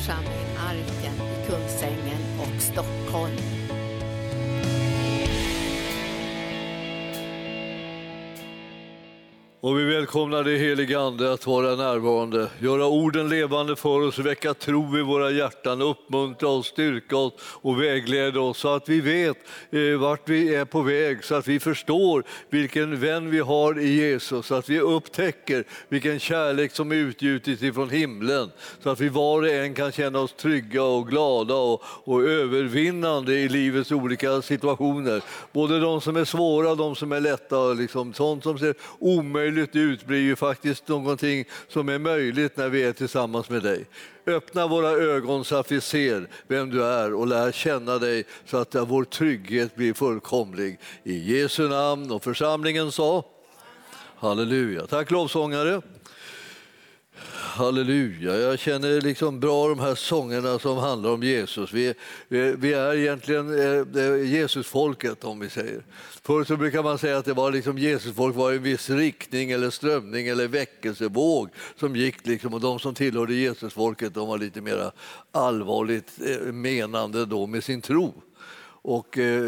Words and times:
församling 0.00 0.56
Arken 0.58 1.14
i 1.14 1.46
Kungsängen 1.46 2.22
och 2.40 2.62
Stockholm. 2.62 3.79
Och 9.62 9.78
vi 9.78 9.84
välkomnar 9.84 10.44
dig 10.44 10.58
helige 10.58 11.00
Ande 11.00 11.32
att 11.32 11.46
vara 11.46 11.76
närvarande, 11.76 12.48
göra 12.58 12.86
orden 12.86 13.28
levande 13.28 13.76
för 13.76 14.00
oss, 14.00 14.18
väcka 14.18 14.54
tro 14.54 14.98
i 14.98 15.02
våra 15.02 15.30
hjärtan, 15.30 15.82
uppmuntra 15.82 16.48
oss, 16.48 16.66
styrka 16.66 17.16
oss 17.16 17.32
och 17.40 17.82
vägleda 17.82 18.40
oss 18.40 18.58
så 18.58 18.74
att 18.74 18.88
vi 18.88 19.00
vet 19.00 19.36
eh, 19.70 20.00
vart 20.00 20.28
vi 20.28 20.54
är 20.54 20.64
på 20.64 20.82
väg, 20.82 21.24
så 21.24 21.34
att 21.34 21.48
vi 21.48 21.60
förstår 21.60 22.24
vilken 22.50 23.00
vän 23.00 23.30
vi 23.30 23.38
har 23.38 23.80
i 23.80 23.88
Jesus, 23.88 24.46
så 24.46 24.54
att 24.54 24.68
vi 24.68 24.80
upptäcker 24.80 25.64
vilken 25.88 26.18
kärlek 26.18 26.72
som 26.72 26.92
är 26.92 26.96
utgjutit 26.96 27.62
ifrån 27.62 27.90
himlen, 27.90 28.50
så 28.82 28.90
att 28.90 29.00
vi 29.00 29.08
var 29.08 29.38
och 29.38 29.48
en 29.48 29.74
kan 29.74 29.92
känna 29.92 30.18
oss 30.18 30.32
trygga 30.32 30.82
och 30.82 31.08
glada 31.08 31.54
och, 31.54 31.82
och 31.84 32.22
övervinnande 32.22 33.34
i 33.34 33.48
livets 33.48 33.92
olika 33.92 34.42
situationer. 34.42 35.22
Både 35.52 35.80
de 35.80 36.00
som 36.00 36.16
är 36.16 36.24
svåra 36.24 36.70
och 36.70 36.76
de 36.76 36.96
som 36.96 37.12
är 37.12 37.20
lätta, 37.20 37.72
liksom, 37.72 38.14
sånt 38.14 38.42
som 38.42 38.58
ser 38.58 38.74
omöjligt 38.98 39.49
ut 39.58 40.06
blir 40.06 40.20
ju 40.20 40.36
faktiskt 40.36 40.88
någonting 40.88 41.44
som 41.68 41.88
är 41.88 41.98
möjligt 41.98 42.56
när 42.56 42.68
vi 42.68 42.82
är 42.82 42.92
tillsammans 42.92 43.50
med 43.50 43.62
dig. 43.62 43.86
Öppna 44.26 44.66
våra 44.66 44.90
ögon 44.90 45.44
så 45.44 45.56
att 45.56 45.72
vi 45.72 45.80
ser 45.80 46.28
vem 46.48 46.70
du 46.70 46.84
är 46.84 47.14
och 47.14 47.26
lär 47.26 47.52
känna 47.52 47.98
dig 47.98 48.24
så 48.44 48.56
att 48.56 48.74
eh, 48.74 48.86
vår 48.86 49.04
trygghet 49.04 49.76
blir 49.76 49.94
fullkomlig. 49.94 50.78
I 51.04 51.32
Jesu 51.32 51.68
namn 51.68 52.10
och 52.10 52.24
församlingen 52.24 52.92
sa 52.92 53.24
Halleluja. 54.16 54.86
Tack 54.86 55.10
lovsångare. 55.10 55.82
Halleluja. 57.32 58.36
Jag 58.36 58.58
känner 58.58 59.00
liksom 59.00 59.40
bra 59.40 59.68
de 59.68 59.78
här 59.78 59.94
sångerna 59.94 60.58
som 60.58 60.78
handlar 60.78 61.10
om 61.10 61.22
Jesus. 61.22 61.72
Vi, 61.72 61.94
vi, 62.28 62.54
vi 62.58 62.72
är 62.72 62.94
egentligen 62.94 63.58
eh, 63.58 64.04
eh 64.04 64.32
Jesusfolket 64.32 65.24
om 65.24 65.40
vi 65.40 65.50
säger. 65.50 65.82
Förr 66.22 66.44
så 66.44 66.56
brukar 66.56 66.82
man 66.82 66.98
säga 66.98 67.18
att 67.18 67.24
det 67.24 67.32
var 67.32 67.52
liksom 67.52 67.78
Jesusfolk 67.78 68.36
var 68.36 68.52
en 68.52 68.62
viss 68.62 68.90
riktning 68.90 69.50
eller 69.50 69.70
strömning 69.70 70.26
eller 70.26 70.48
väckelsevåg 70.48 71.48
som 71.76 71.96
gick 71.96 72.26
liksom, 72.26 72.54
och 72.54 72.60
de 72.60 72.78
som 72.78 72.94
tillhörde 72.94 73.34
Jesusfolket 73.34 74.14
de 74.14 74.28
var 74.28 74.38
lite 74.38 74.60
mer 74.60 74.90
allvarligt 75.32 76.10
eh, 76.26 76.52
menande 76.52 77.26
då 77.26 77.46
med 77.46 77.64
sin 77.64 77.80
tro. 77.80 78.14
Och 78.82 79.18
eh, 79.18 79.42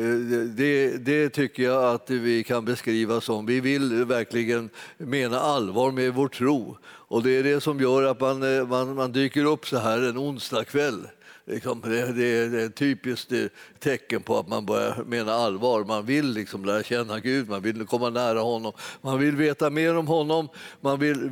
det, 0.57 0.99
det, 0.99 1.29
tycker 1.29 1.63
jag 1.63 1.95
att 1.95 2.11
vi 2.11 2.45
kan 2.45 2.65
beskriva 2.65 3.21
som 3.21 3.47
vi 3.47 3.61
vill 3.61 4.05
verkligen 4.05 4.71
mena 4.99 5.41
allvar 5.41 5.91
med 5.91 6.15
vår 6.15 6.29
tro. 6.29 6.77
Och 6.85 7.23
det 7.23 7.31
är 7.31 7.43
det 7.43 7.61
som 7.61 7.81
gör 7.81 8.03
att 8.03 8.21
man, 8.21 8.57
eh, 8.57 8.67
man, 8.69 8.95
man 8.95 9.13
dyker 9.13 9.45
upp 9.45 9.67
så 9.67 9.79
här 9.79 10.03
en 10.03 10.19
onsdagkväll 10.19 11.07
Liksom, 11.45 11.81
det, 11.81 12.13
det, 12.13 12.25
är 12.25 12.67
ett 12.67 12.75
typiskt 12.75 13.33
eh, 13.33 13.45
tecken 13.79 14.23
på 14.23 14.39
att 14.39 14.49
man 14.49 14.67
börjar 14.67 15.05
mena 15.07 15.33
allvar. 15.33 15.85
Man 15.85 16.07
vill 16.07 16.27
liksom 16.27 16.65
lära 16.65 16.83
känna 16.83 17.21
Gud, 17.21 17.49
man 17.49 17.63
vill 17.63 17.87
komma 17.87 18.11
nära 18.11 18.41
honom, 18.41 18.73
man 19.01 19.19
vill 19.19 19.37
veta 19.37 19.71
mer 19.71 19.97
om 19.97 20.07
honom, 20.07 20.49
man 20.81 20.99
vill 20.99 21.31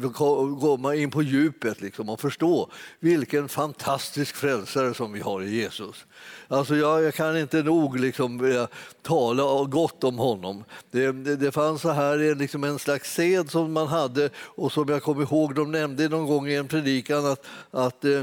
komma 0.60 0.94
in 0.94 1.10
på 1.10 1.22
djupet 1.22 1.80
liksom, 1.80 2.08
och 2.08 2.20
förstå 2.20 2.70
vilken 3.00 3.48
fantastisk 3.48 4.36
frälsare 4.36 4.94
som 4.94 5.12
vi 5.12 5.20
har 5.20 5.42
i 5.42 5.56
Jesus. 5.56 6.04
Alltså 6.48 6.76
jag, 6.76 7.02
jag 7.02 7.14
kan 7.14 7.38
inte 7.38 7.62
nog 7.62 8.00
liksom, 8.00 8.66
tala 9.02 9.64
gott 9.64 10.04
om 10.04 10.18
honom. 10.18 10.64
Det, 10.90 11.12
det, 11.12 11.36
det 11.36 11.52
fanns 11.52 11.82
så 11.82 11.90
här 11.90 12.30
eh, 12.30 12.36
liksom 12.36 12.64
en 12.64 12.78
slags 12.78 13.14
sed 13.14 13.50
som 13.50 13.72
man 13.72 13.86
hade 13.86 14.30
och 14.36 14.72
som 14.72 14.88
jag 14.88 15.02
kommer 15.02 15.22
ihåg, 15.22 15.54
de 15.54 15.70
nämnde 15.70 16.08
någon 16.08 16.26
gång 16.26 16.48
i 16.48 16.54
en 16.54 16.68
predikan 16.68 17.26
att, 17.26 17.46
att 17.70 18.04
eh, 18.04 18.22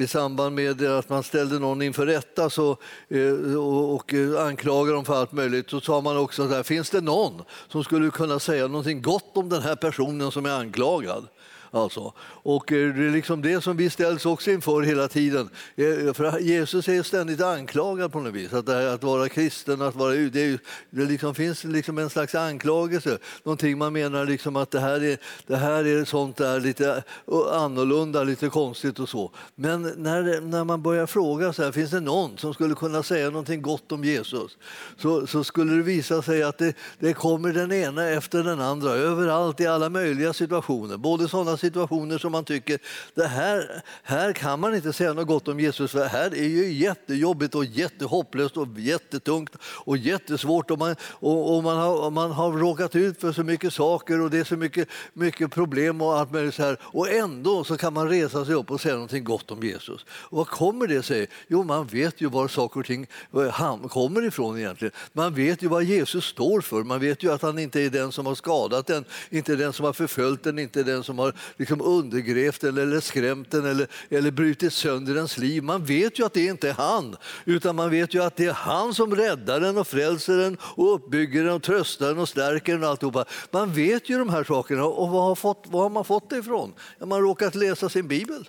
i 0.00 0.06
samband 0.06 0.54
med 0.54 0.82
att 0.82 1.08
man 1.08 1.22
ställde 1.22 1.58
någon 1.58 1.82
inför 1.82 2.06
rätta 2.06 2.50
så, 2.50 2.76
eh, 3.08 3.56
och 3.94 4.14
eh, 4.14 4.46
anklagade 4.46 4.96
dem 4.96 5.04
för 5.04 5.14
allt 5.14 5.32
möjligt 5.32 5.70
så 5.70 5.80
sa 5.80 6.00
man 6.00 6.16
också 6.16 6.42
att 6.42 6.66
finns 6.66 6.90
det 6.90 7.00
någon 7.00 7.42
som 7.68 7.84
skulle 7.84 8.10
kunna 8.10 8.38
säga 8.38 8.66
någonting 8.66 9.02
gott 9.02 9.36
om 9.36 9.48
den 9.48 9.62
här 9.62 9.76
personen 9.76 10.30
som 10.30 10.46
är 10.46 10.50
anklagad? 10.50 11.26
Alltså. 11.74 12.12
Och 12.20 12.72
eh, 12.72 12.94
det 12.94 13.04
är 13.06 13.10
liksom 13.10 13.42
det 13.42 13.60
som 13.60 13.76
vi 13.76 13.90
ställs 13.90 14.26
också 14.26 14.50
inför 14.50 14.82
hela 14.82 15.08
tiden. 15.08 15.48
Eh, 15.76 16.12
för 16.12 16.38
Jesus 16.38 16.88
är 16.88 17.02
ständigt 17.02 17.40
anklagad 17.40 18.12
på 18.12 18.20
något 18.20 18.34
vis. 18.34 18.52
Att, 18.52 18.68
här, 18.68 18.86
att 18.86 19.02
vara 19.02 19.28
kristen, 19.28 19.82
att 19.82 19.94
vara 19.94 20.14
det, 20.14 20.40
är, 20.40 20.58
det 20.90 21.04
liksom 21.04 21.34
finns 21.34 21.64
liksom 21.64 21.98
en 21.98 22.10
slags 22.10 22.34
anklagelse. 22.34 23.18
Någonting 23.44 23.78
man 23.78 23.92
menar 23.92 24.26
liksom 24.26 24.56
att 24.56 24.70
det 24.70 24.80
här 24.80 25.04
är, 25.04 25.18
det 25.46 25.56
här 25.56 25.84
är 25.86 26.04
sånt 26.04 26.36
där 26.36 26.60
lite 26.60 27.02
eh, 27.32 27.62
annorlunda, 27.62 28.24
lite 28.24 28.48
konstigt 28.48 28.98
och 28.98 29.08
så. 29.08 29.30
Men 29.54 29.82
när, 29.82 30.40
när 30.40 30.64
man 30.64 30.82
börjar 30.82 31.06
fråga 31.06 31.52
så 31.52 31.62
här, 31.62 31.72
finns 31.72 31.90
det 31.90 32.00
någon 32.00 32.38
som 32.38 32.54
skulle 32.54 32.74
kunna 32.74 33.02
säga 33.02 33.30
någonting 33.30 33.62
gott 33.62 33.92
om 33.92 34.04
Jesus? 34.04 34.56
Så, 34.98 35.26
så 35.26 35.44
skulle 35.44 35.76
det 35.76 35.82
visa 35.82 36.22
sig 36.22 36.42
att 36.42 36.58
det, 36.58 36.76
det 36.98 37.12
kommer 37.12 37.52
den 37.52 37.72
ena 37.72 38.08
efter 38.08 38.42
den 38.42 38.60
andra 38.60 38.90
överallt 38.90 39.60
i 39.60 39.66
alla 39.66 39.88
möjliga 39.88 40.32
situationer. 40.32 40.96
Både 40.96 41.28
sådana 41.28 41.56
situationer 41.64 42.18
som 42.18 42.32
man 42.32 42.44
tycker 42.44 42.78
det 43.14 43.26
här, 43.26 43.82
här 44.02 44.32
kan 44.32 44.60
man 44.60 44.74
inte 44.74 44.92
säga 44.92 45.12
något 45.12 45.26
gott 45.26 45.48
om 45.48 45.60
Jesus 45.60 45.90
för 45.90 46.06
här 46.06 46.34
är 46.34 46.48
ju 46.48 46.72
jättejobbigt 46.72 47.54
och 47.54 47.64
jättehopplöst 47.64 48.56
och 48.56 48.68
jättetungt 48.76 49.56
och 49.62 49.96
jättesvårt 49.96 50.70
och 50.70 50.78
man, 50.78 50.96
och, 51.02 51.56
och 51.56 51.62
man, 51.62 51.76
har, 51.76 52.10
man 52.10 52.30
har 52.30 52.52
råkat 52.52 52.96
ut 52.96 53.20
för 53.20 53.32
så 53.32 53.44
mycket 53.44 53.72
saker 53.72 54.20
och 54.20 54.30
det 54.30 54.38
är 54.38 54.44
så 54.44 54.56
mycket, 54.56 54.88
mycket 55.12 55.50
problem 55.50 56.00
och 56.00 56.18
allt 56.18 56.32
möjligt 56.32 56.54
så 56.54 56.62
här 56.62 56.78
och 56.82 57.08
ändå 57.08 57.64
så 57.64 57.76
kan 57.76 57.92
man 57.92 58.08
resa 58.08 58.44
sig 58.44 58.54
upp 58.54 58.70
och 58.70 58.80
säga 58.80 58.96
något 58.96 59.24
gott 59.24 59.50
om 59.50 59.62
Jesus. 59.62 60.06
Och 60.08 60.38
vad 60.38 60.48
kommer 60.48 60.86
det 60.86 61.02
sig? 61.02 61.26
Jo, 61.48 61.62
man 61.62 61.86
vet 61.86 62.20
ju 62.20 62.28
var 62.28 62.48
saker 62.48 62.80
och 62.80 62.86
ting 62.86 63.06
eh, 63.34 63.86
kommer 63.88 64.26
ifrån 64.26 64.58
egentligen. 64.58 64.92
Man 65.12 65.34
vet 65.34 65.62
ju 65.62 65.68
vad 65.68 65.84
Jesus 65.84 66.24
står 66.24 66.60
för. 66.60 66.82
Man 66.82 67.00
vet 67.00 67.22
ju 67.22 67.32
att 67.32 67.42
han 67.42 67.58
inte 67.58 67.80
är 67.80 67.90
den 67.90 68.12
som 68.12 68.26
har 68.26 68.34
skadat 68.34 68.86
den, 68.86 69.04
inte 69.30 69.56
den 69.56 69.72
som 69.72 69.84
har 69.84 69.92
förföljt 69.92 70.42
den, 70.42 70.58
inte 70.58 70.82
den 70.82 71.02
som 71.02 71.18
har 71.18 71.34
liksom 71.56 71.80
undergrävt 71.80 72.60
den 72.60 72.78
eller 72.78 73.00
skrämt 73.00 73.50
den 73.50 73.66
eller, 73.66 73.86
eller 74.08 74.30
brutit 74.30 74.72
sönder 74.72 75.16
ens 75.16 75.38
liv. 75.38 75.62
Man 75.62 75.84
vet 75.84 76.18
ju 76.18 76.26
att 76.26 76.32
det 76.32 76.46
inte 76.46 76.68
är 76.68 76.72
han, 76.72 77.16
utan 77.44 77.76
man 77.76 77.90
vet 77.90 78.14
ju 78.14 78.22
att 78.22 78.36
det 78.36 78.46
är 78.46 78.52
han 78.52 78.94
som 78.94 79.14
räddar 79.14 79.60
den 79.60 79.78
och 79.78 79.86
frälser 79.86 80.36
den 80.36 80.56
och 80.62 80.94
uppbygger 80.94 81.44
den 81.44 81.52
och 81.52 81.62
tröstar 81.62 82.08
den 82.08 82.18
och 82.18 82.28
stärker 82.28 82.72
den 82.72 82.82
och 82.84 82.88
alltihopa. 82.88 83.24
Man 83.50 83.72
vet 83.72 84.08
ju 84.08 84.18
de 84.18 84.28
här 84.28 84.44
sakerna 84.44 84.84
och 84.84 85.08
var 85.08 85.22
har, 85.22 85.34
fått, 85.34 85.64
vad 85.68 85.82
har 85.82 85.90
man 85.90 86.04
fått 86.04 86.30
det 86.30 86.36
ifrån? 86.36 86.72
Ja, 86.98 87.06
man 87.06 87.12
har 87.12 87.22
råkat 87.22 87.54
läsa 87.54 87.88
sin 87.88 88.08
bibel. 88.08 88.48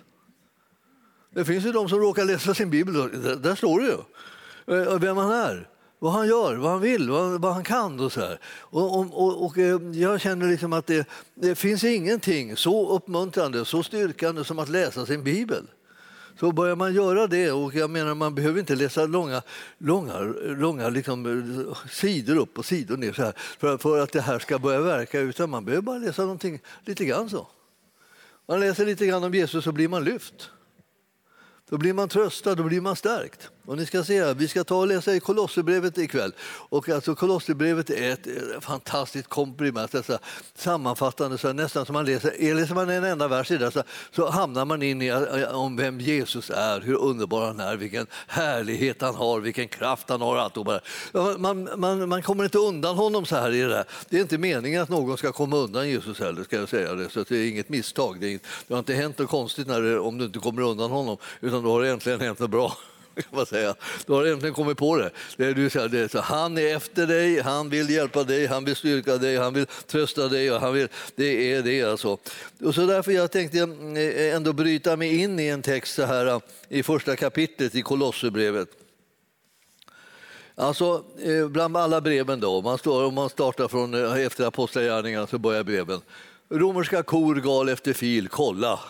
Det 1.34 1.44
finns 1.44 1.66
ju 1.66 1.72
de 1.72 1.88
som 1.88 1.98
råkar 1.98 2.24
läsa 2.24 2.54
sin 2.54 2.70
bibel, 2.70 2.94
där 3.42 3.54
står 3.54 3.80
det 3.80 3.86
ju 3.86 4.82
eh, 4.82 4.98
vem 4.98 5.16
han 5.16 5.30
är 5.30 5.68
vad 5.98 6.12
han 6.12 6.28
gör, 6.28 6.56
vad 6.56 6.70
han 6.70 6.80
vill, 6.80 7.10
vad, 7.10 7.40
vad 7.40 7.52
han 7.54 7.64
kan. 7.64 8.00
Och 8.00 8.12
så 8.12 8.20
här. 8.20 8.40
Och, 8.46 8.98
och, 8.98 9.24
och, 9.24 9.44
och, 9.44 9.58
eh, 9.58 9.80
jag 9.92 10.20
känner 10.20 10.48
liksom 10.48 10.72
att 10.72 10.86
det, 10.86 11.08
det 11.34 11.54
finns 11.54 11.84
ingenting 11.84 12.56
så 12.56 12.96
uppmuntrande, 12.96 13.64
så 13.64 13.82
styrkande 13.82 14.44
som 14.44 14.58
att 14.58 14.68
läsa 14.68 15.06
sin 15.06 15.24
bibel. 15.24 15.66
Så 16.40 16.52
börjar 16.52 16.76
man 16.76 16.94
göra 16.94 17.26
det, 17.26 17.52
och 17.52 17.74
jag 17.74 17.90
menar 17.90 18.14
man 18.14 18.34
behöver 18.34 18.60
inte 18.60 18.74
läsa 18.74 19.06
långa, 19.06 19.42
långa, 19.78 20.18
långa 20.44 20.88
liksom, 20.88 21.74
sidor 21.90 22.36
upp 22.36 22.58
och 22.58 22.64
sidor 22.64 22.96
ner 22.96 23.12
så 23.12 23.22
här, 23.22 23.32
för, 23.36 23.78
för 23.78 23.98
att 23.98 24.12
det 24.12 24.20
här 24.20 24.38
ska 24.38 24.58
börja 24.58 24.80
verka, 24.80 25.20
utan 25.20 25.50
man 25.50 25.64
behöver 25.64 25.82
bara 25.82 25.98
läsa 25.98 26.22
någonting 26.22 26.60
lite 26.84 27.04
grann 27.04 27.30
så. 27.30 27.46
Man 28.48 28.60
läser 28.60 28.86
lite 28.86 29.06
grann 29.06 29.24
om 29.24 29.34
Jesus 29.34 29.64
så 29.64 29.72
blir 29.72 29.88
man 29.88 30.04
lyft. 30.04 30.50
Då 31.68 31.78
blir 31.78 31.92
man 31.92 32.08
tröstad, 32.08 32.54
då 32.54 32.62
blir 32.62 32.80
man 32.80 32.96
stärkt. 32.96 33.50
Och 33.66 33.76
ni 33.76 33.86
ska 33.86 34.04
se, 34.04 34.34
vi 34.34 34.48
ska 34.48 34.64
ta 34.64 34.76
och 34.76 34.86
läsa 34.86 35.14
i 35.14 35.20
Kolosserbrevet 35.20 35.98
ikväll. 35.98 36.32
Och 36.68 36.88
alltså, 36.88 37.14
Kolosserbrevet 37.14 37.90
är 37.90 38.12
ett 38.12 38.26
eh, 38.26 38.60
fantastiskt 38.60 39.28
komprimat, 39.28 39.94
alltså, 39.94 40.18
sammanfattande, 40.54 41.38
så 41.38 41.52
nästan 41.52 41.86
som 41.86 41.92
man 41.92 42.04
läser. 42.04 42.54
Läser 42.54 42.74
man 42.74 42.90
en 42.90 43.04
enda 43.04 43.28
vers 43.28 43.50
i 43.50 43.56
det 43.56 43.70
så, 43.70 43.82
så 44.12 44.30
hamnar 44.30 44.64
man 44.64 44.82
in 44.82 45.02
i 45.02 45.06
eh, 45.06 45.22
eh, 45.22 45.54
om 45.54 45.76
vem 45.76 46.00
Jesus 46.00 46.50
är, 46.50 46.80
hur 46.80 46.96
underbar 46.96 47.46
han 47.46 47.60
är, 47.60 47.76
vilken 47.76 48.06
härlighet 48.26 49.02
han 49.02 49.14
har, 49.14 49.40
vilken 49.40 49.68
kraft 49.68 50.08
han 50.08 50.20
har. 50.20 50.36
Allt 50.36 50.56
man, 51.38 51.68
man, 51.76 52.08
man 52.08 52.22
kommer 52.22 52.44
inte 52.44 52.58
undan 52.58 52.96
honom 52.96 53.26
så 53.26 53.36
här 53.36 53.52
i 53.52 53.60
det 53.60 53.68
där. 53.68 53.84
Det 54.08 54.16
är 54.16 54.20
inte 54.20 54.38
meningen 54.38 54.82
att 54.82 54.88
någon 54.88 55.18
ska 55.18 55.32
komma 55.32 55.56
undan 55.56 55.88
Jesus 55.88 56.20
heller, 56.20 56.44
ska 56.44 56.56
jag 56.56 56.68
säga 56.68 56.94
det. 56.94 57.10
Så 57.10 57.24
det 57.28 57.36
är 57.36 57.48
inget 57.48 57.68
misstag. 57.68 58.20
Det, 58.20 58.34
är, 58.34 58.38
det 58.66 58.74
har 58.74 58.78
inte 58.78 58.94
hänt 58.94 59.18
något 59.18 59.30
konstigt 59.30 59.66
när 59.66 59.80
det, 59.80 59.98
om 59.98 60.18
du 60.18 60.24
inte 60.24 60.38
kommer 60.38 60.62
undan 60.62 60.90
honom, 60.90 61.16
utan 61.40 61.62
då 61.62 61.72
har 61.72 61.82
det 61.82 61.90
äntligen 61.90 62.20
hänt 62.20 62.38
något 62.38 62.50
bra 62.50 62.76
kan 63.22 63.36
man 63.36 63.46
säga. 63.46 63.74
Du 64.06 64.12
har 64.12 64.24
äntligen 64.24 64.54
kommit 64.54 64.78
på 64.78 64.96
det. 64.96 65.10
det, 65.36 65.54
du 65.54 65.70
säger, 65.70 65.88
det 65.88 65.98
är 65.98 66.08
så, 66.08 66.20
han 66.20 66.58
är 66.58 66.76
efter 66.76 67.06
dig, 67.06 67.40
han 67.40 67.68
vill 67.68 67.90
hjälpa 67.90 68.24
dig, 68.24 68.46
han 68.46 68.64
vill 68.64 68.76
styrka 68.76 69.16
dig, 69.16 69.36
han 69.36 69.54
vill 69.54 69.66
trösta 69.66 70.28
dig. 70.28 70.52
Och 70.52 70.60
han 70.60 70.74
vill, 70.74 70.88
det 71.14 71.52
är 71.52 71.62
det 71.62 71.82
alltså. 71.82 72.18
Och 72.64 72.74
så 72.74 72.86
därför 72.86 73.12
jag 73.12 73.30
tänkte 73.30 73.58
eh, 73.58 74.34
ändå 74.34 74.52
bryta 74.52 74.96
mig 74.96 75.22
in 75.22 75.40
i 75.40 75.46
en 75.46 75.62
text 75.62 75.94
så 75.94 76.04
här 76.04 76.26
eh, 76.26 76.38
i 76.68 76.82
första 76.82 77.16
kapitlet 77.16 77.74
i 77.74 77.82
Kolosserbrevet. 77.82 78.68
Alltså, 80.54 81.04
eh, 81.22 81.48
bland 81.48 81.76
alla 81.76 82.00
breven 82.00 82.40
då, 82.40 82.62
man 82.62 82.78
står, 82.78 83.04
om 83.04 83.14
man 83.14 83.30
startar 83.30 83.68
från 83.68 83.94
efter 84.16 84.46
apostlagärningarna 84.46 85.26
så 85.26 85.38
börjar 85.38 85.64
breven. 85.64 86.00
Romerska 86.50 87.02
kor 87.02 87.34
gal 87.34 87.68
efter 87.68 87.92
fil, 87.92 88.28
kolla 88.28 88.80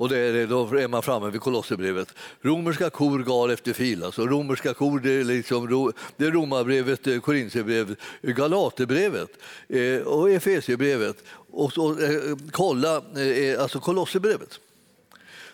och 0.00 0.08
det 0.08 0.18
är, 0.18 0.46
då 0.46 0.66
är 0.76 0.88
man 0.88 1.02
framme 1.02 1.30
vid 1.30 1.40
Kolosserbrevet. 1.40 2.14
Romerska 2.40 2.90
kor 2.90 3.18
gal 3.18 3.50
efter 3.50 3.72
fil. 3.72 4.04
Alltså 4.04 4.26
romerska 4.26 4.74
kor 4.74 5.00
det 5.00 5.12
är, 5.12 5.24
liksom, 5.24 5.92
det 6.16 6.26
är 6.26 6.30
Romarbrevet, 6.30 7.06
eh, 7.06 7.20
Korintierbrevet, 7.20 7.98
Galaterbrevet 8.22 9.30
eh, 9.68 10.00
och 10.00 10.30
Efesierbrevet. 10.30 11.16
Och 11.50 11.78
och 11.78 12.02
eh, 12.02 12.36
kolla 12.50 13.02
eh, 13.16 13.22
eh, 13.22 13.62
alltså 13.62 13.80
Kolosserbrevet. 13.80 14.60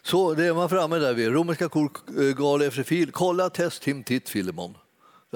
Så 0.02 0.34
det 0.34 0.46
är 0.46 0.54
man 0.54 0.68
framme 0.68 0.98
där 0.98 1.14
vid. 1.14 1.32
Romerska 1.32 1.68
kor 1.68 1.90
eh, 2.18 2.36
gal 2.36 2.62
efter 2.62 2.82
fil. 2.82 3.10
Kolla, 3.12 3.50
test, 3.50 3.82
tim, 3.82 4.04
titt, 4.04 4.28
Filemon. 4.28 4.74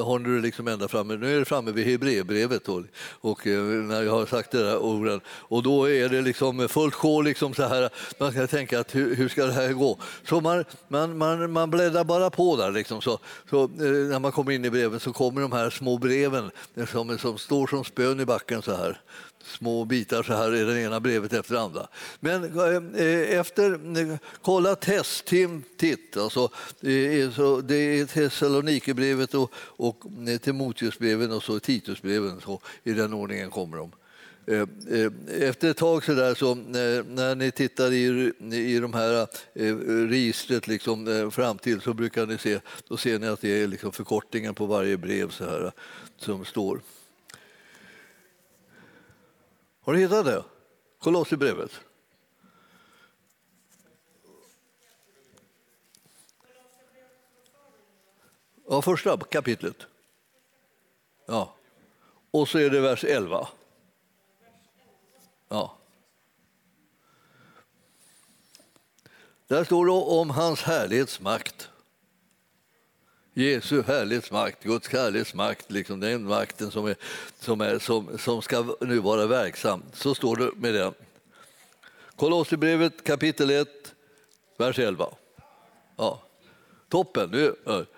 Där 0.00 0.04
har 0.04 0.18
du 0.18 0.40
liksom 0.40 0.68
ända 0.68 0.88
framme. 0.88 1.16
Nu 1.16 1.34
är 1.34 1.38
det 1.38 1.44
framme 1.44 1.72
vid 1.72 1.86
Hebreerbrevet 1.86 2.68
och, 2.68 2.82
och 3.20 3.46
när 3.46 4.02
jag 4.02 4.12
har 4.12 4.26
sagt 4.26 4.50
det 4.50 4.62
där 4.62 4.78
orden. 4.78 5.20
Och 5.28 5.62
då 5.62 5.90
är 5.90 6.08
det 6.08 6.22
liksom 6.22 6.68
fullt 6.68 6.94
sjå. 6.94 7.22
Liksom 7.22 7.54
så 7.54 7.62
här. 7.62 7.90
Man 8.18 8.32
ska 8.32 8.46
tänka 8.46 8.80
att 8.80 8.94
hur, 8.94 9.14
hur, 9.14 9.28
ska 9.28 9.46
det 9.46 9.52
här 9.52 9.72
gå? 9.72 9.98
Så 10.28 10.40
man, 10.40 10.64
man, 10.88 11.18
man, 11.18 11.52
man 11.52 11.70
bläddrar 11.70 12.04
bara 12.04 12.30
på 12.30 12.56
där. 12.56 12.70
Liksom. 12.70 13.02
Så, 13.02 13.18
så, 13.50 13.64
eh, 13.64 13.68
när 14.10 14.18
man 14.18 14.32
kommer 14.32 14.52
in 14.52 14.64
i 14.64 14.70
breven 14.70 15.00
så 15.00 15.12
kommer 15.12 15.40
de 15.40 15.52
här 15.52 15.70
små 15.70 15.98
breven 15.98 16.50
som, 16.90 17.18
som 17.18 17.38
står 17.38 17.66
som 17.66 17.84
spön 17.84 18.20
i 18.20 18.24
backen 18.24 18.62
så 18.62 18.76
här 18.76 19.00
små 19.44 19.84
bitar 19.84 20.22
så 20.22 20.32
här 20.32 20.54
i 20.54 20.64
det 20.64 20.80
ena 20.80 21.00
brevet 21.00 21.32
efter 21.32 21.54
det 21.54 21.60
andra. 21.60 21.88
Men 22.20 22.44
eh, 22.44 23.02
eh, 23.06 23.38
efter, 23.38 23.72
eh, 23.72 24.16
kolla 24.42 24.74
test, 24.74 25.24
tim, 25.24 25.62
titt. 25.76 26.16
Alltså, 26.16 26.50
det 26.80 27.18
är 27.20 28.06
Thessalonikerbrevet 28.06 29.34
och, 29.34 29.52
och 29.56 30.02
Timoteusbreven 30.42 31.32
och 31.32 31.42
så 31.42 31.60
Titusbreven. 31.60 32.40
Så 32.40 32.60
I 32.84 32.92
den 32.92 33.12
ordningen 33.12 33.50
kommer 33.50 33.76
de. 33.76 33.92
Efter 35.40 35.70
ett 35.70 35.76
tag 35.76 36.04
så, 36.04 36.14
där, 36.14 36.34
så 36.34 36.54
när 36.54 37.34
ni 37.34 37.50
tittar 37.50 37.92
i, 37.92 38.32
i 38.52 38.78
de 38.78 38.94
här 38.94 39.26
registret 40.08 40.68
liksom, 40.68 41.30
fram 41.34 41.58
till 41.58 41.80
så 41.80 41.94
brukar 41.94 42.26
ni 42.26 42.38
se, 42.38 42.60
då 42.88 42.96
ser 42.96 43.18
ni 43.18 43.26
att 43.26 43.40
det 43.40 43.62
är 43.62 43.66
liksom 43.66 43.92
förkortningen 43.92 44.54
på 44.54 44.66
varje 44.66 44.96
brev 44.96 45.30
så 45.30 45.44
här, 45.44 45.72
som 46.16 46.44
står. 46.44 46.80
Har 49.80 49.92
du 49.92 49.98
hittat 49.98 50.24
det? 50.24 50.44
Kolosserbrevet. 50.98 51.80
Ja, 58.68 58.82
första 58.82 59.16
kapitlet. 59.18 59.86
Ja. 61.26 61.54
Och 62.30 62.48
så 62.48 62.58
är 62.58 62.70
det 62.70 62.80
vers 62.80 63.04
11. 63.04 63.48
Ja. 65.48 65.76
Där 69.46 69.64
står 69.64 69.86
det 69.86 69.92
om 69.92 70.30
hans 70.30 70.62
härlighetsmakt. 70.62 71.70
Jesu 73.34 73.82
härlighetsmakt, 73.82 74.64
Guds 74.64 74.88
härlighetsmakt, 74.88 75.70
liksom 75.70 76.00
den 76.00 76.24
makten 76.24 76.70
som, 76.70 76.86
är, 76.86 76.96
som, 77.40 77.60
är, 77.60 77.78
som, 77.78 78.18
som 78.18 78.42
ska 78.42 78.76
nu 78.80 78.98
vara 78.98 79.26
verksam. 79.26 79.82
Så 79.92 80.14
står 80.14 80.36
det 80.36 80.50
med 80.56 80.74
den. 80.74 80.94
Kolosserbrevet 82.16 83.04
kapitel 83.04 83.50
1, 83.50 83.68
vers 84.58 84.78
11. 84.78 85.08
Ja. 85.96 86.22
Toppen! 86.88 87.30
Nu, 87.30 87.54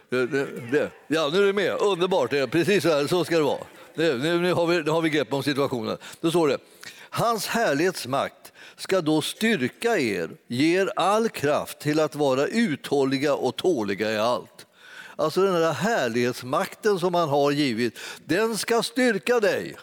det, 0.08 0.26
det, 0.70 0.90
ja, 1.06 1.30
nu 1.32 1.38
är 1.38 1.46
du 1.46 1.52
med. 1.52 1.76
Underbart! 1.80 2.30
Precis 2.30 2.82
så, 2.82 2.88
här, 2.88 3.06
så 3.06 3.24
ska 3.24 3.36
det 3.36 3.42
vara. 3.42 3.64
Nu, 3.94 4.18
nu, 4.18 4.52
har 4.52 4.66
vi, 4.66 4.82
nu 4.82 4.90
har 4.90 5.02
vi 5.02 5.10
grepp 5.10 5.32
om 5.32 5.42
situationen. 5.42 5.98
Då 6.20 6.30
står 6.30 6.48
det 6.48 6.58
Hans 7.10 7.46
härlighetsmakt 7.46 8.52
ska 8.76 9.00
då 9.00 9.22
styrka 9.22 9.98
er, 9.98 10.30
ge 10.46 10.80
er 10.80 10.92
all 10.96 11.28
kraft 11.28 11.78
till 11.78 12.00
att 12.00 12.14
vara 12.14 12.46
uthålliga 12.46 13.34
och 13.34 13.56
tåliga 13.56 14.12
i 14.12 14.18
allt. 14.18 14.66
Alltså 15.22 15.42
den 15.42 15.54
där 15.54 15.72
härlighetsmakten 15.72 16.98
som 16.98 17.14
han 17.14 17.28
har 17.28 17.50
givit, 17.50 17.98
den 18.24 18.58
ska 18.58 18.82
styrka 18.82 19.40
dig. 19.40 19.76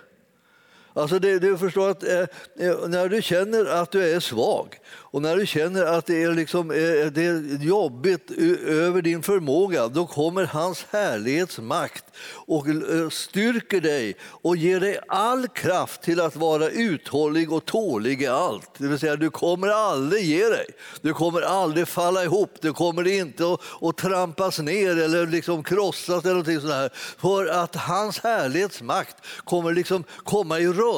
Alltså 1.00 1.19
det, 1.19 1.40
du 1.40 1.57
förstår 1.57 1.90
att 1.90 2.04
eh, 2.04 2.19
eh, 2.19 2.88
när 2.88 3.10
du 3.10 3.22
känner 3.22 3.66
att 3.66 3.92
du 3.92 4.16
är 4.16 4.19
svag 4.19 4.80
och 4.92 5.22
när 5.22 5.38
du 5.38 5.46
känner 5.46 5.86
att 5.86 6.06
det 6.06 6.24
är, 6.24 6.34
liksom, 6.34 6.72
eh, 6.72 7.12
det 7.12 7.25
är 7.25 7.63
jobbigt 7.63 8.31
över 8.68 9.01
din 9.01 9.24
förmåga, 9.24 9.88
då 9.88 10.07
kommer 10.07 10.46
hans 10.46 10.86
härlighetsmakt 10.92 12.06
och 12.48 12.68
eh, 12.68 13.10
styrker 13.10 13.81
dig 13.81 14.16
och 14.22 14.57
ger 14.57 14.80
dig 14.80 15.00
all 15.07 15.48
kraft 15.48 16.01
till 16.01 16.22
att 16.22 16.36
vara 16.36 16.69
uthållig 16.69 17.54
och 17.54 17.66
tålig 17.66 18.22
i 18.22 18.28
allt. 18.28 18.69
Det 18.78 18.88
vill 18.88 19.00
säga, 19.00 19.16
du 19.16 19.30
kommer 19.30 19.68
aldrig 19.68 20.24
ge 20.24 20.46
dig. 20.46 20.66
Du 21.01 21.13
kommer 21.13 21.42
aldrig 21.42 21.88
falla 21.88 22.24
ihop. 22.24 22.51
Du 22.62 22.74
kommer 22.74 23.07
inte 23.07 23.54
att, 23.54 23.60
att 23.81 23.98
trampas 23.98 24.60
ner 24.60 24.98
eller 24.98 25.28
liksom 25.28 25.63
krossas 25.63 26.24
eller 26.24 26.34
någonting 26.34 26.62
sånt 26.62 26.74
här. 26.74 26.90
För 27.18 27.46
att 27.46 27.75
hans 27.75 28.19
härlighetsmakt 28.19 29.16
kommer 29.44 29.74
liksom 29.74 30.04
komma 30.24 30.60
i 30.60 30.68
rörelse 30.68 30.88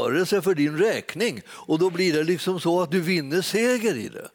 för 0.42 0.56
din 0.56 0.78
räkning 0.78 1.42
och 1.50 1.80
då 1.80 1.90
blir 1.90 2.14
det 2.14 2.24
liksom 2.24 2.60
så 2.60 2.82
att 2.82 2.92
du 2.92 3.02
vinner 3.02 3.42
seger 3.42 3.98
i 3.98 4.10
det. 4.10 4.28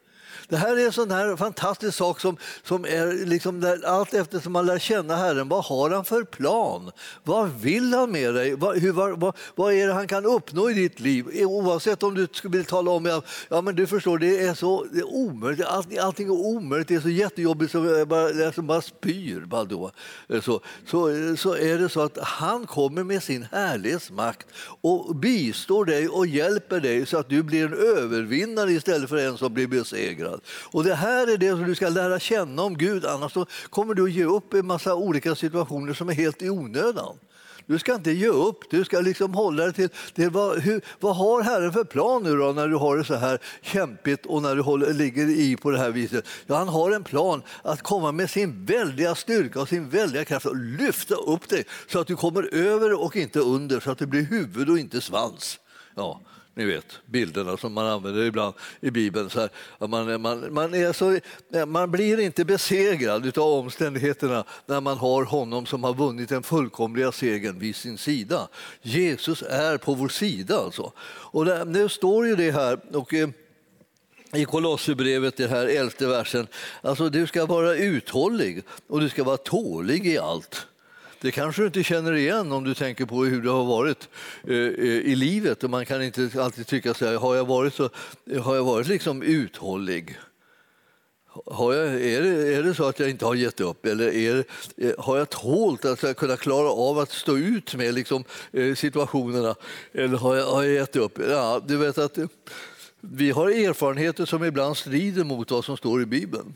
Det 0.49 0.57
här 0.57 0.77
är 0.77 0.85
en 0.85 0.91
sån 0.91 1.11
här 1.11 1.35
fantastisk 1.35 1.97
sak 1.97 2.19
som, 2.19 2.37
som 2.63 2.85
är 2.85 3.25
liksom 3.25 3.59
där, 3.59 3.85
allt 3.85 4.13
eftersom 4.13 4.53
man 4.53 4.65
lär 4.65 4.79
känna 4.79 5.15
Herren. 5.15 5.49
Vad 5.49 5.65
har 5.65 5.89
han 5.89 6.05
för 6.05 6.23
plan? 6.23 6.91
Vad 7.23 7.49
vill 7.49 7.93
han 7.93 8.11
med 8.11 8.33
dig? 8.33 8.55
Vad, 8.55 8.77
hur, 8.77 8.91
vad, 8.91 9.19
vad 9.19 9.35
vad 9.55 9.73
är 9.73 9.87
det 9.87 9.93
han 9.93 10.07
kan 10.07 10.25
uppnå 10.25 10.69
i 10.69 10.73
ditt 10.73 10.99
liv? 10.99 11.27
Oavsett 11.45 12.03
om 12.03 12.15
du 12.15 12.27
vill 12.43 12.65
tala 12.65 12.91
om 12.91 13.05
ja, 13.05 13.21
ja 13.49 13.61
men 13.61 13.75
du 13.75 13.87
förstår, 13.87 14.17
det 14.17 14.43
är 14.43 14.53
så 14.53 14.85
det 14.91 14.99
är 14.99 15.13
omöjligt. 15.13 15.65
All, 15.65 15.99
allting 15.99 16.27
är 16.27 16.31
omöjligt. 16.31 16.87
Det 16.87 16.95
är 16.95 16.99
så 16.99 17.09
jättejobbigt 17.09 17.71
så 17.71 17.85
jag 17.85 18.07
bara, 18.07 18.31
jag 18.31 18.53
bara 18.53 18.81
spyr. 18.81 19.45
Bara 19.45 19.63
då. 19.63 19.91
Så, 20.41 20.61
så, 20.85 21.35
så 21.37 21.55
är 21.55 21.77
det 21.77 21.89
så 21.89 22.01
att 22.01 22.17
han 22.21 22.65
kommer 22.65 23.03
med 23.03 23.23
sin 23.23 23.47
härlighetsmakt 23.51 24.47
och 24.81 25.15
bistår 25.15 25.85
dig 25.85 26.09
och 26.09 26.27
hjälper 26.27 26.79
dig 26.79 27.05
så 27.05 27.17
att 27.17 27.29
du 27.29 27.43
blir 27.43 27.65
en 27.65 27.73
övervinnare 27.73 28.71
istället 28.71 29.09
för 29.09 29.17
en 29.17 29.37
som 29.37 29.53
blir 29.53 29.67
besegrad 29.67 30.36
annat. 30.37 30.73
Och 30.73 30.83
det 30.83 30.95
här 30.95 31.33
är 31.33 31.37
det 31.37 31.49
som 31.49 31.63
du 31.63 31.75
ska 31.75 31.89
lära 31.89 32.19
känna 32.19 32.61
om 32.61 32.77
Gud, 32.77 33.05
annars 33.05 33.33
kommer 33.69 33.93
du 33.93 34.03
att 34.03 34.11
ge 34.11 34.23
upp 34.23 34.53
en 34.53 34.67
massa 34.67 34.95
olika 34.95 35.35
situationer 35.35 35.93
som 35.93 36.09
är 36.09 36.13
helt 36.13 36.41
i 36.41 36.49
onödan. 36.49 37.17
Du 37.67 37.79
ska 37.79 37.95
inte 37.95 38.11
ge 38.11 38.27
upp, 38.27 38.59
du 38.69 38.85
ska 38.85 38.99
liksom 38.99 39.33
hålla 39.33 39.63
dig 39.63 39.73
till 39.73 39.89
det. 40.15 40.29
Vad, 40.29 40.59
hur, 40.59 40.81
vad 40.99 41.15
har 41.15 41.41
Herren 41.41 41.73
för 41.73 41.83
plan 41.83 42.23
nu 42.23 42.37
då 42.37 42.51
när 42.51 42.67
du 42.67 42.75
har 42.75 42.97
det 42.97 43.03
så 43.03 43.15
här 43.15 43.39
kämpigt 43.61 44.25
och 44.25 44.41
när 44.41 44.55
du 44.55 44.61
håller, 44.61 44.93
ligger 44.93 45.29
i 45.29 45.57
på 45.57 45.71
det 45.71 45.77
här 45.77 45.91
viset? 45.91 46.25
Ja, 46.45 46.55
han 46.55 46.67
har 46.67 46.91
en 46.91 47.03
plan 47.03 47.41
att 47.63 47.81
komma 47.81 48.11
med 48.11 48.29
sin 48.29 48.65
väldiga 48.65 49.15
styrka 49.15 49.61
och 49.61 49.69
sin 49.69 49.89
väldiga 49.89 50.25
kraft 50.25 50.45
och 50.45 50.55
lyfta 50.55 51.15
upp 51.15 51.49
dig 51.49 51.65
så 51.87 51.99
att 51.99 52.07
du 52.07 52.15
kommer 52.15 52.55
över 52.55 53.03
och 53.03 53.15
inte 53.15 53.39
under, 53.39 53.79
så 53.79 53.91
att 53.91 53.97
det 53.97 54.07
blir 54.07 54.25
huvud 54.25 54.69
och 54.69 54.79
inte 54.79 55.01
svans. 55.01 55.59
Ja, 55.95 56.21
ni 56.57 56.65
vet, 56.65 56.99
bilderna 57.05 57.57
som 57.57 57.73
man 57.73 57.85
använder 57.85 58.25
ibland 58.25 58.53
i 58.81 58.91
Bibeln. 58.91 59.29
Så 59.29 59.39
här, 59.39 59.49
man, 59.87 60.21
man, 60.21 60.53
man, 60.53 60.73
är 60.73 60.93
så, 60.93 61.19
man 61.67 61.91
blir 61.91 62.19
inte 62.19 62.45
besegrad 62.45 63.37
av 63.37 63.53
omständigheterna 63.53 64.43
när 64.65 64.81
man 64.81 64.97
har 64.97 65.23
honom 65.23 65.65
som 65.65 65.83
har 65.83 65.93
vunnit 65.93 66.29
den 66.29 66.43
fullkomliga 66.43 67.11
segern 67.11 67.59
vid 67.59 67.75
sin 67.75 67.97
sida. 67.97 68.47
Jesus 68.81 69.41
är 69.41 69.77
på 69.77 69.93
vår 69.93 70.07
sida. 70.09 70.57
Alltså. 70.57 70.91
Och 71.07 71.45
det, 71.45 71.65
nu 71.65 71.89
står 71.89 72.27
ju 72.27 72.35
det 72.35 72.51
här. 72.51 72.79
Och, 72.97 73.13
eh, 73.13 73.29
i 74.33 74.45
Kolosserbrevet, 74.45 75.37
den 75.37 75.49
här 75.49 75.65
elfte 75.65 76.07
versen. 76.07 76.47
Alltså, 76.81 77.09
du 77.09 77.27
ska 77.27 77.45
vara 77.45 77.75
uthållig 77.75 78.63
och 78.87 79.01
du 79.01 79.09
ska 79.09 79.23
vara 79.23 79.37
tålig 79.37 80.07
i 80.07 80.17
allt. 80.17 80.67
Det 81.21 81.31
kanske 81.31 81.61
du 81.61 81.65
inte 81.65 81.83
känner 81.83 82.13
igen 82.13 82.51
om 82.51 82.63
du 82.63 82.73
tänker 82.73 83.05
på 83.05 83.25
hur 83.25 83.41
det 83.41 83.49
har 83.49 83.65
varit 83.65 84.09
eh, 84.43 84.55
eh, 84.55 84.85
i 84.85 85.15
livet. 85.15 85.63
Och 85.63 85.69
man 85.69 85.85
kan 85.85 86.03
inte 86.03 86.29
alltid 86.43 86.67
tycka 86.67 86.93
så 86.93 87.05
här, 87.05 87.15
har 87.15 87.35
jag 87.35 87.47
varit, 87.47 87.73
så, 87.73 87.89
har 88.41 88.55
jag 88.55 88.63
varit 88.63 88.87
liksom 88.87 89.21
uthållig? 89.21 90.19
Har 91.45 91.73
jag, 91.73 91.87
är, 91.87 92.21
det, 92.21 92.55
är 92.55 92.63
det 92.63 92.73
så 92.73 92.83
att 92.85 92.99
jag 92.99 93.09
inte 93.09 93.25
har 93.25 93.35
gett 93.35 93.59
upp 93.59 93.85
eller 93.85 94.13
är, 94.13 94.45
eh, 94.77 94.91
har 94.97 95.17
jag 95.17 95.29
tålt 95.29 95.85
att 95.85 96.17
kunna 96.17 96.37
klara 96.37 96.69
av 96.69 96.99
att 96.99 97.11
stå 97.11 97.37
ut 97.37 97.75
med 97.75 97.93
liksom, 97.93 98.23
situationerna 98.75 99.55
eller 99.93 100.17
har 100.17 100.35
jag, 100.35 100.45
har 100.45 100.63
jag 100.63 100.73
gett 100.73 100.95
upp? 100.95 101.19
Ja, 101.29 101.61
du 101.67 101.77
vet 101.77 101.97
att 101.97 102.17
vi 103.01 103.31
har 103.31 103.49
erfarenheter 103.49 104.25
som 104.25 104.43
ibland 104.43 104.77
strider 104.77 105.23
mot 105.23 105.51
vad 105.51 105.65
som 105.65 105.77
står 105.77 106.01
i 106.01 106.05
Bibeln. 106.05 106.55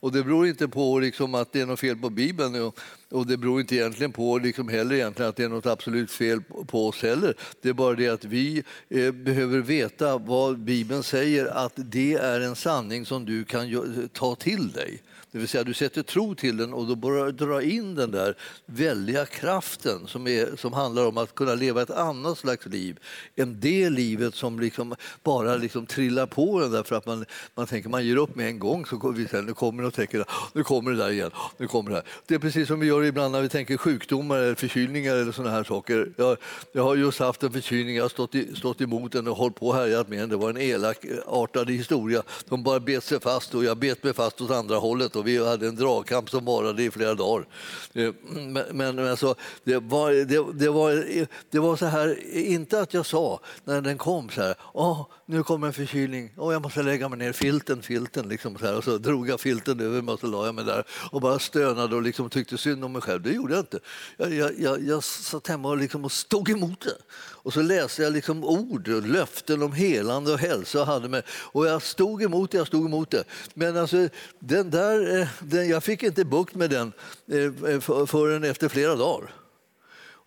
Och 0.00 0.12
det 0.12 0.22
beror 0.22 0.46
inte 0.46 0.68
på 0.68 0.98
liksom 0.98 1.34
att 1.34 1.52
det 1.52 1.60
är 1.60 1.66
något 1.66 1.80
fel 1.80 1.96
på 1.96 2.10
Bibeln 2.10 2.72
och, 3.10 3.26
det 3.26 3.36
beror 3.36 3.60
inte 3.60 3.76
egentligen 3.76 4.12
på 4.12 4.38
liksom 4.38 4.68
heller 4.68 4.94
egentligen 4.94 5.28
att 5.28 5.36
det 5.36 5.44
är 5.44 5.48
något 5.48 5.66
absolut 5.66 6.10
fel 6.10 6.40
på 6.66 6.88
oss 6.88 7.02
heller. 7.02 7.34
Det 7.62 7.68
är 7.68 7.72
bara 7.72 7.94
det 7.94 8.08
att 8.08 8.24
vi 8.24 8.62
eh, 8.88 9.12
behöver 9.12 9.58
veta 9.58 10.18
vad 10.18 10.58
Bibeln 10.58 11.02
säger 11.02 11.46
att 11.46 11.72
det 11.76 12.14
är 12.14 12.40
en 12.40 12.56
sanning 12.56 13.06
som 13.06 13.24
du 13.24 13.44
kan 13.44 14.08
ta 14.12 14.34
till 14.34 14.72
dig. 14.72 15.02
Det 15.32 15.38
vill 15.38 15.48
säga 15.48 15.64
du 15.64 15.74
sätter 15.74 16.02
tro 16.02 16.34
till 16.34 16.56
den 16.56 16.74
och 16.74 16.86
då 16.86 16.96
börjar 16.96 17.26
du 17.26 17.32
dra 17.32 17.62
in 17.62 17.94
den 17.94 18.10
där 18.10 18.36
väldiga 18.66 19.26
kraften 19.26 20.06
som, 20.06 20.26
är, 20.26 20.56
som 20.56 20.72
handlar 20.72 21.06
om 21.06 21.18
att 21.18 21.34
kunna 21.34 21.54
leva 21.54 21.82
ett 21.82 21.90
annat 21.90 22.38
slags 22.38 22.66
liv 22.66 22.98
än 23.36 23.60
det 23.60 23.90
livet 23.90 24.34
som 24.34 24.60
liksom 24.60 24.94
bara 25.22 25.56
liksom 25.56 25.86
trillar 25.86 26.26
på 26.26 26.60
den 26.60 26.70
där 26.70 26.82
för 26.82 26.96
att 26.96 27.06
man, 27.06 27.24
man 27.54 27.66
tänker 27.66 27.88
man 27.88 28.06
ger 28.06 28.16
upp 28.16 28.34
med 28.34 28.48
en 28.48 28.58
gång 28.58 28.86
så 28.86 29.10
vi 29.10 29.28
sen, 29.28 29.46
nu 29.46 29.54
kommer 29.54 29.82
det 29.82 29.88
och 29.88 29.94
tänker 29.94 30.24
nu 30.52 30.64
kommer 30.64 30.90
det 30.90 30.96
där 30.96 31.10
igen. 31.10 31.30
Nu 31.56 31.66
kommer 31.66 31.90
det, 31.90 31.96
här. 31.96 32.04
det 32.26 32.34
är 32.34 32.38
precis 32.38 32.68
som 32.68 32.80
vi 32.80 32.86
gör 32.86 32.99
ibland 33.04 33.32
när 33.32 33.42
vi 33.42 33.48
tänker 33.48 33.76
sjukdomar 33.76 34.36
eller 34.36 34.54
förkylningar 34.54 35.16
eller 35.16 35.32
sådana 35.32 35.54
här 35.54 35.64
saker. 35.64 36.12
Jag, 36.16 36.36
jag 36.72 36.82
har 36.82 36.96
just 36.96 37.18
haft 37.18 37.42
en 37.42 37.52
förkylning, 37.52 37.96
jag 37.96 38.04
har 38.04 38.08
stått, 38.08 38.34
i, 38.34 38.56
stått 38.56 38.80
emot 38.80 39.12
den 39.12 39.28
och 39.28 39.36
hållit 39.36 39.56
på 39.56 39.66
och 39.66 39.74
härjat 39.74 40.08
med 40.08 40.18
den. 40.18 40.28
Det 40.28 40.36
var 40.36 40.50
en 40.50 40.56
elakartad 40.56 41.70
historia. 41.70 42.22
De 42.48 42.62
bara 42.62 42.80
bet 42.80 43.04
sig 43.04 43.20
fast 43.20 43.54
och 43.54 43.64
jag 43.64 43.78
bet 43.78 44.04
mig 44.04 44.14
fast 44.14 44.40
åt 44.40 44.50
andra 44.50 44.76
hållet 44.76 45.16
och 45.16 45.26
vi 45.26 45.46
hade 45.46 45.68
en 45.68 45.76
dragkamp 45.76 46.30
som 46.30 46.44
varade 46.44 46.82
i 46.82 46.90
flera 46.90 47.14
dagar. 47.14 47.46
Eh, 47.92 48.12
men, 48.32 48.64
men 48.72 49.08
alltså, 49.08 49.34
det, 49.64 49.76
var, 49.76 50.10
det, 50.10 50.64
det, 50.64 50.68
var, 50.68 51.04
det 51.50 51.58
var 51.58 51.76
så 51.76 51.86
här, 51.86 52.18
inte 52.32 52.80
att 52.80 52.94
jag 52.94 53.06
sa 53.06 53.40
när 53.64 53.80
den 53.80 53.98
kom 53.98 54.30
så 54.30 54.42
här, 54.42 54.54
oh, 54.72 55.06
nu 55.30 55.42
kommer 55.42 55.66
en 55.66 55.72
förkylning, 55.72 56.32
oh, 56.36 56.52
jag 56.52 56.62
måste 56.62 56.82
lägga 56.82 57.08
mig 57.08 57.18
ner, 57.18 57.32
filten, 57.32 57.82
filten, 57.82 58.28
liksom 58.28 58.58
så 58.58 58.66
här. 58.66 58.76
och 58.76 58.84
så 58.84 58.98
drog 58.98 59.28
jag 59.28 59.40
filten 59.40 59.80
över 59.80 60.02
mig 60.02 60.12
och 60.12 60.20
så 60.20 60.26
la 60.26 60.46
jag 60.46 60.54
mig 60.54 60.64
där 60.64 60.84
och 61.10 61.20
bara 61.20 61.38
stönade 61.38 61.96
och 61.96 62.02
liksom 62.02 62.30
tyckte 62.30 62.58
synd 62.58 62.84
om 62.84 62.92
mig 62.92 63.02
själv. 63.02 63.22
Det 63.22 63.32
gjorde 63.32 63.54
jag 63.54 63.62
inte. 63.62 63.80
Jag, 64.16 64.34
jag, 64.34 64.60
jag, 64.60 64.84
jag 64.84 65.04
satt 65.04 65.46
hemma 65.46 65.68
och, 65.68 65.76
liksom 65.76 66.04
och 66.04 66.12
stod 66.12 66.50
emot 66.50 66.80
det. 66.80 66.96
Och 67.42 67.52
så 67.52 67.62
läste 67.62 68.02
jag 68.02 68.12
liksom 68.12 68.44
ord, 68.44 68.88
och 68.88 69.02
löften 69.02 69.62
om 69.62 69.72
helande 69.72 70.32
och 70.32 70.38
hälsa. 70.38 70.80
Och, 70.80 70.86
hade 70.86 71.08
med, 71.08 71.22
och 71.28 71.66
jag 71.66 71.82
stod 71.82 72.22
emot 72.22 72.50
det, 72.50 72.58
jag 72.58 72.66
stod 72.66 72.86
emot 72.86 73.10
det. 73.10 73.24
Men 73.54 73.76
alltså, 73.76 74.08
den 74.38 74.70
där, 74.70 75.20
eh, 75.20 75.28
den, 75.40 75.68
jag 75.68 75.84
fick 75.84 76.02
inte 76.02 76.24
bukt 76.24 76.54
med 76.54 76.70
den 76.70 76.92
eh, 77.32 77.80
förrän 78.06 78.44
efter 78.44 78.68
flera 78.68 78.96
dagar. 78.96 79.34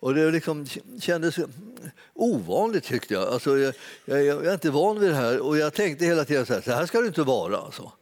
Och 0.04 0.14
det 0.14 0.30
liksom 0.30 0.66
kändes 1.00 1.36
ovanligt 2.14 2.84
tyckte 2.84 3.14
jag. 3.14 3.28
Alltså, 3.28 3.58
jag, 3.58 3.74
jag. 4.04 4.24
jag, 4.24 4.46
är 4.46 4.52
inte 4.52 4.70
van 4.70 5.00
vid 5.00 5.10
det 5.10 5.16
här 5.16 5.40
och 5.40 5.58
jag 5.58 5.74
tänkte 5.74 6.04
hela 6.04 6.24
tiden 6.24 6.46
så 6.46 6.54
här, 6.54 6.60
så 6.60 6.72
här 6.72 6.86
ska 6.86 7.00
det 7.00 7.06
inte 7.06 7.22
vara. 7.22 7.58
Alltså. 7.58 7.92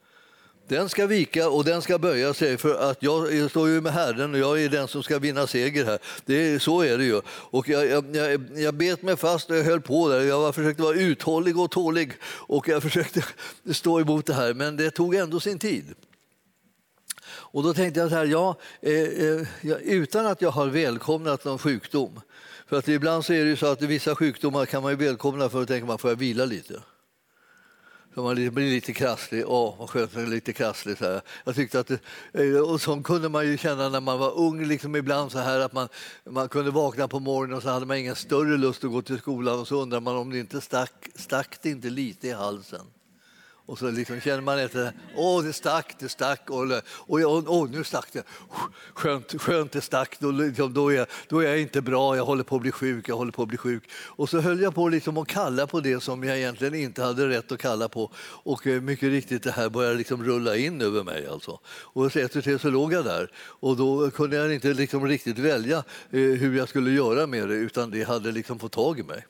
Den 0.68 0.88
ska 0.88 1.06
vika 1.06 1.48
och 1.48 1.64
den 1.64 1.82
ska 1.82 1.98
böja 1.98 2.34
sig 2.34 2.58
för 2.58 2.90
att 2.90 3.02
jag 3.02 3.50
står 3.50 3.68
ju 3.68 3.80
med 3.80 3.92
Herren 3.92 4.34
och 4.34 4.40
jag 4.40 4.62
är 4.62 4.68
den 4.68 4.88
som 4.88 5.02
ska 5.02 5.18
vinna 5.18 5.46
seger 5.46 5.84
här. 5.84 5.98
Det 6.24 6.34
är, 6.34 6.58
så 6.58 6.80
är 6.80 6.98
det 6.98 7.04
ju. 7.04 7.20
Och 7.26 7.68
jag, 7.68 7.86
jag, 7.86 8.16
jag, 8.16 8.40
jag 8.56 8.74
bet 8.74 9.02
mig 9.02 9.16
fast 9.16 9.50
och 9.50 9.56
jag 9.56 9.64
höll 9.64 9.80
på 9.80 10.08
där. 10.08 10.20
Jag 10.20 10.54
försökte 10.54 10.82
vara 10.82 10.94
uthållig 10.94 11.58
och 11.58 11.70
tålig 11.70 12.12
och 12.24 12.68
jag 12.68 12.82
försökte 12.82 13.24
stå 13.72 14.00
emot 14.00 14.26
det 14.26 14.34
här 14.34 14.54
men 14.54 14.76
det 14.76 14.90
tog 14.90 15.14
ändå 15.14 15.40
sin 15.40 15.58
tid. 15.58 15.94
Och 17.52 17.62
då 17.62 17.74
tänkte 17.74 18.00
jag 18.00 18.10
så 18.10 18.16
här, 18.16 18.26
ja, 18.26 18.56
eh, 18.80 18.92
eh, 18.92 19.46
utan 19.82 20.26
att 20.26 20.42
jag 20.42 20.50
har 20.50 20.66
välkomnat 20.66 21.44
någon 21.44 21.58
sjukdom. 21.58 22.20
För 22.72 22.78
att 22.78 22.88
ibland 22.88 23.24
så 23.24 23.32
är 23.32 23.44
det 23.44 23.50
ju 23.50 23.56
så 23.56 23.66
att 23.66 23.82
vissa 23.82 24.14
sjukdomar 24.14 24.66
kan 24.66 24.82
man 24.82 24.92
ju 24.92 24.96
välkomna 24.96 25.48
för 25.48 25.62
att 25.62 25.68
tänka 25.68 25.86
man 25.86 25.98
får 25.98 26.10
jag 26.10 26.16
vila 26.16 26.44
lite. 26.44 26.82
Så 28.14 28.22
man 28.22 28.34
blir 28.34 28.70
lite 28.70 28.92
krasslig. 28.92 29.44
Åh, 29.46 29.74
vad 29.78 29.90
skönt 29.90 30.14
med 30.14 30.28
lite 30.28 30.52
krasslig. 30.52 30.98
Så 30.98 31.04
här. 31.04 31.20
Jag 31.44 31.54
tyckte 31.54 31.80
att 31.80 31.90
det, 32.32 32.60
och 32.60 32.80
så 32.80 33.02
kunde 33.02 33.28
man 33.28 33.46
ju 33.46 33.58
känna 33.58 33.88
när 33.88 34.00
man 34.00 34.18
var 34.18 34.38
ung 34.38 34.64
liksom 34.64 34.96
ibland 34.96 35.32
så 35.32 35.38
här 35.38 35.60
att 35.60 35.72
man, 35.72 35.88
man 36.24 36.48
kunde 36.48 36.70
vakna 36.70 37.08
på 37.08 37.20
morgonen 37.20 37.56
och 37.56 37.62
så 37.62 37.68
hade 37.68 37.86
man 37.86 37.96
ingen 37.96 38.16
större 38.16 38.56
lust 38.56 38.84
att 38.84 38.90
gå 38.90 39.02
till 39.02 39.18
skolan 39.18 39.60
och 39.60 39.68
så 39.68 39.82
undrar 39.82 40.00
man 40.00 40.16
om 40.16 40.30
det 40.30 40.38
inte 40.38 40.60
stack, 40.60 41.08
stack 41.14 41.62
det 41.62 41.70
inte 41.70 41.90
lite 41.90 42.28
i 42.28 42.32
halsen. 42.32 42.86
Och 43.66 43.78
så 43.78 43.90
liksom 43.90 44.20
känner 44.20 44.40
man 44.40 44.58
efter, 44.58 44.92
åh 45.16 45.44
det 45.44 45.52
stack, 45.52 45.94
det 45.98 46.08
stack, 46.08 46.50
och, 46.50 46.66
och, 46.86 47.20
och, 47.20 47.60
och 47.60 47.70
nu 47.70 47.84
stack 47.84 48.12
det. 48.12 48.22
Skönt, 48.94 49.42
skönt 49.42 49.72
det 49.72 49.80
stack, 49.80 50.16
då, 50.18 50.30
liksom, 50.30 50.74
då, 50.74 50.92
är, 50.92 51.06
då 51.28 51.40
är 51.40 51.48
jag 51.48 51.60
inte 51.60 51.80
bra, 51.80 52.16
jag 52.16 52.24
håller 52.24 52.44
på 52.44 52.56
att 52.56 52.62
bli 52.62 52.72
sjuk, 52.72 53.08
jag 53.08 53.16
håller 53.16 53.32
på 53.32 53.42
att 53.42 53.48
bli 53.48 53.58
sjuk. 53.58 53.90
Och 53.92 54.28
så 54.28 54.40
höll 54.40 54.60
jag 54.60 54.74
på 54.74 54.88
liksom 54.88 55.16
att 55.16 55.28
kalla 55.28 55.66
på 55.66 55.80
det 55.80 56.02
som 56.02 56.24
jag 56.24 56.38
egentligen 56.38 56.74
inte 56.74 57.02
hade 57.02 57.28
rätt 57.28 57.52
att 57.52 57.58
kalla 57.58 57.88
på. 57.88 58.12
Och 58.20 58.66
eh, 58.66 58.80
mycket 58.80 59.08
riktigt, 59.08 59.42
det 59.42 59.50
här 59.50 59.68
började 59.68 59.96
liksom 59.96 60.24
rulla 60.24 60.56
in 60.56 60.80
över 60.80 61.02
mig. 61.02 61.26
Alltså. 61.26 61.60
Och 61.66 62.16
efter 62.16 62.42
det 62.42 62.58
så 62.58 62.70
låg 62.70 62.92
jag 62.92 63.04
där 63.04 63.30
och 63.36 63.76
då 63.76 64.10
kunde 64.10 64.36
jag 64.36 64.54
inte 64.54 64.74
liksom 64.74 65.06
riktigt 65.06 65.38
välja 65.38 65.76
eh, 66.10 66.20
hur 66.20 66.56
jag 66.56 66.68
skulle 66.68 66.90
göra 66.90 67.26
med 67.26 67.48
det, 67.48 67.54
utan 67.54 67.90
det 67.90 68.02
hade 68.02 68.32
liksom 68.32 68.58
fått 68.58 68.72
tag 68.72 68.98
i 68.98 69.02
mig. 69.02 69.26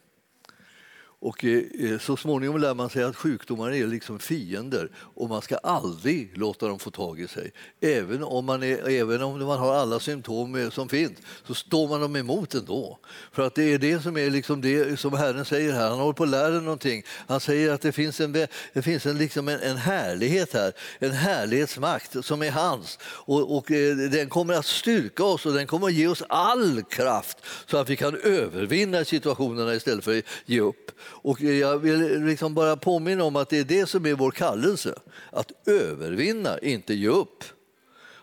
Och 1.23 1.45
eh, 1.45 1.62
eh, 1.79 1.99
så 1.99 2.17
småningom 2.17 2.61
lär 2.61 2.75
man 2.75 2.91
sig 2.91 3.02
att 3.02 3.17
sjukdomar 3.17 3.73
är 3.73 3.87
liksom 3.87 4.19
fiender 4.19 4.91
och 4.97 5.29
man 5.29 5.43
ska 5.43 5.57
aldrig 5.57 6.38
låta 6.38 6.69
dem 6.69 6.79
få 6.79 6.91
tag 6.91 7.21
i 7.21 7.29
sig. 7.29 7.52
Även 7.81 8.23
om 8.25 8.45
man, 8.45 8.62
är, 8.62 8.88
även 8.88 9.23
om 9.23 9.47
man 9.47 9.59
har 9.59 9.75
alla 9.75 10.00
symptom 10.00 10.55
eh, 10.55 10.71
som 10.71 10.88
finns 10.88 11.19
så 11.47 11.55
står 11.55 11.88
man 11.88 12.00
dem 12.00 12.17
emot 12.17 12.55
ändå. 12.55 12.99
För 13.33 13.47
att 13.47 13.55
det 13.55 13.62
är 13.62 13.79
det 13.79 14.02
som 14.02 14.17
är 14.17 14.31
liksom 14.31 14.61
det 14.61 15.00
som 15.00 15.12
Herren 15.12 15.45
säger 15.45 15.73
här. 15.73 15.88
Han 15.91 15.99
håller 15.99 16.12
på 16.12 16.23
att 16.23 16.29
lära 16.29 16.61
någonting. 16.61 17.02
Han 17.26 17.41
säger 17.41 17.73
att 17.73 17.81
det 17.81 17.93
finns 17.93 18.21
en, 18.21 18.33
det 18.73 18.83
finns 18.83 19.07
en, 19.07 19.19
liksom 19.19 19.49
en, 19.49 19.61
en 19.61 19.76
härlighet 19.76 20.52
här, 20.52 20.73
en 20.99 21.12
härlighetsmakt 21.12 22.25
som 22.25 22.43
är 22.43 22.50
hans. 22.50 22.99
Och, 23.05 23.57
och 23.57 23.64
den 24.11 24.29
kommer 24.29 24.55
att 24.55 24.67
styrka 24.67 25.25
oss 25.25 25.47
och 25.47 25.52
den 25.52 25.67
kommer 25.67 25.87
att 25.87 25.93
ge 25.93 26.07
oss 26.07 26.23
all 26.29 26.83
kraft 26.83 27.38
så 27.67 27.76
att 27.76 27.91
vi 27.91 27.97
kan 27.97 28.17
övervinna 28.17 29.05
situationerna 29.05 29.75
istället 29.75 30.05
för 30.05 30.19
att 30.19 30.25
ge 30.47 30.61
upp. 30.61 30.93
Och 31.12 31.40
jag 31.40 31.78
vill 31.78 32.25
liksom 32.25 32.54
bara 32.54 32.76
påminna 32.76 33.25
om 33.25 33.37
att 33.37 33.49
det 33.49 33.59
är 33.59 33.64
det 33.64 33.87
som 33.87 34.07
är 34.07 34.14
vår 34.14 34.31
kallelse. 34.31 34.95
Att 35.31 35.69
övervinna, 35.69 36.59
inte 36.59 36.95
ge 36.95 37.09
upp. 37.09 37.45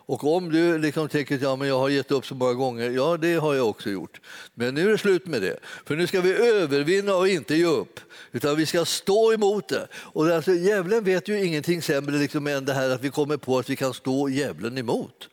Och 0.10 0.36
om 0.36 0.52
du 0.52 0.78
liksom 0.78 1.10
tänker 1.10 1.36
att 1.36 1.42
ja, 1.42 1.56
men 1.56 1.68
jag 1.68 1.80
har 1.80 1.90
gett 1.90 2.12
upp 2.12 2.26
så 2.26 2.36
många 2.36 2.54
gånger, 2.54 2.90
ja 2.90 3.18
det 3.18 3.36
har 3.36 3.56
jag 3.56 3.70
också 3.70 3.90
gjort. 3.90 4.22
Men 4.54 4.74
nu 4.74 4.88
är 4.88 4.92
det 4.92 4.98
slut 4.98 5.26
med 5.26 5.42
det. 5.42 5.60
För 5.86 5.96
nu 5.96 6.08
ska 6.08 6.22
vi 6.22 6.34
övervinna 6.34 7.16
och 7.16 7.28
inte 7.28 7.56
ge 7.56 7.66
upp. 7.66 8.00
Utan 8.32 8.56
vi 8.56 8.66
ska 8.66 8.86
stå 8.86 9.34
emot 9.34 9.68
det. 9.68 9.88
Och 9.94 10.28
alltså, 10.28 10.52
djävulen 10.52 11.04
vet 11.04 11.28
ju 11.28 11.46
ingenting 11.46 11.82
sämre 11.82 12.18
liksom 12.18 12.48
än 12.48 12.66
det 12.66 12.74
här 12.74 12.90
att 12.90 13.04
vi 13.04 13.10
kommer 13.10 13.38
på 13.38 13.58
att 13.60 13.70
vi 13.70 13.76
kan 13.76 13.94
stå 13.94 14.30
djävulen 14.30 14.78
emot. 14.78 15.30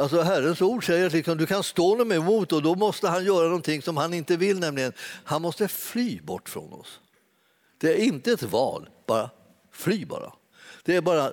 Alltså 0.00 0.20
Herrens 0.20 0.62
ord 0.62 0.86
säger 0.86 1.06
att 1.06 1.12
liksom, 1.12 1.38
du 1.38 1.46
kan 1.46 1.62
stå 1.62 1.88
honom 1.88 2.12
emot 2.12 2.52
och 2.52 2.62
då 2.62 2.74
måste 2.74 3.08
han 3.08 3.24
göra 3.24 3.44
någonting 3.44 3.82
som 3.82 3.96
han 3.96 4.14
inte 4.14 4.36
vill, 4.36 4.58
nämligen 4.58 4.92
han 5.24 5.42
måste 5.42 5.68
fly 5.68 6.20
bort 6.20 6.48
från 6.48 6.72
oss. 6.72 7.00
Det 7.78 7.92
är 7.92 7.96
inte 7.96 8.32
ett 8.32 8.42
val, 8.42 8.88
bara 9.06 9.30
fly 9.72 10.04
bara. 10.04 10.32
Det 10.84 10.96
är 10.96 11.00
bara 11.00 11.30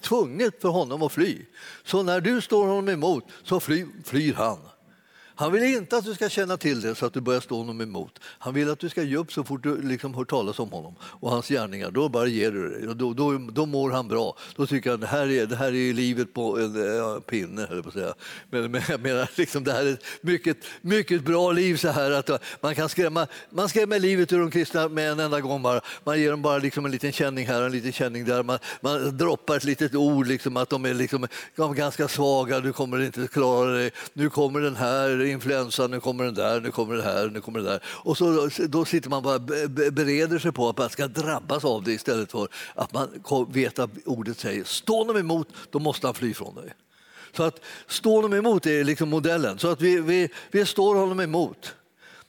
tvunget 0.00 0.60
för 0.60 0.68
honom 0.68 1.02
att 1.02 1.12
fly. 1.12 1.44
Så 1.84 2.02
när 2.02 2.20
du 2.20 2.40
står 2.40 2.66
honom 2.66 2.88
emot 2.88 3.24
så 3.42 3.60
fly, 3.60 3.86
flyr 4.04 4.34
han. 4.34 4.58
Han 5.38 5.52
vill 5.52 5.62
inte 5.62 5.96
att 5.96 6.04
du 6.04 6.14
ska 6.14 6.28
känna 6.28 6.56
till 6.56 6.80
det 6.80 6.94
så 6.94 7.06
att 7.06 7.12
du 7.12 7.20
börjar 7.20 7.40
stå 7.40 7.56
honom 7.56 7.80
emot. 7.80 8.18
Han 8.22 8.54
vill 8.54 8.70
att 8.70 8.78
du 8.78 8.88
ska 8.88 9.02
ge 9.02 9.16
upp 9.16 9.32
så 9.32 9.44
fort 9.44 9.62
du 9.62 9.82
liksom 9.82 10.14
hör 10.14 10.24
talas 10.24 10.58
om 10.58 10.70
honom 10.70 10.94
och 11.02 11.30
hans 11.30 11.48
gärningar. 11.48 11.90
Då 11.90 12.08
bara 12.08 12.26
ger 12.26 12.50
du 12.50 12.68
dig. 12.68 12.94
Då, 12.94 13.12
då, 13.12 13.38
då 13.38 13.66
mår 13.66 13.90
han 13.90 14.08
bra. 14.08 14.36
Då 14.56 14.66
tycker 14.66 14.90
han 14.90 15.00
det 15.00 15.06
här 15.06 15.30
är, 15.30 15.46
det 15.46 15.56
här 15.56 15.74
är 15.74 15.92
livet 15.92 16.34
på 16.34 16.58
en 16.58 16.98
äh, 16.98 17.20
pinne, 17.20 17.66
höll 17.68 17.82
på 17.82 17.88
att 17.88 17.94
säga. 17.94 18.14
Men, 18.50 18.70
men 18.70 18.82
jag 18.88 19.00
menar, 19.00 19.30
liksom, 19.34 19.64
det 19.64 19.72
här 19.72 19.86
är 19.86 19.92
ett 19.92 20.04
mycket, 20.20 20.56
mycket 20.80 21.24
bra 21.24 21.52
liv 21.52 21.76
så 21.76 21.88
här 21.88 22.10
att 22.10 22.30
man 22.60 22.74
kan 22.74 22.88
skrämma, 22.88 23.26
man 23.50 23.68
skrämmer 23.68 23.98
livet 23.98 24.32
ur 24.32 24.38
de 24.38 24.50
kristna 24.50 24.88
med 24.88 25.12
en 25.12 25.20
enda 25.20 25.40
gång 25.40 25.62
bara. 25.62 25.80
Man 26.04 26.20
ger 26.20 26.30
dem 26.30 26.42
bara 26.42 26.58
liksom 26.58 26.84
en 26.84 26.90
liten 26.90 27.12
känning 27.12 27.46
här, 27.46 27.60
och 27.60 27.66
en 27.66 27.72
liten 27.72 27.92
känning 27.92 28.24
där. 28.24 28.42
Man, 28.42 28.58
man 28.80 29.16
droppar 29.16 29.56
ett 29.56 29.64
litet 29.64 29.94
ord, 29.94 30.26
liksom, 30.26 30.56
att 30.56 30.70
de 30.70 30.84
är, 30.84 30.94
liksom, 30.94 31.26
de 31.56 31.70
är 31.70 31.74
ganska 31.74 32.08
svaga, 32.08 32.60
du 32.60 32.72
kommer 32.72 33.00
inte 33.00 33.26
klara 33.26 33.70
dig. 33.70 33.90
Nu 34.12 34.30
kommer 34.30 34.60
den 34.60 34.76
här 34.76 35.27
influensa, 35.30 35.86
nu 35.86 36.00
kommer 36.00 36.24
den 36.24 36.34
där, 36.34 36.60
nu 36.60 36.70
kommer 36.70 36.94
det 36.94 37.02
här, 37.02 37.30
nu 37.30 37.40
kommer 37.40 37.60
det 37.60 37.64
där. 37.64 37.82
Och 37.86 38.18
så, 38.18 38.48
då 38.68 38.84
sitter 38.84 39.10
man 39.10 39.22
bara 39.22 39.38
bereder 39.38 40.38
sig 40.38 40.52
på 40.52 40.68
att 40.68 40.78
man 40.78 40.90
ska 40.90 41.08
drabbas 41.08 41.64
av 41.64 41.82
det 41.84 41.92
istället 41.92 42.30
för 42.30 42.48
att 42.74 42.92
man 42.92 43.08
vet 43.52 43.78
att 43.78 43.90
ordet 44.04 44.38
säger 44.38 44.64
står 44.64 44.98
honom 44.98 45.16
emot, 45.16 45.48
då 45.70 45.78
måste 45.78 46.06
han 46.06 46.14
fly 46.14 46.34
från 46.34 46.54
dig. 46.54 46.74
Så 47.32 47.42
att 47.42 47.60
stå 47.86 48.14
honom 48.14 48.34
emot 48.34 48.66
är 48.66 48.84
liksom 48.84 49.08
modellen. 49.08 49.58
Så 49.58 49.68
att 49.68 49.80
vi, 49.80 50.00
vi, 50.00 50.28
vi 50.50 50.66
står 50.66 50.94
honom 50.94 51.20
emot. 51.20 51.74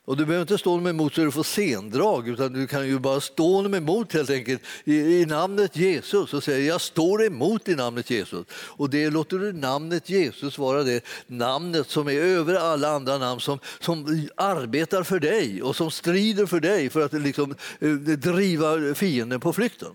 Och 0.09 0.17
du 0.17 0.25
behöver 0.25 0.41
inte 0.41 0.57
stå 0.57 0.71
honom 0.71 0.87
emot 0.87 1.15
så 1.15 1.21
du 1.21 1.31
får 1.31 1.43
sendrag, 1.43 2.27
utan 2.27 2.53
du 2.53 2.67
kan 2.67 2.87
ju 2.87 2.99
bara 2.99 3.21
stå 3.21 3.55
honom 3.55 3.73
emot 3.73 4.13
helt 4.13 4.29
enkelt 4.29 4.61
i, 4.83 4.95
i 4.95 5.25
namnet 5.25 5.75
Jesus 5.75 6.33
och 6.33 6.43
säga 6.43 6.59
jag 6.59 6.81
står 6.81 7.25
emot 7.25 7.67
i 7.67 7.75
namnet 7.75 8.09
Jesus. 8.09 8.45
Och 8.51 8.89
det 8.89 9.09
låter 9.09 9.37
du 9.37 9.53
namnet 9.53 10.09
Jesus 10.09 10.57
vara 10.57 10.83
det 10.83 11.03
namnet 11.27 11.89
som 11.89 12.07
är 12.07 12.21
över 12.21 12.55
alla 12.55 12.89
andra 12.89 13.17
namn 13.17 13.39
som, 13.41 13.59
som 13.79 14.27
arbetar 14.35 15.03
för 15.03 15.19
dig 15.19 15.61
och 15.61 15.75
som 15.75 15.91
strider 15.91 16.45
för 16.45 16.59
dig 16.59 16.89
för 16.89 17.01
att 17.01 17.13
liksom, 17.13 17.55
eh, 17.79 17.89
driva 17.89 18.95
fienden 18.95 19.39
på 19.39 19.53
flykten. 19.53 19.91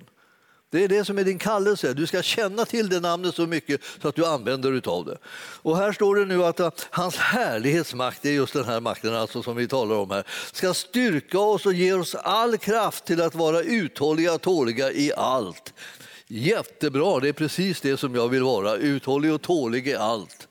Det 0.74 0.84
är 0.84 0.88
det 0.88 1.04
som 1.04 1.18
är 1.18 1.24
din 1.24 1.38
kallelse. 1.38 1.94
Du 1.94 2.06
ska 2.06 2.22
känna 2.22 2.64
till 2.64 2.88
det 2.88 3.00
namnet 3.00 3.34
så 3.34 3.46
mycket 3.46 3.80
så 4.02 4.08
att 4.08 4.14
du 4.14 4.26
använder 4.26 4.72
dig 4.72 4.82
av 4.84 5.04
det. 5.04 5.18
Och 5.62 5.76
här 5.76 5.92
står 5.92 6.16
det 6.16 6.24
nu 6.24 6.44
att 6.44 6.60
eh, 6.60 6.70
hans 6.90 7.16
härlighetsmakt, 7.16 8.22
det 8.22 8.28
är 8.28 8.32
just 8.32 8.52
den 8.52 8.64
här 8.64 8.80
makten 8.80 9.14
alltså 9.14 9.42
som 9.42 9.56
vi 9.56 9.68
talar 9.68 9.96
om 9.96 10.10
här, 10.10 10.24
ska 10.52 10.74
styrka 10.74 11.38
oss 11.38 11.66
och 11.66 11.72
ge 11.72 11.92
oss 11.92 12.14
all 12.14 12.58
kraft 12.58 13.04
till 13.04 13.22
att 13.22 13.34
vara 13.34 13.60
uthålliga 13.60 14.34
och 14.34 14.40
tåliga 14.40 14.92
i 14.92 15.12
allt. 15.16 15.74
Jättebra, 16.26 17.20
det 17.20 17.28
är 17.28 17.32
precis 17.32 17.80
det 17.80 17.96
som 17.96 18.14
jag 18.14 18.28
vill 18.28 18.42
vara, 18.42 18.76
uthållig 18.76 19.32
och 19.32 19.42
tålig 19.42 19.88
i 19.88 19.94
allt. 19.94 20.48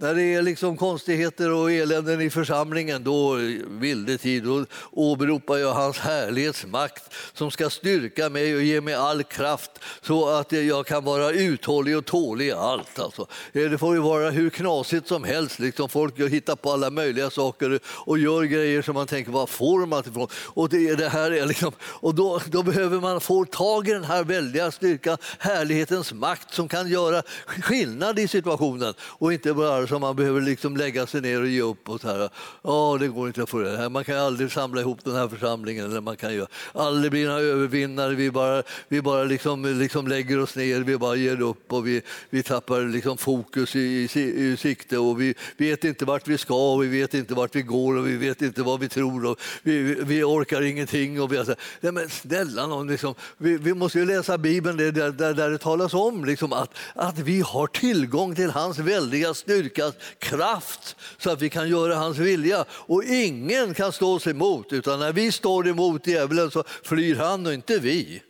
När 0.00 0.14
det 0.14 0.34
är 0.34 0.42
liksom 0.42 0.76
konstigheter 0.76 1.52
och 1.52 1.72
eländen 1.72 2.20
i 2.20 2.30
församlingen, 2.30 3.04
då 3.04 3.34
vilde 3.68 4.18
tid, 4.18 4.44
då 4.44 4.64
åberopar 4.90 5.56
jag 5.56 5.74
hans 5.74 5.98
härlighetsmakt 5.98 7.14
som 7.32 7.50
ska 7.50 7.70
styrka 7.70 8.28
mig 8.28 8.56
och 8.56 8.62
ge 8.62 8.80
mig 8.80 8.94
all 8.94 9.22
kraft 9.22 9.70
så 10.02 10.28
att 10.28 10.52
jag 10.52 10.86
kan 10.86 11.04
vara 11.04 11.30
uthållig 11.30 11.98
och 11.98 12.04
tålig 12.04 12.46
i 12.46 12.52
allt. 12.52 12.98
Alltså. 12.98 13.26
Det 13.52 13.78
får 13.78 13.94
ju 13.94 14.00
vara 14.00 14.30
hur 14.30 14.50
knasigt 14.50 15.08
som 15.08 15.24
helst. 15.24 15.58
Liksom 15.58 15.88
folk 15.88 16.18
hittar 16.18 16.56
på 16.56 16.72
alla 16.72 16.90
möjliga 16.90 17.30
saker 17.30 17.80
och 17.86 18.18
gör 18.18 18.42
grejer 18.42 18.82
som 18.82 18.94
man 18.94 19.06
tänker, 19.06 19.32
var 19.32 19.46
får 19.46 19.80
de 19.80 19.92
allt 19.92 20.06
ifrån? 20.06 20.28
Och, 20.34 20.68
det, 20.68 20.94
det 20.94 21.08
här 21.08 21.30
är 21.30 21.46
liksom, 21.46 21.72
och 21.82 22.14
då, 22.14 22.40
då 22.46 22.62
behöver 22.62 23.00
man 23.00 23.20
få 23.20 23.44
tag 23.44 23.88
i 23.88 23.92
den 23.92 24.04
här 24.04 24.24
väldiga 24.24 24.70
styrkan, 24.70 25.18
härlighetens 25.38 26.12
makt 26.12 26.54
som 26.54 26.68
kan 26.68 26.88
göra 26.88 27.22
skillnad 27.46 28.18
i 28.18 28.28
situationen 28.28 28.94
och 29.00 29.32
inte 29.32 29.54
bara 29.54 29.87
som 29.88 30.00
man 30.00 30.16
behöver 30.16 30.40
liksom 30.40 30.76
lägga 30.76 31.06
sig 31.06 31.20
ner 31.20 31.40
och 31.40 31.48
ge 31.48 31.62
upp. 31.62 31.88
och 31.88 32.00
så 32.00 32.08
här. 32.08 32.30
Oh, 32.62 32.98
det 32.98 33.08
går 33.08 33.26
inte 33.26 33.42
att 33.42 33.50
få 33.50 33.58
det 33.58 33.76
här. 33.76 33.88
Man 33.88 34.04
kan 34.04 34.18
aldrig 34.18 34.52
samla 34.52 34.80
ihop 34.80 35.04
den 35.04 35.14
här 35.14 35.28
församlingen. 35.28 35.90
Eller 35.90 36.00
man 36.00 36.16
kan 36.16 36.32
ju 36.34 36.46
aldrig 36.72 37.10
bli 37.10 37.24
några 37.24 37.40
övervinnare. 37.40 38.14
Vi 38.14 38.30
bara, 38.30 38.62
vi 38.88 39.02
bara 39.02 39.24
liksom, 39.24 39.78
liksom 39.78 40.08
lägger 40.08 40.40
oss 40.40 40.56
ner, 40.56 40.80
vi 40.80 40.96
bara 40.98 41.16
ger 41.16 41.40
upp 41.40 41.72
och 41.72 41.86
vi, 41.86 42.02
vi 42.30 42.42
tappar 42.42 42.80
liksom 42.80 43.18
fokus 43.18 43.76
i, 43.76 44.08
i, 44.14 44.20
i 44.20 44.56
sikte 44.56 44.98
och 44.98 45.20
vi 45.20 45.34
vet 45.56 45.84
inte 45.84 46.04
vart 46.04 46.28
vi 46.28 46.38
ska 46.38 46.72
och 46.72 46.82
vi 46.82 46.88
vet 46.88 47.14
inte 47.14 47.34
vart 47.34 47.56
vi 47.56 47.62
går 47.62 47.96
och 47.96 48.06
vi 48.06 48.16
vet 48.16 48.42
inte 48.42 48.62
vad 48.62 48.80
vi 48.80 48.88
tror 48.88 49.26
och 49.26 49.40
vi, 49.62 49.94
vi 49.94 50.22
orkar 50.22 50.62
ingenting. 50.62 51.20
Och 51.20 51.32
vi, 51.32 51.38
alltså, 51.38 51.54
nej 51.80 51.92
men 51.92 52.08
snälla 52.08 52.66
någon, 52.66 52.88
liksom, 52.88 53.14
vi, 53.38 53.56
vi 53.56 53.74
måste 53.74 53.98
ju 53.98 54.04
läsa 54.04 54.38
Bibeln 54.38 54.76
där, 54.76 54.92
där, 54.92 55.34
där 55.34 55.50
det 55.50 55.58
talas 55.58 55.94
om 55.94 56.24
liksom, 56.24 56.52
att, 56.52 56.70
att 56.94 57.18
vi 57.18 57.40
har 57.40 57.66
tillgång 57.66 58.34
till 58.34 58.50
hans 58.50 58.78
väldiga 58.78 59.34
styrka 59.34 59.77
styrkas 59.78 59.94
kraft 60.18 60.96
så 61.18 61.30
att 61.30 61.42
vi 61.42 61.50
kan 61.50 61.68
göra 61.68 61.94
hans 61.94 62.18
vilja. 62.18 62.64
Och 62.70 63.04
ingen 63.04 63.74
kan 63.74 63.92
stå 63.92 64.14
oss 64.14 64.26
emot, 64.26 64.72
utan 64.72 64.98
när 64.98 65.12
vi 65.12 65.32
står 65.32 65.68
emot 65.68 66.06
djävulen 66.06 66.50
så 66.50 66.64
flyr 66.82 67.16
han 67.16 67.46
och 67.46 67.54
inte 67.54 67.78
vi. 67.78 68.22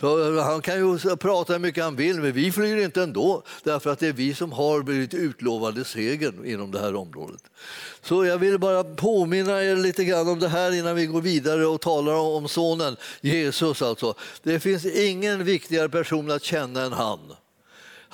Så 0.00 0.40
han 0.40 0.62
kan 0.62 0.76
ju 0.76 1.16
prata 1.16 1.52
hur 1.52 1.60
mycket 1.60 1.84
han 1.84 1.96
vill, 1.96 2.20
men 2.20 2.32
vi 2.32 2.52
flyr 2.52 2.76
inte 2.76 3.02
ändå 3.02 3.42
därför 3.62 3.90
att 3.90 3.98
det 3.98 4.08
är 4.08 4.12
vi 4.12 4.34
som 4.34 4.52
har 4.52 4.82
blivit 4.82 5.14
utlovade 5.14 5.84
segern 5.84 6.44
inom 6.44 6.70
det 6.70 6.80
här 6.80 6.94
området. 6.94 7.42
Så 8.02 8.24
jag 8.24 8.38
vill 8.38 8.58
bara 8.58 8.84
påminna 8.84 9.64
er 9.64 9.76
lite 9.76 10.04
grann 10.04 10.28
om 10.28 10.38
det 10.38 10.48
här 10.48 10.72
innan 10.74 10.96
vi 10.96 11.06
går 11.06 11.20
vidare 11.20 11.66
och 11.66 11.80
talar 11.80 12.14
om 12.14 12.48
sonen 12.48 12.96
Jesus. 13.20 13.82
Alltså. 13.82 14.14
Det 14.42 14.60
finns 14.60 14.84
ingen 14.86 15.44
viktigare 15.44 15.88
person 15.88 16.30
att 16.30 16.42
känna 16.42 16.82
än 16.82 16.92
han. 16.92 17.18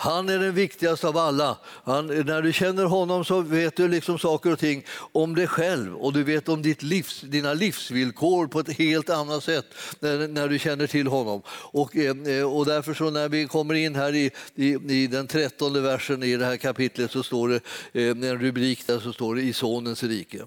Han 0.02 0.28
är 0.28 0.38
den 0.38 0.54
viktigaste 0.54 1.08
av 1.08 1.16
alla. 1.16 1.58
Han, 1.84 2.06
när 2.06 2.42
du 2.42 2.52
känner 2.52 2.84
honom 2.84 3.24
så 3.24 3.40
vet 3.40 3.76
du 3.76 3.88
liksom 3.88 4.18
saker 4.18 4.52
och 4.52 4.58
ting 4.58 4.84
om 5.12 5.34
dig 5.34 5.46
själv 5.46 5.96
och 5.96 6.12
du 6.12 6.22
vet 6.22 6.48
om 6.48 6.62
ditt 6.62 6.82
livs, 6.82 7.20
dina 7.20 7.54
livsvillkor 7.54 8.46
på 8.46 8.60
ett 8.60 8.72
helt 8.72 9.10
annat 9.10 9.44
sätt 9.44 9.66
när, 10.00 10.28
när 10.28 10.48
du 10.48 10.58
känner 10.58 10.86
till 10.86 11.06
honom. 11.06 11.42
Och, 11.48 11.96
eh, 11.96 12.52
och 12.52 12.66
därför 12.66 12.94
så 12.94 13.10
när 13.10 13.28
vi 13.28 13.46
kommer 13.46 13.74
in 13.74 13.94
här 13.94 14.14
i, 14.14 14.30
i, 14.54 14.66
i 14.72 15.06
den 15.06 15.26
trettonde 15.26 15.80
versen 15.80 16.22
i 16.22 16.36
det 16.36 16.46
här 16.46 16.56
kapitlet 16.56 17.10
så 17.10 17.22
står 17.22 17.48
det 17.48 17.60
eh, 17.92 18.10
en 18.10 18.38
rubrik 18.38 18.86
där 18.86 19.00
så 19.00 19.12
står 19.12 19.34
det 19.34 19.42
i 19.42 19.52
Sonens 19.52 20.02
rike 20.02 20.46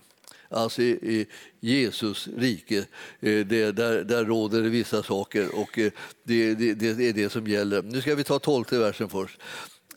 alltså 0.54 0.82
i, 0.82 1.28
Jesus 1.60 2.28
rike, 2.38 2.78
eh, 3.20 3.46
det, 3.46 3.72
där, 3.72 4.04
där 4.04 4.26
råder 4.26 4.62
det 4.62 4.70
vissa 4.70 5.04
saker 5.04 5.56
och 5.56 5.80
eh, 5.80 5.92
det, 6.24 6.56
det, 6.56 6.74
det 6.74 7.10
är 7.10 7.14
det 7.14 7.30
som 7.30 7.48
gäller. 7.48 7.82
Nu 7.82 8.02
ska 8.02 8.16
vi 8.16 8.24
ta 8.24 8.40
tolfte 8.40 8.80
versen 8.80 9.10
först. 9.10 9.40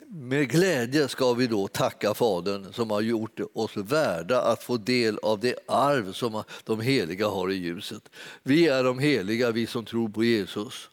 Med 0.09 0.49
glädje 0.49 1.07
ska 1.07 1.33
vi 1.33 1.47
då 1.47 1.67
tacka 1.67 2.13
Fadern 2.13 2.73
som 2.73 2.91
har 2.91 3.01
gjort 3.01 3.39
oss 3.53 3.77
värda 3.77 4.41
att 4.41 4.63
få 4.63 4.77
del 4.77 5.19
av 5.21 5.39
det 5.39 5.55
arv 5.67 6.11
som 6.11 6.43
de 6.63 6.81
heliga 6.81 7.27
har 7.27 7.51
i 7.51 7.55
ljuset. 7.55 8.09
Vi 8.43 8.67
är 8.67 8.83
de 8.83 8.99
heliga, 8.99 9.51
vi 9.51 9.67
som 9.67 9.85
tror 9.85 10.09
på 10.09 10.23
Jesus. 10.23 10.89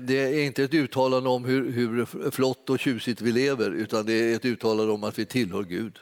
Det 0.00 0.10
är 0.10 0.44
inte 0.44 0.64
ett 0.64 0.74
uttalande 0.74 1.28
om 1.28 1.44
hur, 1.44 1.72
hur 1.72 2.30
flott 2.30 2.70
och 2.70 2.78
tjusigt 2.78 3.20
vi 3.20 3.32
lever 3.32 3.70
utan 3.70 4.06
det 4.06 4.12
är 4.12 4.36
ett 4.36 4.44
uttalande 4.44 4.92
om 4.92 5.04
att 5.04 5.18
vi 5.18 5.26
tillhör 5.26 5.62
Gud. 5.62 5.98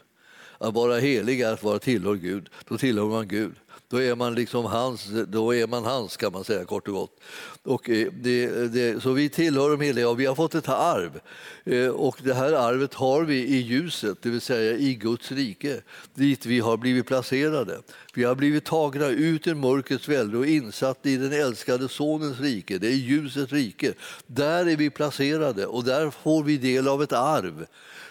Att 0.58 0.74
vara 0.74 0.98
helig 0.98 1.40
är 1.40 1.52
att 1.52 1.62
vara 1.62 1.78
tillhör 1.78 2.14
Gud. 2.14 2.48
Då 2.68 2.78
tillhör 2.78 3.06
man 3.06 3.28
Gud. 3.28 3.52
Då 3.88 4.02
är 4.02 4.14
man 4.14 4.34
liksom 4.34 4.64
hans, 4.64 5.08
då 5.28 5.54
är 5.54 5.66
man 5.66 5.84
hans 5.84 6.16
kan 6.16 6.32
man 6.32 6.44
säga 6.44 6.64
kort 6.64 6.88
och 6.88 6.94
gott. 6.94 7.20
Och 7.62 7.90
eh, 7.90 8.08
det, 8.12 8.48
det, 8.68 9.02
så 9.02 9.12
vi 9.12 9.28
tillhör 9.28 9.70
de 9.70 9.80
heliga 9.80 10.08
och 10.08 10.20
vi 10.20 10.26
har 10.26 10.34
fått 10.34 10.54
ett 10.54 10.68
arv. 10.68 11.20
Eh, 11.64 11.88
och 11.88 12.18
det 12.22 12.34
här 12.34 12.52
arvet 12.52 12.94
har 12.94 13.22
vi 13.22 13.34
i 13.34 13.56
ljuset, 13.56 14.18
det 14.22 14.28
vill 14.28 14.40
säga 14.40 14.76
i 14.76 14.94
Guds 14.94 15.32
rike, 15.32 15.80
dit 16.14 16.46
vi 16.46 16.60
har 16.60 16.76
blivit 16.76 17.06
placerade. 17.06 17.78
Vi 18.14 18.24
har 18.24 18.34
blivit 18.34 18.64
tagna 18.64 19.06
ut 19.06 19.46
ur 19.46 19.54
mörkrets 19.54 20.08
välde 20.08 20.38
och 20.38 20.46
insatt 20.46 21.06
i 21.06 21.16
den 21.16 21.32
älskade 21.32 21.88
Sonens 21.88 22.40
rike, 22.40 22.78
det 22.78 22.88
är 22.88 22.92
ljusets 22.92 23.52
rike. 23.52 23.92
Där 24.26 24.68
är 24.68 24.76
vi 24.76 24.90
placerade 24.90 25.66
och 25.66 25.84
där 25.84 26.10
får 26.10 26.42
vi 26.42 26.56
del 26.56 26.88
av 26.88 27.02
ett 27.02 27.12
arv 27.12 27.66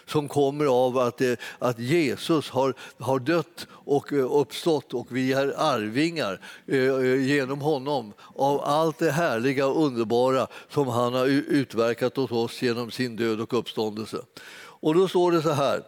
som 0.07 0.27
kommer 0.27 0.65
av 0.65 0.97
att, 0.97 1.21
eh, 1.21 1.33
att 1.59 1.79
Jesus 1.79 2.49
har, 2.49 2.73
har 2.99 3.19
dött 3.19 3.67
och 3.69 4.13
eh, 4.13 4.39
uppstått 4.39 4.93
och 4.93 5.07
vi 5.09 5.33
är 5.33 5.53
arvingar 5.57 6.41
eh, 6.67 7.25
genom 7.25 7.61
honom 7.61 8.13
av 8.35 8.61
allt 8.61 8.97
det 8.97 9.11
härliga 9.11 9.67
och 9.67 9.85
underbara 9.85 10.47
som 10.69 10.87
han 10.87 11.13
har 11.13 11.25
utverkat 11.25 12.17
åt 12.17 12.31
oss 12.31 12.61
genom 12.61 12.91
sin 12.91 13.15
död 13.15 13.41
och 13.41 13.59
uppståndelse. 13.59 14.17
Och 14.57 14.95
då 14.95 15.07
står 15.07 15.31
det 15.31 15.41
så 15.41 15.51
här 15.51 15.83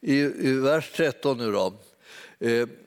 i, 0.00 0.14
i 0.20 0.52
vers 0.52 0.92
13 0.96 1.38
nu 1.38 1.52
då. 1.52 1.72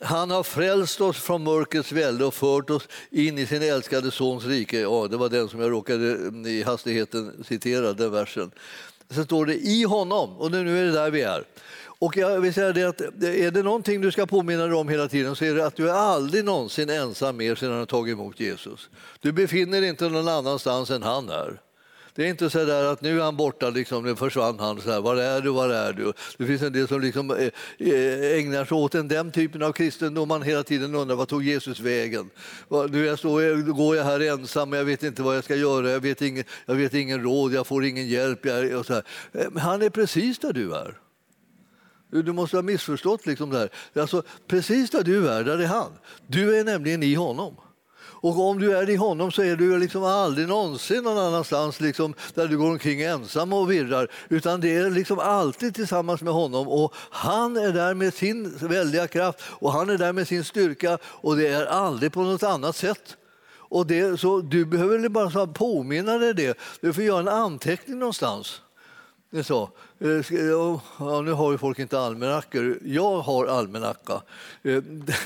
Han 0.01 0.31
har 0.31 0.43
frälst 0.43 1.01
oss 1.01 1.17
från 1.17 1.43
mörkrets 1.43 1.91
välde 1.91 2.25
och 2.25 2.33
fört 2.33 2.69
oss 2.69 2.87
in 3.09 3.37
i 3.37 3.45
sin 3.45 3.61
älskade 3.61 4.11
Sons 4.11 4.45
rike. 4.45 4.79
Ja, 4.79 5.07
det 5.07 5.17
var 5.17 5.29
den 5.29 5.49
som 5.49 5.59
jag 5.59 5.71
råkade 5.71 6.11
mm, 6.11 6.45
i 6.45 6.63
hastigheten 6.63 7.43
citera, 7.47 7.93
den 7.93 8.11
versen 8.11 8.51
så 9.09 9.23
står 9.23 9.45
det 9.45 9.55
i 9.55 9.83
honom. 9.83 10.37
Och 10.37 10.51
nu 10.51 10.79
är 10.79 10.85
det 10.85 10.91
där 10.91 11.11
vi 11.11 11.21
är. 11.21 11.43
Och 11.99 12.17
jag 12.17 12.41
vill 12.41 12.53
säga 12.53 12.73
det 12.73 12.83
att 12.83 13.01
är 13.01 13.51
det 13.51 13.63
någonting 13.63 14.01
du 14.01 14.11
ska 14.11 14.25
påminna 14.25 14.63
dig 14.63 14.73
om 14.73 14.89
hela 14.89 15.07
tiden 15.07 15.35
så 15.35 15.45
är 15.45 15.55
det 15.55 15.65
att 15.65 15.75
du 15.75 15.89
är 15.89 15.93
aldrig 15.93 16.45
någonsin 16.45 16.89
ensam 16.89 17.37
mer 17.37 17.55
sedan 17.55 17.69
du 17.69 17.75
har 17.75 17.85
tagit 17.85 18.13
emot 18.13 18.39
Jesus. 18.39 18.89
Du 19.19 19.31
befinner 19.31 19.81
dig 19.81 19.89
inte 19.89 20.09
någon 20.09 20.27
annanstans 20.27 20.89
än 20.89 21.03
han 21.03 21.29
är. 21.29 21.61
Det 22.17 22.25
är 22.25 22.29
inte 22.29 22.49
så 22.49 22.65
där 22.65 22.83
att 22.83 23.01
nu 23.01 23.19
är 23.19 23.23
han 23.23 23.37
borta, 23.37 23.69
liksom, 23.69 24.03
nu 24.03 24.15
försvann 24.15 24.59
han. 24.59 24.81
Så 24.81 24.91
här, 24.91 25.01
var 25.01 25.15
är 25.15 25.41
du, 25.41 25.49
var 25.49 25.69
är 25.69 25.93
du? 25.93 26.13
Det 26.37 26.45
finns 26.45 26.61
en 26.61 26.73
del 26.73 26.87
som 26.87 27.01
liksom 27.01 27.31
eh, 27.31 27.49
eh, 27.77 28.39
ägnar 28.39 28.65
sig 28.65 28.77
åt 28.77 28.91
den 28.91 29.31
typen 29.31 29.63
av 29.63 29.71
kristendom. 29.71 30.27
Man 30.27 30.41
hela 30.41 30.63
tiden 30.63 30.95
undrar 30.95 31.15
vad 31.15 31.27
tog 31.27 31.43
Jesus 31.43 31.79
vägen? 31.79 32.29
Nu 32.89 33.05
jag 33.05 33.19
står, 33.19 33.71
går 33.71 33.95
jag 33.95 34.03
här 34.03 34.19
ensam, 34.19 34.73
jag 34.73 34.85
vet 34.85 35.03
inte 35.03 35.21
vad 35.21 35.35
jag 35.35 35.43
ska 35.43 35.55
göra, 35.55 35.89
jag 35.89 35.99
vet 35.99 36.21
ingen, 36.21 36.43
jag 36.65 36.75
vet 36.75 36.93
ingen 36.93 37.23
råd, 37.23 37.53
jag 37.53 37.67
får 37.67 37.85
ingen 37.85 38.07
hjälp. 38.07 38.45
Jag, 38.45 38.79
och 38.79 38.85
så 38.85 38.93
här. 38.93 39.03
Eh, 39.31 39.47
men 39.51 39.61
han 39.61 39.81
är 39.81 39.89
precis 39.89 40.39
där 40.39 40.53
du 40.53 40.75
är. 40.75 40.97
Du 42.11 42.33
måste 42.33 42.57
ha 42.57 42.61
missförstått 42.61 43.25
liksom 43.25 43.49
det 43.49 43.57
här. 43.57 43.69
Alltså, 44.01 44.23
precis 44.47 44.89
där 44.89 45.03
du 45.03 45.29
är, 45.29 45.43
där 45.43 45.59
är 45.59 45.67
han. 45.67 45.91
Du 46.27 46.59
är 46.59 46.63
nämligen 46.63 47.03
i 47.03 47.13
honom. 47.13 47.55
Och 48.21 48.39
om 48.49 48.59
du 48.59 48.77
är 48.77 48.89
i 48.89 48.95
honom 48.95 49.31
så 49.31 49.41
är 49.41 49.55
du 49.55 49.79
liksom 49.79 50.03
aldrig 50.03 50.47
någonsin 50.47 51.03
någon 51.03 51.17
annanstans 51.17 51.79
liksom, 51.79 52.13
där 52.33 52.47
du 52.47 52.57
går 52.57 52.71
omkring 52.71 53.01
ensam 53.01 53.53
och 53.53 53.71
virrar. 53.71 54.11
Utan 54.29 54.61
det 54.61 54.75
är 54.75 54.89
liksom 54.89 55.19
alltid 55.19 55.75
tillsammans 55.75 56.21
med 56.21 56.33
honom. 56.33 56.67
Och 56.67 56.93
han 56.95 57.57
är 57.57 57.71
där 57.71 57.93
med 57.93 58.13
sin 58.13 58.57
väldiga 58.61 59.07
kraft 59.07 59.39
och 59.43 59.71
han 59.71 59.89
är 59.89 59.97
där 59.97 60.13
med 60.13 60.27
sin 60.27 60.43
styrka 60.43 60.97
och 61.03 61.37
det 61.37 61.47
är 61.47 61.65
aldrig 61.65 62.13
på 62.13 62.21
något 62.21 62.43
annat 62.43 62.75
sätt. 62.75 63.17
Och 63.69 63.87
det, 63.87 64.19
så 64.19 64.41
du 64.41 64.65
behöver 64.65 65.09
bara 65.09 65.47
påminna 65.47 66.17
dig 66.17 66.33
det. 66.33 66.57
Du 66.81 66.93
får 66.93 67.03
göra 67.03 67.19
en 67.19 67.27
anteckning 67.27 67.99
någonstans. 67.99 68.61
Det 69.31 69.43
så. 69.43 69.69
Eh, 69.99 70.33
ja, 70.99 71.21
nu 71.21 71.31
har 71.31 71.51
ju 71.51 71.57
folk 71.57 71.79
inte 71.79 71.99
almanackor. 71.99 72.79
Jag 72.83 73.21
har 73.21 73.45
almanacka. 73.45 74.13
Eh, 74.63 74.81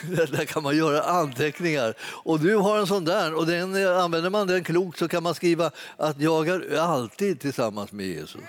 där 0.07 0.45
kan 0.45 0.63
man 0.63 0.77
göra 0.77 1.01
anteckningar. 1.01 1.93
Och 2.01 2.39
du 2.39 2.55
har 2.55 2.79
en 2.79 2.87
sån 2.87 3.05
där. 3.05 3.33
Och 3.33 3.45
den, 3.45 3.75
eh, 3.75 4.03
använder 4.03 4.29
man 4.29 4.47
den 4.47 4.63
klokt 4.63 4.99
så 4.99 5.07
kan 5.07 5.23
man 5.23 5.35
skriva 5.35 5.71
att 5.97 6.19
jag 6.19 6.47
är 6.47 6.77
alltid 6.77 7.39
tillsammans 7.39 7.91
med 7.91 8.05
Jesus. 8.05 8.41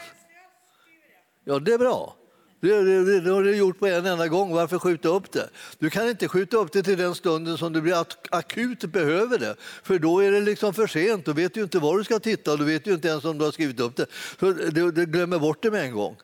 Ja, 1.45 1.59
det 1.59 1.73
är 1.73 1.79
bra. 1.79 2.17
Det, 2.63 2.83
det, 2.83 3.21
det 3.21 3.31
har 3.31 3.43
du 3.43 3.57
gjort 3.57 3.79
på 3.79 3.87
en 3.87 4.07
enda 4.07 4.29
gång. 4.29 4.53
Varför 4.53 4.79
skjuta 4.79 5.09
upp 5.09 5.33
det? 5.33 5.49
Du 5.79 5.91
kan 5.91 6.09
inte 6.09 6.29
skjuta 6.29 6.57
upp 6.57 6.73
det 6.73 6.83
till 6.83 6.99
den 6.99 7.15
stunden 7.15 7.59
som 7.59 7.73
du 7.73 7.81
blir 7.81 8.05
akut 8.31 8.85
behöver 8.85 9.39
det. 9.39 9.57
För 9.83 9.99
då 9.99 10.21
är 10.21 10.33
det 10.33 10.41
liksom 10.41 10.75
för 10.75 10.87
sent. 10.87 11.25
Då 11.25 11.33
vet 11.33 11.55
du 11.55 11.63
inte 11.63 11.79
var 11.79 11.99
du 11.99 12.05
ska 12.05 12.19
titta 12.19 12.53
och 12.53 12.59
du 12.59 12.65
vet 12.65 12.87
ju 12.87 12.93
inte 12.93 13.09
ens 13.09 13.25
om 13.25 13.39
du 13.39 13.45
har 13.45 13.53
skrivit 13.53 13.81
upp 13.81 13.97
det. 13.97 14.07
Så 14.41 14.53
du, 14.53 14.93
du 14.93 15.07
glömmer 15.07 15.39
bort 15.39 15.63
det 15.63 15.71
med 15.71 15.85
en 15.85 15.93
gång. 15.93 16.17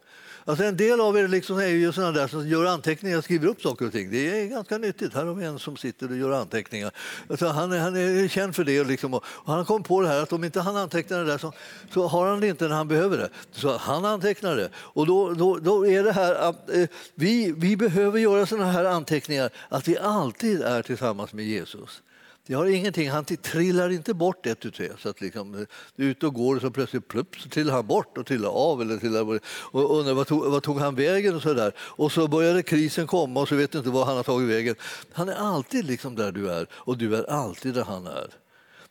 Alltså 0.48 0.64
en 0.64 0.76
del 0.76 1.00
av 1.00 1.18
er 1.18 1.28
liksom 1.28 1.58
är 1.58 1.66
ju 1.66 1.92
sådana 1.92 2.12
där 2.12 2.26
som 2.28 2.48
gör 2.48 2.64
anteckningar 2.64 3.18
och 3.18 3.24
skriver 3.24 3.48
upp 3.48 3.62
saker 3.62 3.86
och 3.86 3.92
ting. 3.92 4.10
Det 4.10 4.40
är 4.40 4.46
ganska 4.46 4.78
nyttigt. 4.78 5.14
Här 5.14 5.24
har 5.24 5.34
vi 5.34 5.44
en 5.44 5.58
som 5.58 5.76
sitter 5.76 6.10
och 6.10 6.16
gör 6.16 6.30
anteckningar. 6.30 6.90
Alltså 7.30 7.46
han, 7.46 7.72
är, 7.72 7.78
han 7.78 7.96
är 7.96 8.28
känd 8.28 8.56
för 8.56 8.64
det. 8.64 8.84
Liksom. 8.84 9.14
Och 9.14 9.24
han 9.46 9.64
kom 9.64 9.82
på 9.82 10.00
det 10.00 10.08
här 10.08 10.22
att 10.22 10.32
om 10.32 10.44
inte 10.44 10.60
han 10.60 10.76
antecknar 10.76 11.18
det 11.18 11.24
där 11.24 11.38
så, 11.38 11.52
så 11.94 12.06
har 12.06 12.26
han 12.26 12.40
det 12.40 12.48
inte 12.48 12.68
när 12.68 12.76
han 12.76 12.88
behöver 12.88 13.18
det. 13.18 13.28
Så 13.52 13.76
han 13.76 14.04
antecknar 14.04 14.56
det. 14.56 14.70
Och 14.74 15.06
då, 15.06 15.32
då, 15.32 15.58
då 15.58 15.86
är 15.86 16.04
det 16.04 16.12
här 16.12 16.34
att 16.34 16.70
eh, 16.70 16.88
vi, 17.14 17.52
vi 17.56 17.76
behöver 17.76 18.18
göra 18.18 18.46
sådana 18.46 18.72
här 18.72 18.84
anteckningar 18.84 19.50
att 19.68 19.88
vi 19.88 19.98
alltid 19.98 20.62
är 20.62 20.82
tillsammans 20.82 21.32
med 21.32 21.44
Jesus. 21.44 22.02
Det 22.48 22.54
har 22.54 22.66
ingenting, 22.66 23.10
han 23.10 23.24
trillar 23.24 23.90
inte 23.90 24.14
bort 24.14 24.46
ett 24.46 24.60
tu 24.60 24.70
tre. 24.70 24.90
Så 24.98 25.08
att 25.08 25.20
liksom, 25.20 25.66
du 25.96 26.06
är 26.06 26.10
ute 26.10 26.26
och 26.26 26.34
går 26.34 26.56
och 26.56 26.62
så 26.62 26.70
plötsligt 26.70 27.08
plupp, 27.08 27.36
så 27.40 27.48
trillar 27.48 27.74
han 27.74 27.86
bort 27.86 28.18
och 28.18 28.26
trillar 28.26 28.48
av. 28.48 28.82
Eller 28.82 28.98
trillar, 28.98 29.40
och 29.44 29.98
undrar 29.98 30.14
vad 30.14 30.26
tog, 30.26 30.50
vad 30.50 30.62
tog 30.62 30.78
han 30.78 30.94
vägen 30.94 31.34
och 31.34 31.42
så 31.42 31.54
där. 31.54 31.72
Och 31.78 32.12
så 32.12 32.28
började 32.28 32.62
krisen 32.62 33.06
komma 33.06 33.40
och 33.40 33.48
så 33.48 33.54
vet 33.54 33.72
du 33.72 33.78
inte 33.78 33.90
var 33.90 34.04
han 34.04 34.16
har 34.16 34.22
tagit 34.22 34.48
vägen. 34.48 34.74
Han 35.12 35.28
är 35.28 35.34
alltid 35.34 35.84
liksom 35.84 36.14
där 36.14 36.32
du 36.32 36.50
är 36.50 36.66
och 36.72 36.98
du 36.98 37.16
är 37.16 37.30
alltid 37.30 37.74
där 37.74 37.84
han 37.84 38.06
är. 38.06 38.34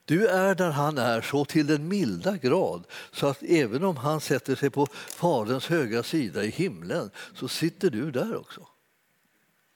Du 0.06 0.28
är 0.28 0.56
där 0.56 0.72
han 0.72 0.98
är 0.98 1.22
så 1.22 1.46
till 1.46 1.68
den 1.68 1.88
milda 1.88 2.38
grad 2.38 2.84
så 3.12 3.28
att 3.28 3.44
även 3.44 3.84
om 3.84 3.98
han 3.98 4.22
sätter 4.22 4.56
sig 4.56 4.70
på 4.70 4.88
Faderns 4.92 5.68
högra 5.68 6.04
sida 6.04 6.44
i 6.44 6.50
himlen 6.50 7.10
så 7.36 7.48
sitter 7.48 7.90
du 7.90 8.12
där 8.12 8.38
också. 8.38 8.68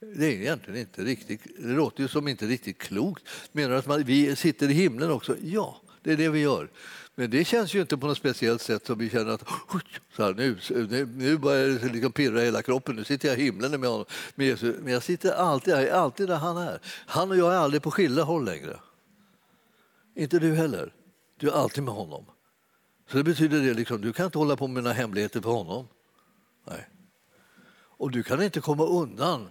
Det 0.02 0.26
är 0.26 0.32
egentligen 0.32 0.80
inte 0.80 1.02
riktigt, 1.02 1.42
det 1.58 1.74
låter 1.74 2.02
ju 2.02 2.08
som 2.08 2.28
inte 2.28 2.46
riktigt 2.46 2.78
klokt. 2.78 3.24
Menar 3.52 3.70
du 3.70 3.78
att 3.78 3.88
man, 3.88 4.04
vi 4.04 4.36
sitter 4.36 4.70
i 4.70 4.74
himlen 4.74 5.12
också? 5.12 5.36
Ja, 5.42 5.82
det 6.02 6.12
är 6.12 6.18
det 6.18 6.30
vi 6.30 6.40
gör. 6.40 6.70
Men 7.16 7.30
det 7.30 7.46
känns 7.46 7.74
ju 7.74 7.82
inte 7.82 7.98
på 7.98 8.08
något 8.08 8.18
speciellt 8.18 8.62
sätt 8.62 8.86
som 8.86 8.98
vi 8.98 9.10
känner 9.10 9.32
att 9.32 9.48
så 10.16 10.24
här, 10.24 10.34
nu, 10.34 10.58
nu, 10.90 11.06
nu 11.06 11.38
börjar 11.38 11.68
det 11.68 11.94
liksom 11.94 12.12
pirra 12.12 12.42
i 12.42 12.46
hela 12.46 12.62
kroppen, 12.62 12.96
nu 12.96 13.04
sitter 13.04 13.28
jag 13.28 13.40
i 13.40 13.44
himlen 13.44 13.82
med 13.82 13.90
honom. 13.90 14.06
Med 14.36 14.48
Jesus. 14.48 14.76
Men 14.80 14.94
jag 14.94 15.04
sitter 15.04 15.32
alltid, 15.32 15.74
jag 15.74 15.84
är 15.84 15.94
alltid 15.94 16.28
där 16.28 16.36
han 16.36 16.58
är. 16.58 16.80
Han 17.06 17.32
och 17.32 17.38
jag 17.38 17.54
är 17.54 17.58
aldrig 17.58 17.82
på 17.82 17.92
skilda 17.92 18.24
håll 18.24 18.46
längre. 18.46 18.80
Inte 20.16 20.40
du 20.40 20.56
heller. 20.56 20.94
Du 21.38 21.50
är 21.50 21.54
alltid 21.54 21.84
med 21.84 21.94
honom. 21.94 22.26
Så 23.12 23.18
det 23.18 23.24
betyder 23.24 23.62
det 23.62 23.74
liksom, 23.74 24.02
du 24.02 24.14
kan 24.14 24.26
inte 24.26 24.38
hålla 24.38 24.56
på 24.56 24.68
med 24.68 24.84
mina 24.84 24.94
hemligheter 24.94 25.42
för 25.42 25.50
honom. 25.50 25.88
Nej. 26.68 26.88
Och 27.98 28.12
du 28.12 28.24
kan 28.24 28.44
inte 28.44 28.62
komma 28.62 28.86
undan 28.86 29.50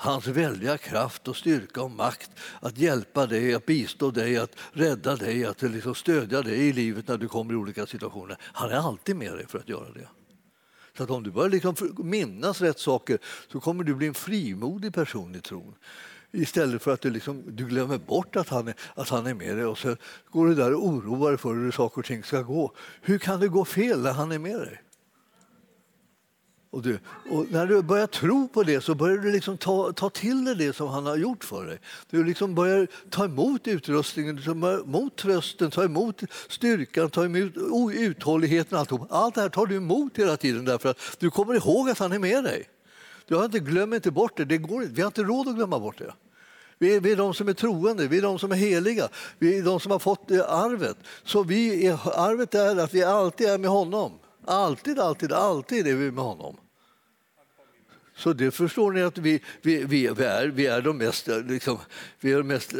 hans 0.00 0.26
väldiga 0.26 0.78
kraft 0.78 1.28
och 1.28 1.36
styrka 1.36 1.82
och 1.82 1.90
makt 1.90 2.30
att 2.60 2.78
hjälpa 2.78 3.26
dig, 3.26 3.54
att 3.54 3.66
bistå 3.66 4.10
dig, 4.10 4.36
att 4.36 4.56
rädda 4.72 5.16
dig, 5.16 5.44
att 5.44 5.62
liksom 5.62 5.94
stödja 5.94 6.42
dig 6.42 6.68
i 6.68 6.72
livet 6.72 7.08
när 7.08 7.18
du 7.18 7.28
kommer 7.28 7.52
i 7.52 7.56
olika 7.56 7.86
situationer. 7.86 8.36
Han 8.40 8.70
är 8.70 8.76
alltid 8.76 9.16
med 9.16 9.32
dig 9.32 9.46
för 9.46 9.58
att 9.58 9.68
göra 9.68 9.92
det. 9.92 10.08
Så 10.96 11.02
att 11.02 11.10
om 11.10 11.22
du 11.22 11.30
börjar 11.30 11.50
liksom 11.50 11.74
minnas 11.98 12.60
rätt 12.60 12.78
saker 12.78 13.18
så 13.52 13.60
kommer 13.60 13.84
du 13.84 13.94
bli 13.94 14.06
en 14.06 14.14
frimodig 14.14 14.94
person 14.94 15.34
i 15.34 15.40
tron. 15.40 15.74
Istället 16.32 16.82
för 16.82 16.92
att 16.92 17.00
du, 17.00 17.10
liksom, 17.10 17.44
du 17.46 17.66
glömmer 17.66 17.98
bort 17.98 18.36
att 18.36 18.48
han, 18.48 18.68
är, 18.68 18.74
att 18.94 19.08
han 19.08 19.26
är 19.26 19.34
med 19.34 19.56
dig 19.56 19.64
och 19.64 19.78
så 19.78 19.96
går 20.30 20.46
du 20.46 20.54
där 20.54 20.74
och 20.74 20.86
oroar 20.86 21.30
dig 21.30 21.38
för 21.38 21.54
hur 21.54 21.70
saker 21.70 21.98
och 21.98 22.06
ting 22.06 22.24
ska 22.24 22.42
gå. 22.42 22.72
Hur 23.00 23.18
kan 23.18 23.40
det 23.40 23.48
gå 23.48 23.64
fel 23.64 24.02
när 24.02 24.12
han 24.12 24.32
är 24.32 24.38
med 24.38 24.58
dig? 24.58 24.82
Och, 26.72 26.82
du, 26.82 26.98
och 27.30 27.46
när 27.50 27.66
du 27.66 27.82
börjar 27.82 28.06
tro 28.06 28.48
på 28.48 28.62
det 28.62 28.80
så 28.80 28.94
börjar 28.94 29.16
du 29.16 29.32
liksom 29.32 29.58
ta, 29.58 29.92
ta 29.92 30.10
till 30.10 30.44
dig 30.44 30.54
det 30.54 30.72
som 30.72 30.88
han 30.88 31.06
har 31.06 31.16
gjort 31.16 31.44
för 31.44 31.66
dig. 31.66 31.78
Du 32.10 32.24
liksom 32.24 32.54
börjar 32.54 32.86
ta 33.10 33.24
emot 33.24 33.68
utrustningen, 33.68 34.36
du 34.36 34.42
tar 34.42 34.80
emot 34.80 35.16
trösten, 35.16 35.70
ta 35.70 35.84
emot 35.84 36.22
styrkan, 36.48 37.10
ta 37.10 37.24
emot 37.24 37.52
uthålligheten. 37.94 38.78
Allt, 38.78 38.92
allt 39.10 39.34
det 39.34 39.40
här 39.40 39.48
tar 39.48 39.66
du 39.66 39.76
emot 39.76 40.18
hela 40.18 40.36
tiden 40.36 40.64
därför 40.64 40.88
att 40.88 40.98
du 41.18 41.30
kommer 41.30 41.54
ihåg 41.54 41.90
att 41.90 41.98
han 41.98 42.12
är 42.12 42.18
med 42.18 42.44
dig. 42.44 42.68
Du 43.26 43.36
har 43.36 43.44
inte, 43.44 43.58
glöm 43.58 43.94
inte 43.94 44.10
bort 44.10 44.36
det, 44.36 44.44
det 44.44 44.58
går, 44.58 44.86
vi 44.90 45.02
har 45.02 45.06
inte 45.06 45.22
råd 45.22 45.48
att 45.48 45.54
glömma 45.54 45.78
bort 45.78 45.98
det. 45.98 46.12
Vi 46.78 46.96
är, 46.96 47.00
vi 47.00 47.12
är 47.12 47.16
de 47.16 47.34
som 47.34 47.48
är 47.48 47.52
troende, 47.52 48.08
vi 48.08 48.18
är 48.18 48.22
de 48.22 48.38
som 48.38 48.52
är 48.52 48.56
heliga, 48.56 49.08
vi 49.38 49.58
är 49.58 49.62
de 49.62 49.80
som 49.80 49.92
har 49.92 49.98
fått 49.98 50.30
eh, 50.30 50.40
arvet. 50.40 50.96
Så 51.24 51.42
vi 51.42 51.86
är, 51.86 51.92
arvet 52.14 52.54
är 52.54 52.76
att 52.76 52.94
vi 52.94 53.02
alltid 53.02 53.48
är 53.48 53.58
med 53.58 53.70
honom. 53.70 54.12
Alltid, 54.50 54.98
alltid, 54.98 55.32
alltid 55.32 55.86
är 55.86 55.94
vi 55.94 56.10
med 56.10 56.24
honom. 56.24 56.56
Så 58.16 58.32
det 58.32 58.50
förstår 58.50 58.92
ni 58.92 59.02
att 59.02 59.18
vi, 59.18 59.40
vi, 59.62 59.84
vi, 59.84 60.06
är, 60.06 60.46
vi 60.46 60.66
är 60.66 60.82
de 60.82 60.98
mest, 60.98 61.28
liksom, 61.48 61.78
vi 62.20 62.32
är 62.32 62.36
de 62.36 62.42
mest... 62.42 62.74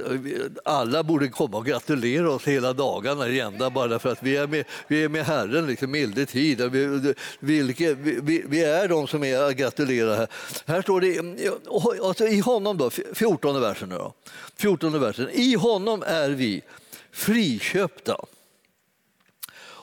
Alla 0.65 1.03
borde 1.03 1.29
komma 1.29 1.57
och 1.57 1.67
gratulera 1.67 2.31
oss 2.31 2.45
hela 2.45 2.73
dagarna 2.73 3.29
i 3.29 3.41
ända 3.41 3.71
bara 3.71 3.99
för 3.99 4.13
att 4.13 4.23
vi 4.23 4.37
är 4.37 4.47
med, 4.47 4.65
vi 4.89 5.05
är 5.05 5.09
med 5.09 5.25
Herren, 5.25 5.67
liksom, 5.67 5.91
milde 5.91 6.27
tid. 6.27 6.61
Vi, 6.61 7.15
vilke, 7.41 7.95
vi, 7.95 8.45
vi, 8.49 8.65
är 8.65 8.89
de 8.89 9.07
som 9.07 9.25
är 9.25 9.43
att 9.43 9.57
gratulera 9.57 10.15
här. 10.15 10.29
Här 10.67 10.83
står 10.83 11.01
det 11.01 12.05
alltså, 12.05 12.27
i 12.27 12.41
honom, 12.41 12.77
då, 12.77 12.91
14 12.91 13.61
versen. 13.61 13.89
Då, 13.89 14.15
14 14.57 15.01
versen. 15.01 15.29
I 15.33 15.55
honom 15.55 16.03
är 16.07 16.31
vi 16.31 16.63
friköpta 17.11 18.17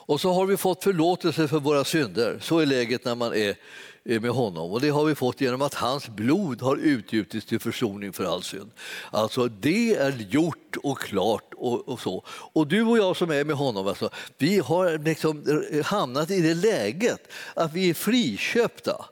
och 0.08 0.20
så 0.20 0.32
har 0.32 0.46
vi 0.46 0.56
fått 0.56 0.84
förlåtelse 0.84 1.48
för 1.48 1.60
våra 1.60 1.84
synder. 1.84 2.38
Så 2.40 2.58
är 2.58 2.66
läget 2.66 3.04
när 3.04 3.14
man 3.14 3.34
är 3.34 3.56
med 4.02 4.30
honom. 4.30 4.72
Och 4.72 4.80
Det 4.80 4.88
har 4.88 5.04
vi 5.04 5.14
fått 5.14 5.40
genom 5.40 5.62
att 5.62 5.74
hans 5.74 6.08
blod 6.08 6.62
har 6.62 6.76
utgjutits 6.76 7.46
till 7.46 7.60
försoning 7.60 8.12
för 8.12 8.24
all 8.24 8.42
synd. 8.42 8.70
Alltså 9.10 9.48
Det 9.48 9.94
är 9.94 10.26
gjort 10.30 10.76
och 10.82 10.98
klart. 10.98 11.54
Och, 11.56 11.88
och 11.88 12.00
så. 12.00 12.24
Och 12.28 12.66
Du 12.66 12.82
och 12.82 12.98
jag 12.98 13.16
som 13.16 13.30
är 13.30 13.44
med 13.44 13.56
honom, 13.56 13.86
alltså, 13.86 14.10
vi 14.38 14.58
har 14.58 14.98
liksom 14.98 15.62
hamnat 15.84 16.30
i 16.30 16.40
det 16.40 16.54
läget 16.54 17.32
att 17.54 17.72
vi 17.72 17.90
är 17.90 17.94
friköpta 17.94 19.04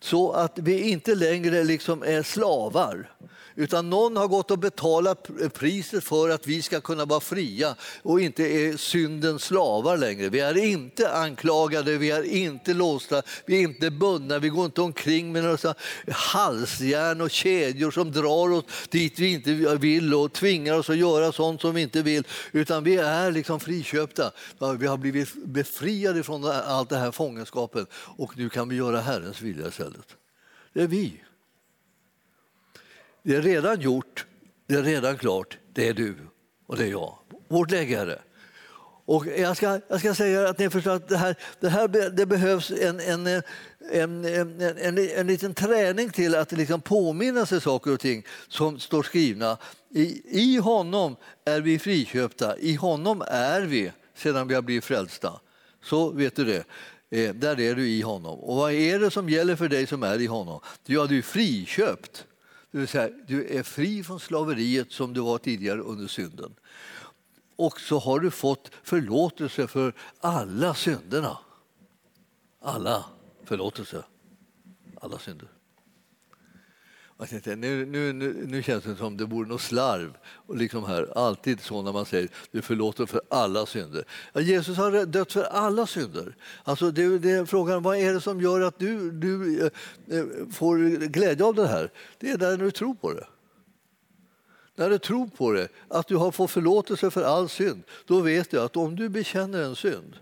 så 0.00 0.32
att 0.32 0.58
vi 0.58 0.90
inte 0.90 1.14
längre 1.14 1.64
liksom 1.64 2.02
är 2.02 2.22
slavar 2.22 3.10
utan 3.56 3.90
någon 3.90 4.16
har 4.16 4.28
gått 4.28 4.50
och 4.50 4.58
betalat 4.58 5.30
priset 5.54 6.04
för 6.04 6.30
att 6.30 6.46
vi 6.46 6.62
ska 6.62 6.80
kunna 6.80 7.04
vara 7.04 7.20
fria 7.20 7.74
och 8.02 8.20
inte 8.20 8.42
är 8.42 8.76
syndens 8.76 9.44
slavar 9.44 9.96
längre. 9.96 10.28
Vi 10.28 10.40
är 10.40 10.56
inte 10.56 11.12
anklagade, 11.12 11.96
vi 11.96 12.10
är 12.10 12.22
inte 12.22 12.74
låsta, 12.74 13.22
vi 13.46 13.56
är 13.56 13.62
inte 13.62 13.90
bundna, 13.90 14.38
vi 14.38 14.48
går 14.48 14.64
inte 14.64 14.80
omkring 14.80 15.32
med 15.32 15.44
några 15.44 15.74
halsjärn 16.08 17.20
och 17.20 17.30
kedjor 17.30 17.90
som 17.90 18.12
drar 18.12 18.52
oss 18.52 18.64
dit 18.90 19.18
vi 19.18 19.32
inte 19.32 19.52
vill 19.76 20.14
och 20.14 20.32
tvingar 20.32 20.74
oss 20.74 20.90
att 20.90 20.96
göra 20.96 21.32
sånt 21.32 21.60
som 21.60 21.74
vi 21.74 21.82
inte 21.82 22.02
vill. 22.02 22.26
Utan 22.52 22.84
vi 22.84 22.96
är 22.96 23.30
liksom 23.30 23.60
friköpta. 23.60 24.32
Vi 24.78 24.86
har 24.86 24.96
blivit 24.96 25.34
befriade 25.44 26.22
från 26.22 26.44
allt 26.44 26.88
det 26.88 26.96
här 26.96 27.10
fångenskapen 27.10 27.86
och 27.94 28.38
nu 28.38 28.48
kan 28.48 28.68
vi 28.68 28.76
göra 28.76 29.00
Herrens 29.00 29.42
vilja 29.42 29.68
istället. 29.68 30.06
Det 30.72 30.82
är 30.82 30.86
vi. 30.86 31.22
Det 33.26 33.36
är 33.36 33.42
redan 33.42 33.80
gjort, 33.80 34.26
det 34.66 34.74
är 34.74 34.82
redan 34.82 35.18
klart, 35.18 35.58
det 35.72 35.88
är 35.88 35.94
du 35.94 36.16
och 36.66 36.76
det 36.76 36.84
är 36.84 36.88
jag. 36.88 37.18
Vårt 37.48 37.70
läge 37.70 38.00
är 38.00 38.06
det. 38.06 38.22
Och 39.04 39.26
jag, 39.26 39.56
ska, 39.56 39.80
jag 39.88 39.98
ska 39.98 40.14
säga 40.14 40.48
att 40.48 40.58
ni 40.58 40.70
förstår 40.70 40.90
att 40.90 41.08
det, 41.08 41.16
här, 41.16 41.36
det, 41.60 41.68
här, 41.68 41.88
det 42.10 42.26
behövs 42.26 42.70
en, 42.70 43.00
en, 43.00 43.26
en, 43.26 44.24
en, 44.24 44.60
en, 44.60 44.98
en 44.98 45.26
liten 45.26 45.54
träning 45.54 46.10
till 46.10 46.34
att 46.34 46.52
liksom 46.52 46.80
påminna 46.80 47.46
sig 47.46 47.60
saker 47.60 47.92
och 47.92 48.00
ting 48.00 48.26
som 48.48 48.78
står 48.78 49.02
skrivna. 49.02 49.58
I, 49.90 50.22
I 50.24 50.56
honom 50.56 51.16
är 51.44 51.60
vi 51.60 51.78
friköpta, 51.78 52.58
i 52.58 52.74
honom 52.74 53.22
är 53.28 53.62
vi 53.62 53.92
sedan 54.14 54.48
vi 54.48 54.54
har 54.54 54.62
blivit 54.62 54.84
frälsta. 54.84 55.40
Så 55.84 56.10
vet 56.10 56.36
du 56.36 56.44
det. 56.44 56.64
Eh, 57.10 57.34
där 57.34 57.60
är 57.60 57.74
du 57.74 57.88
i 57.88 58.00
honom. 58.00 58.38
Och 58.38 58.56
vad 58.56 58.72
är 58.72 58.98
det 58.98 59.10
som 59.10 59.28
gäller 59.28 59.56
för 59.56 59.68
dig 59.68 59.86
som 59.86 60.02
är 60.02 60.20
i 60.20 60.26
honom? 60.26 60.60
Ja, 60.84 61.06
du 61.06 61.18
är 61.18 61.22
friköpt. 61.22 62.24
Det 62.70 62.78
vill 62.78 62.88
säga, 62.88 63.10
du 63.26 63.46
är 63.58 63.62
fri 63.62 64.02
från 64.04 64.20
slaveriet 64.20 64.92
som 64.92 65.14
du 65.14 65.20
var 65.20 65.38
tidigare 65.38 65.80
under 65.80 66.06
synden. 66.06 66.54
Och 67.56 67.80
så 67.80 67.98
har 67.98 68.20
du 68.20 68.30
fått 68.30 68.70
förlåtelse 68.82 69.66
för 69.66 69.94
alla 70.20 70.74
synderna. 70.74 71.38
Alla 72.60 73.04
förlåtelse. 73.44 74.04
Alla 75.00 75.18
synder. 75.18 75.48
Jag 77.18 77.28
tänkte, 77.28 77.56
nu, 77.56 77.86
nu, 77.86 78.12
nu, 78.12 78.46
nu 78.46 78.62
känns 78.62 78.84
det 78.84 78.96
som 78.96 79.16
det 79.16 79.24
vore 79.24 79.48
något 79.48 79.60
slarv. 79.60 80.16
Och 80.24 80.56
liksom 80.56 80.84
här, 80.84 81.18
alltid 81.18 81.60
så 81.60 81.82
när 81.82 81.92
man 81.92 82.06
säger 82.06 82.28
du 82.50 82.62
förlåter 82.62 83.06
för 83.06 83.20
alla 83.30 83.66
synder. 83.66 84.04
Ja, 84.32 84.40
Jesus 84.40 84.76
har 84.76 85.06
dött 85.06 85.32
för 85.32 85.42
alla 85.42 85.86
synder. 85.86 86.36
Alltså 86.64 86.90
det, 86.90 87.18
det 87.18 87.30
är 87.30 87.44
frågan 87.44 87.82
vad 87.82 87.96
är 87.96 88.14
det 88.14 88.20
som 88.20 88.40
gör 88.40 88.60
att 88.60 88.78
du, 88.78 89.10
du 89.10 89.60
eh, 89.60 89.70
eh, 90.18 90.24
får 90.52 91.06
glädje 91.06 91.44
av 91.44 91.54
det 91.54 91.66
här? 91.66 91.90
Det 92.18 92.30
är 92.30 92.38
när 92.38 92.56
du 92.56 92.70
tror 92.70 92.94
på 92.94 93.12
det. 93.12 93.26
När 94.74 94.90
du 94.90 94.98
tror 94.98 95.26
på 95.26 95.52
det, 95.52 95.68
att 95.88 96.06
du 96.06 96.16
har 96.16 96.30
fått 96.30 96.50
förlåtelse 96.50 97.10
för 97.10 97.22
all 97.22 97.48
synd, 97.48 97.82
då 98.06 98.20
vet 98.20 98.50
du 98.50 98.60
att 98.60 98.76
om 98.76 98.96
du 98.96 99.08
bekänner 99.08 99.62
en 99.62 99.76
synd 99.76 100.16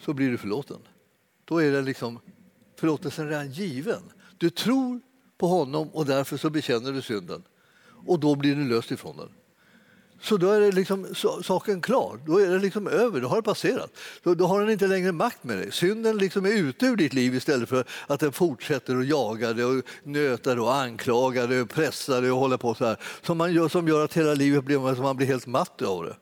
så 0.00 0.12
blir 0.12 0.30
du 0.30 0.38
förlåten. 0.38 0.78
Då 1.44 1.62
är 1.62 1.72
det 1.72 1.82
liksom 1.82 2.18
förlåtelsen 2.76 3.28
redan 3.28 3.50
given. 3.50 4.02
Du 4.38 4.50
tror 4.50 5.00
på 5.42 5.48
honom 5.48 5.88
och 5.88 6.06
därför 6.06 6.36
så 6.36 6.50
bekänner 6.50 6.92
du 6.92 7.02
synden. 7.02 7.42
Och 8.06 8.20
då 8.20 8.34
blir 8.34 8.56
du 8.56 8.64
löst 8.68 8.90
ifrån 8.90 9.16
den. 9.16 9.28
Så 10.20 10.36
då 10.36 10.50
är 10.50 10.60
det 10.60 10.72
liksom, 10.72 11.06
saken 11.42 11.80
klar. 11.80 12.20
Då 12.26 12.38
är 12.38 12.50
det 12.50 12.58
liksom 12.58 12.86
över. 12.86 13.20
Då 13.20 13.28
har 13.28 13.36
det 13.36 13.42
passerat. 13.42 13.90
Då, 14.22 14.34
då 14.34 14.46
har 14.46 14.60
den 14.60 14.70
inte 14.70 14.86
längre 14.86 15.12
makt 15.12 15.44
med 15.44 15.58
dig. 15.58 15.72
Synden 15.72 16.18
liksom 16.18 16.44
är 16.46 16.50
ute 16.50 16.86
ur 16.86 16.96
ditt 16.96 17.12
liv 17.12 17.34
istället 17.34 17.68
för 17.68 17.84
att 18.06 18.20
den 18.20 18.32
fortsätter 18.32 18.96
att 18.96 19.06
jaga 19.06 19.52
dig, 19.52 19.64
och 19.64 19.84
nöta 20.02 20.54
dig, 20.54 20.60
och 20.60 20.74
anklaga 20.74 21.46
dig, 21.46 21.60
och 21.60 21.70
pressa 21.70 22.20
dig 22.20 22.30
och 22.30 22.38
hålla 22.38 22.58
på 22.58 22.74
så 22.74 22.84
här. 22.84 22.96
Som, 23.22 23.38
man 23.38 23.52
gör, 23.52 23.68
som 23.68 23.88
gör 23.88 24.04
att 24.04 24.16
hela 24.16 24.34
livet 24.34 24.64
blir, 24.64 24.94
som 24.94 25.04
man 25.04 25.16
blir 25.16 25.26
helt 25.26 25.46
matt 25.46 25.82
av 25.82 26.04
det. 26.04 26.16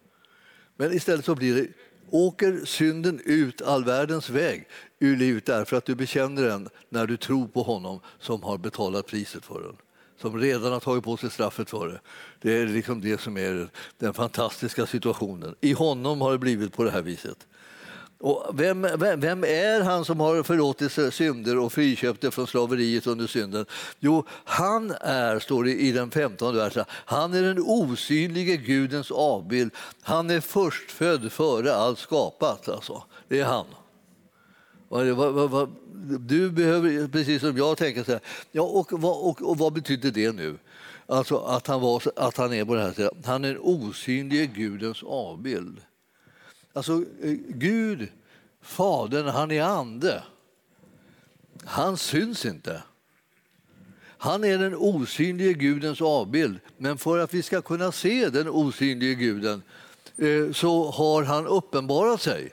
Men 0.77 0.93
istället 0.93 1.25
så 1.25 1.35
blir 1.35 1.55
det, 1.55 1.67
åker 2.11 2.65
synden 2.65 3.21
ut 3.25 3.63
all 3.63 3.85
världens 3.85 4.31
väg 4.31 4.69
ur 5.01 5.17
livet 5.17 5.47
därför 5.47 5.77
att 5.77 5.85
du 5.85 5.95
bekänner 5.95 6.43
den 6.43 6.69
när 6.89 7.07
du 7.07 7.17
tror 7.17 7.49
på 7.49 7.63
honom 7.63 8.01
som 8.19 8.43
har 8.43 8.59
betalat 8.59 9.07
priset 9.07 9.45
för 9.45 9.63
den 9.63 9.77
som 10.21 10.39
redan 10.39 10.73
har 10.73 10.81
tagit 10.81 11.05
på 11.05 11.17
sig 11.17 11.31
straffet 11.31 11.71
för 11.71 11.89
det. 11.89 12.01
Det 12.41 12.57
är 12.57 12.67
liksom 12.67 13.01
det 13.01 13.21
som 13.21 13.37
är 13.37 13.69
den 13.99 14.15
fantastiska 14.15 14.87
situationen. 14.87 15.55
I 15.61 15.73
honom 15.73 16.21
har 16.21 16.33
det 16.33 16.39
blivit 16.39 16.73
på 16.73 16.85
det 16.85 16.91
här 16.91 17.03
viset. 17.03 17.47
Och 18.19 18.61
vem, 18.61 18.83
vem, 18.83 19.21
vem, 19.21 19.45
är 19.45 19.81
han 19.81 20.05
som 20.05 20.21
har 20.21 20.43
förlåtit 20.43 21.15
synder 21.15 21.59
och 21.59 21.73
friköpt 21.73 22.21
det 22.21 22.31
från 22.31 22.47
slaveriet 22.47 23.07
under 23.07 23.27
synden? 23.27 23.67
Jo, 23.99 24.27
han 24.45 24.91
är, 25.01 25.39
står 25.39 25.65
det 25.65 25.75
i 25.75 25.93
den 25.93 26.11
15 26.11 26.57
versen, 26.57 26.85
han 26.91 27.35
är 27.35 27.43
den 27.43 27.59
osynlige 27.59 28.57
Gudens 28.57 29.11
avbild. 29.11 29.73
Han 30.03 30.31
är 30.31 30.41
förstfödd 30.41 31.33
före 31.33 31.75
allt 31.75 31.99
skapat. 31.99 32.69
Alltså. 32.69 33.03
Det 33.29 33.41
är 33.41 33.45
han. 33.45 33.67
Du 36.21 36.51
behöver, 36.51 37.09
precis 37.09 37.41
som 37.41 37.57
jag, 37.57 37.79
tänka 37.79 38.05
så 38.05 38.13
här, 38.13 38.21
ja, 38.53 38.63
och, 38.63 38.93
och, 38.93 39.43
och 39.43 39.59
vad 39.59 39.73
betyder 39.73 40.11
det 40.11 40.33
nu? 40.33 40.59
Alltså 41.07 41.39
att 41.39 41.67
han, 41.67 41.81
var, 41.81 42.03
att 42.17 42.37
han 42.37 42.53
är 42.53 42.65
på 42.65 42.75
det 42.75 42.83
här 42.83 42.93
sättet. 42.93 43.27
Han 43.27 43.45
är 43.45 43.49
den 43.49 43.63
osynlige 43.63 44.47
Gudens 44.47 45.03
avbild. 45.03 45.81
Alltså 46.73 46.93
eh, 47.23 47.33
Gud, 47.49 48.09
Fadern, 48.63 49.27
han 49.27 49.51
är 49.51 49.63
ande. 49.63 50.23
Han 51.65 51.97
syns 51.97 52.47
inte. 52.47 52.83
Han 54.19 54.45
är 54.45 54.59
den 54.59 54.75
osynlige 54.75 55.53
Gudens 55.53 56.01
avbild. 56.01 56.59
Men 56.77 56.99
för 56.99 57.19
att 57.19 57.35
vi 57.35 57.43
ska 57.43 57.63
kunna 57.63 57.93
se 57.93 58.29
den 58.29 58.49
osynlige 58.49 59.15
Guden 59.15 59.63
eh, 60.17 60.53
så 60.53 60.91
har 60.91 61.23
han 61.23 61.47
uppenbarat 61.47 62.21
sig 62.21 62.53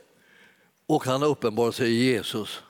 och 0.87 1.05
han 1.05 1.21
har 1.21 1.29
uppenbarat 1.29 1.75
sig 1.75 1.91
i 1.91 2.11
Jesus. 2.11 2.61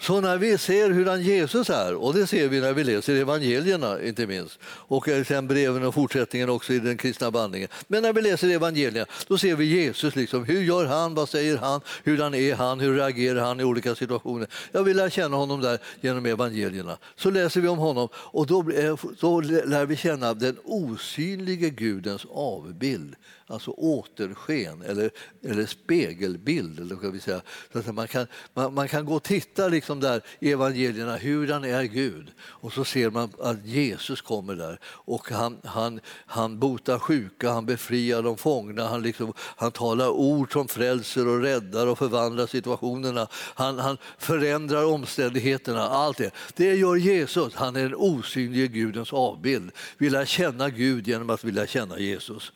Så 0.00 0.20
när 0.20 0.38
vi 0.38 0.58
ser 0.58 0.90
hur 0.90 1.16
Jesus 1.16 1.70
är, 1.70 1.94
och 1.94 2.14
det 2.14 2.26
ser 2.26 2.48
vi 2.48 2.60
när 2.60 2.72
vi 2.72 2.84
läser 2.84 3.14
evangelierna 3.14 4.02
inte 4.02 4.26
minst, 4.26 4.58
och 4.64 5.08
sen 5.26 5.48
breven 5.48 5.84
och 5.84 5.94
fortsättningen 5.94 6.50
också 6.50 6.72
i 6.72 6.78
den 6.78 6.96
kristna 6.96 7.30
bandningen. 7.30 7.68
Men 7.88 8.02
när 8.02 8.12
vi 8.12 8.22
läser 8.22 8.48
evangelierna, 8.48 9.06
då 9.28 9.38
ser 9.38 9.56
vi 9.56 9.64
Jesus. 9.64 10.16
Liksom. 10.16 10.44
Hur 10.44 10.62
gör 10.62 10.86
han? 10.86 11.14
Vad 11.14 11.28
säger 11.28 11.56
han? 11.56 11.80
Hur 12.04 12.18
han 12.18 12.34
är 12.34 12.54
han? 12.54 12.80
Hur 12.80 12.96
reagerar 12.96 13.40
han 13.40 13.60
i 13.60 13.64
olika 13.64 13.94
situationer? 13.94 14.48
Jag 14.72 14.82
vill 14.82 14.96
lära 14.96 15.10
känna 15.10 15.36
honom 15.36 15.60
där 15.60 15.78
genom 16.00 16.26
evangelierna. 16.26 16.98
Så 17.16 17.30
läser 17.30 17.60
vi 17.60 17.68
om 17.68 17.78
honom 17.78 18.08
och 18.14 18.46
då, 18.46 18.70
eh, 18.70 18.96
då 19.20 19.40
lär 19.40 19.86
vi 19.86 19.96
känna 19.96 20.34
den 20.34 20.56
osynlige 20.64 21.70
Gudens 21.70 22.26
avbild 22.30 23.16
alltså 23.46 23.70
återsken 23.70 24.82
eller, 24.82 25.10
eller 25.42 25.66
spegelbild. 25.66 26.80
Eller 26.80 26.96
ska 26.96 27.10
vi 27.10 27.20
säga. 27.20 27.42
Så 27.72 27.78
att 27.78 27.94
man, 27.94 28.08
kan, 28.08 28.26
man, 28.54 28.74
man, 28.74 28.88
kan 28.88 29.04
gå 29.04 29.14
och 29.14 29.22
titta 29.22 29.68
liksom 29.68 29.85
där 29.94 30.22
i 30.40 30.52
evangelierna, 30.52 31.16
hur 31.16 31.48
han 31.48 31.64
är 31.64 31.82
Gud. 31.82 32.32
Och 32.40 32.72
så 32.72 32.84
ser 32.84 33.10
man 33.10 33.30
att 33.40 33.66
Jesus 33.66 34.20
kommer 34.20 34.54
där 34.54 34.78
och 34.84 35.30
han, 35.30 35.60
han, 35.64 36.00
han 36.26 36.58
botar 36.58 36.98
sjuka, 36.98 37.50
han 37.50 37.66
befriar 37.66 38.22
de 38.22 38.36
fångna, 38.36 38.88
han, 38.88 39.02
liksom, 39.02 39.32
han 39.38 39.72
talar 39.72 40.08
ord 40.08 40.52
som 40.52 40.68
frälser 40.68 41.28
och 41.28 41.40
räddar 41.40 41.86
och 41.86 41.98
förvandlar 41.98 42.46
situationerna. 42.46 43.28
Han, 43.32 43.78
han 43.78 43.98
förändrar 44.18 44.84
omständigheterna, 44.84 45.88
allt 45.88 46.18
det. 46.18 46.30
Det 46.54 46.74
gör 46.74 46.96
Jesus. 46.96 47.54
Han 47.54 47.76
är 47.76 47.82
den 47.82 47.94
osynlige 47.94 48.66
Gudens 48.66 49.12
avbild. 49.12 49.70
Vi 49.98 50.10
lär 50.10 50.24
känna 50.24 50.70
Gud 50.70 51.08
genom 51.08 51.30
att 51.30 51.44
vilja 51.44 51.66
känna 51.66 51.98
Jesus. 51.98 52.52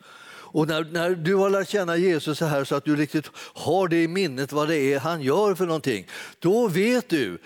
Och 0.53 0.67
när, 0.67 0.83
när, 0.83 1.09
du 1.09 1.35
har 1.35 1.49
lärt 1.49 1.69
känna 1.69 1.97
Jesus 1.97 2.37
så 2.37 2.45
här 2.45 2.63
så 2.63 2.75
att 2.75 2.85
du 2.85 2.95
riktigt 2.95 3.25
har 3.53 3.87
det 3.87 4.03
i 4.03 4.07
minnet 4.07 4.51
vad 4.51 4.67
det 4.67 4.77
är 4.77 4.99
han 4.99 5.21
gör 5.21 5.55
för 5.55 5.65
någonting, 5.65 6.07
då 6.39 6.67
vet 6.67 7.09
du 7.09 7.37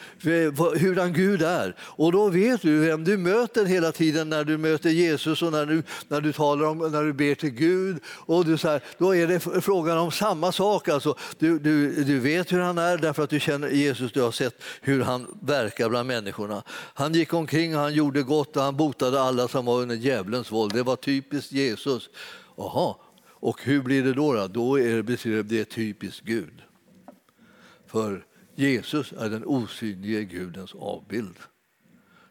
hur 0.76 0.96
han 0.96 1.14
Gud 1.14 1.42
är. 1.42 1.76
Och 1.80 2.12
då 2.12 2.30
vet 2.30 2.62
du 2.62 2.80
vem 2.80 3.04
du 3.04 3.18
möter 3.18 3.66
hela 3.66 3.92
tiden 3.92 4.30
när 4.30 4.44
du 4.44 4.58
möter 4.58 4.90
Jesus 4.90 5.42
och 5.42 5.52
när 5.52 5.66
du, 5.66 5.84
när 6.08 6.22
du 6.22 6.34
talar 6.34 6.66
om, 6.66 6.78
när 6.78 7.04
du 7.04 7.14
ber 7.14 7.36
till 7.36 7.50
Gud. 7.50 7.98
Och 8.08 8.46
du, 8.46 8.58
så 8.58 8.70
här, 8.70 8.82
då 8.98 9.16
är 9.16 9.28
det 9.28 9.40
frågan 9.40 9.98
om 9.98 10.12
samma 10.12 10.52
sak. 10.52 10.88
Alltså, 10.88 11.16
du, 11.40 11.60
du, 11.60 12.04
du 12.04 12.20
vet 12.20 12.54
hur 12.54 12.60
han 12.60 12.78
är 12.78 12.98
därför 12.98 13.24
att 13.24 13.30
du 13.30 13.40
känner 13.40 13.70
Jesus, 13.70 14.12
du 14.12 14.22
har 14.22 14.32
sett 14.32 14.64
hur 14.82 15.02
han 15.02 15.28
verkar 15.42 15.90
bland 15.90 16.08
människorna. 16.08 16.64
Han 16.94 17.14
gick 17.14 17.34
omkring 17.34 17.76
och 17.76 17.82
han 17.82 17.94
gjorde 17.94 18.22
gott 18.24 18.58
och 18.58 18.64
han 18.64 18.76
botade 18.76 19.22
alla 19.22 19.48
som 19.48 19.66
var 19.66 19.82
under 19.82 19.96
djävulens 19.96 20.52
våld. 20.52 20.74
Det 20.74 20.84
var 20.84 20.96
typiskt 20.96 21.52
Jesus. 21.52 22.10
Aha. 22.58 23.02
Och 23.28 23.64
hur 23.64 23.82
blir 23.82 24.04
det 24.04 24.14
då? 24.14 24.34
Då, 24.34 24.48
då 24.48 24.80
är 24.80 25.04
det, 25.04 25.44
det 25.44 25.66
typiskt 25.66 26.22
Gud. 26.22 26.62
För 27.86 28.26
Jesus 28.56 29.12
är 29.12 29.30
den 29.30 29.46
osynlige 29.46 30.24
Gudens 30.24 30.76
avbild. 30.76 31.36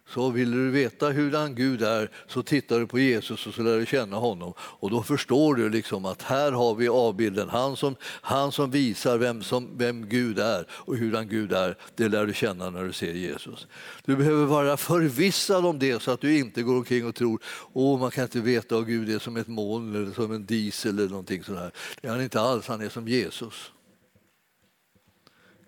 Så 0.08 0.30
vill 0.30 0.50
du 0.50 0.70
veta 0.70 1.10
hurdan 1.10 1.54
Gud 1.54 1.82
är 1.82 2.10
så 2.26 2.42
tittar 2.42 2.80
du 2.80 2.86
på 2.86 2.98
Jesus 2.98 3.46
och 3.46 3.54
så 3.54 3.62
lär 3.62 3.78
du 3.78 3.86
känna 3.86 4.16
honom. 4.16 4.52
Och 4.58 4.90
då 4.90 5.02
förstår 5.02 5.54
du 5.54 5.68
liksom 5.68 6.04
att 6.04 6.22
här 6.22 6.52
har 6.52 6.74
vi 6.74 6.88
avbilden. 6.88 7.48
Han 7.48 7.76
som, 7.76 7.96
han 8.02 8.52
som 8.52 8.70
visar 8.70 9.18
vem, 9.18 9.42
som, 9.42 9.78
vem 9.78 10.08
Gud 10.08 10.38
är 10.38 10.66
och 10.70 10.96
hurdan 10.96 11.28
Gud 11.28 11.52
är, 11.52 11.76
det 11.94 12.08
lär 12.08 12.26
du 12.26 12.34
känna 12.34 12.70
när 12.70 12.84
du 12.84 12.92
ser 12.92 13.12
Jesus. 13.12 13.66
Du 14.04 14.16
behöver 14.16 14.44
vara 14.44 14.76
förvissad 14.76 15.66
om 15.66 15.78
det 15.78 16.02
så 16.02 16.10
att 16.10 16.20
du 16.20 16.38
inte 16.38 16.62
går 16.62 16.76
omkring 16.76 17.06
och 17.06 17.14
tror 17.14 17.40
att 17.74 18.00
man 18.00 18.10
kan 18.10 18.24
inte 18.24 18.40
veta 18.40 18.76
om 18.76 18.84
Gud 18.84 19.10
är 19.10 19.18
som 19.18 19.36
ett 19.36 19.48
moln 19.48 19.94
eller 19.94 20.12
som 20.12 20.32
en 20.32 20.46
diesel 20.46 20.98
eller 20.98 21.08
någonting 21.08 21.44
sådär. 21.44 21.70
Det 22.00 22.08
är 22.08 22.12
han 22.12 22.22
inte 22.22 22.40
alls, 22.40 22.66
han 22.66 22.80
är 22.80 22.88
som 22.88 23.08
Jesus. 23.08 23.72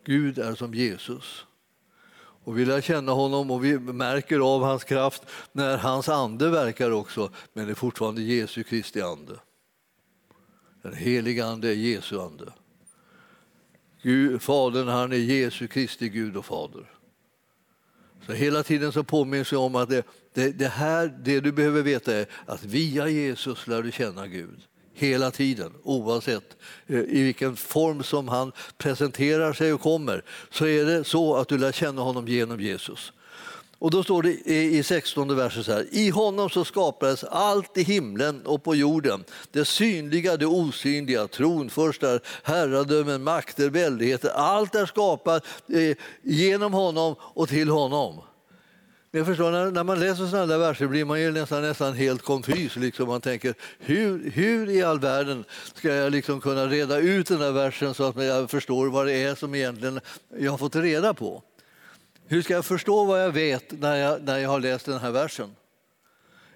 Gud 0.05 0.38
är 0.38 0.55
som 0.55 0.75
Jesus. 0.75 1.46
Och 2.47 2.59
vi 2.59 2.65
lär 2.65 2.81
känna 2.81 3.13
honom 3.13 3.51
och 3.51 3.65
vi 3.65 3.79
märker 3.79 4.41
av 4.41 4.63
hans 4.63 4.85
kraft 4.85 5.23
när 5.53 5.77
hans 5.77 6.09
ande 6.09 6.51
verkar 6.51 6.91
också, 6.91 7.31
men 7.53 7.67
det 7.67 7.73
är 7.73 7.75
fortfarande 7.75 8.23
Jesu 8.23 8.63
Kristi 8.63 9.01
ande. 9.01 9.33
Den 10.83 10.95
heliga 10.95 11.47
ande 11.47 11.69
är 11.69 11.75
Jesu 11.75 12.21
ande. 12.21 12.53
Gud, 14.03 14.43
fadern 14.43 14.89
han 14.89 15.13
är 15.13 15.17
Jesu 15.17 15.67
Kristi 15.67 16.09
Gud 16.09 16.37
och 16.37 16.45
fader. 16.45 16.91
Så 18.27 18.33
hela 18.33 18.63
tiden 18.63 18.93
så 18.93 19.05
påminns 19.05 19.53
jag 19.53 19.63
om 19.63 19.75
att 19.75 19.89
det, 19.89 20.07
det, 20.35 20.53
det, 20.53 20.69
här, 20.69 21.19
det 21.25 21.41
du 21.41 21.53
behöver 21.53 21.83
veta 21.83 22.15
är 22.15 22.27
att 22.47 22.65
via 22.65 23.09
Jesus 23.09 23.67
lär 23.67 23.83
du 23.83 23.93
känna 23.93 24.27
Gud 24.27 24.61
hela 24.97 25.31
tiden, 25.31 25.73
oavsett 25.83 26.57
eh, 26.87 26.99
i 26.99 27.23
vilken 27.23 27.57
form 27.57 28.03
som 28.03 28.29
han 28.29 28.53
presenterar 28.79 29.53
sig 29.53 29.73
och 29.73 29.81
kommer, 29.81 30.25
så 30.51 30.67
är 30.67 30.85
det 30.85 31.05
så 31.05 31.37
att 31.37 31.49
du 31.49 31.59
lär 31.59 31.73
känna 31.73 32.03
honom 32.03 32.29
genom 32.29 32.61
Jesus. 32.61 33.13
Och 33.79 33.91
då 33.91 34.03
står 34.03 34.23
det 34.23 34.33
i 34.53 34.83
16 34.83 35.37
versen 35.37 35.65
så 35.65 35.73
här. 35.73 35.87
I 35.91 36.11
honom 36.11 36.51
så 36.51 36.65
skapades 36.65 37.25
allt 37.25 37.79
i 37.79 37.83
himlen 37.83 38.47
och 38.47 38.63
på 38.63 38.75
jorden. 38.75 39.25
Det 39.51 39.65
synliga, 39.65 40.37
det 40.37 40.47
osynliga, 40.47 41.29
tronförstar, 41.29 42.21
herradömen, 42.43 43.23
makter, 43.23 43.71
väldigheter. 43.71 44.29
Allt 44.29 44.75
är 44.75 44.87
skapat 44.87 45.45
eh, 45.69 45.97
genom 46.23 46.73
honom 46.73 47.15
och 47.21 47.49
till 47.49 47.69
honom. 47.69 48.21
Jag 49.17 49.27
förstår, 49.27 49.51
när, 49.51 49.71
när 49.71 49.85
man 49.85 50.01
läser 50.01 50.27
sådana 50.27 50.47
där 50.47 50.59
verser 50.59 50.87
blir 50.87 51.05
man 51.05 51.21
ju 51.21 51.33
nästan, 51.33 51.63
nästan 51.63 51.95
helt 51.95 52.23
konfys. 52.23 52.77
Liksom. 52.77 53.09
Man 53.09 53.21
tänker, 53.21 53.55
hur, 53.79 54.31
hur 54.31 54.71
i 54.71 54.83
all 54.83 55.01
världen 55.01 55.45
ska 55.75 55.95
jag 55.95 56.13
liksom 56.13 56.41
kunna 56.41 56.67
reda 56.67 56.99
ut 56.99 57.27
den 57.27 57.39
där 57.39 57.53
versen 57.53 57.95
så 57.95 58.05
att 58.05 58.25
jag 58.25 58.51
förstår 58.51 58.87
vad 58.87 59.07
det 59.07 59.13
är 59.13 59.35
som 59.35 59.55
egentligen 59.55 60.01
jag 60.39 60.51
har 60.51 60.59
fått 60.59 60.77
reda 60.77 61.15
på? 61.15 61.43
Hur 62.27 62.43
ska 62.43 62.55
jag 62.55 62.65
förstå 62.65 63.05
vad 63.05 63.23
jag 63.23 63.31
vet 63.31 63.81
när 63.81 63.97
jag, 63.97 64.23
när 64.23 64.39
jag 64.39 64.49
har 64.49 64.61
läst 64.61 64.87
den 64.87 64.99
här 64.99 65.11
versen? 65.11 65.57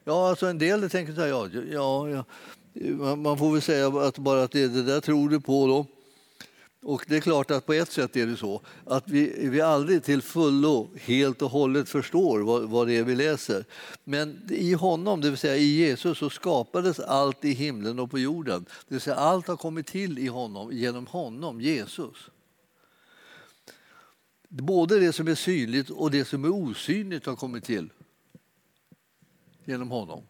Ja, 0.04 0.28
alltså 0.28 0.46
en 0.46 0.58
del 0.58 0.90
tänker 0.90 1.12
så 1.12 1.20
här, 1.20 1.28
ja, 1.28 1.48
ja, 1.72 2.24
ja, 2.72 3.16
man 3.16 3.38
får 3.38 3.52
väl 3.52 3.62
säga 3.62 3.88
att 3.88 4.18
bara 4.18 4.42
att 4.42 4.52
det, 4.52 4.68
det 4.68 4.82
där 4.82 5.00
tror 5.00 5.28
du 5.28 5.40
på 5.40 5.66
då. 5.66 5.86
Och 6.82 7.04
det 7.08 7.16
är 7.16 7.20
klart 7.20 7.50
att 7.50 7.66
på 7.66 7.72
ett 7.72 7.92
sätt 7.92 8.16
är 8.16 8.26
det 8.26 8.36
så 8.36 8.60
att 8.84 9.08
vi, 9.08 9.48
vi 9.48 9.60
aldrig 9.60 10.04
till 10.04 10.22
fullo 10.22 10.90
helt 10.96 11.42
och 11.42 11.50
hållet 11.50 11.88
förstår 11.88 12.40
vad, 12.40 12.62
vad 12.62 12.86
det 12.86 12.96
är 12.96 13.04
vi 13.04 13.14
läser. 13.14 13.64
Men 14.04 14.48
i 14.50 14.72
honom, 14.72 15.20
det 15.20 15.30
vill 15.30 15.38
säga 15.38 15.56
i 15.56 15.76
Jesus, 15.76 16.18
så 16.18 16.30
skapades 16.30 17.00
allt 17.00 17.44
i 17.44 17.50
himlen 17.50 17.98
och 17.98 18.10
på 18.10 18.18
jorden. 18.18 18.64
Det 18.88 18.94
vill 18.94 19.00
säga 19.00 19.16
allt 19.16 19.46
har 19.46 19.56
kommit 19.56 19.86
till 19.86 20.18
i 20.18 20.26
honom, 20.26 20.72
genom 20.72 21.06
honom, 21.06 21.60
Jesus. 21.60 22.16
Både 24.48 25.00
det 25.00 25.12
som 25.12 25.28
är 25.28 25.34
synligt 25.34 25.90
och 25.90 26.10
det 26.10 26.24
som 26.24 26.44
är 26.44 26.52
osynligt 26.52 27.26
har 27.26 27.36
kommit 27.36 27.64
till 27.64 27.90
genom 29.64 29.90
honom. 29.90 30.22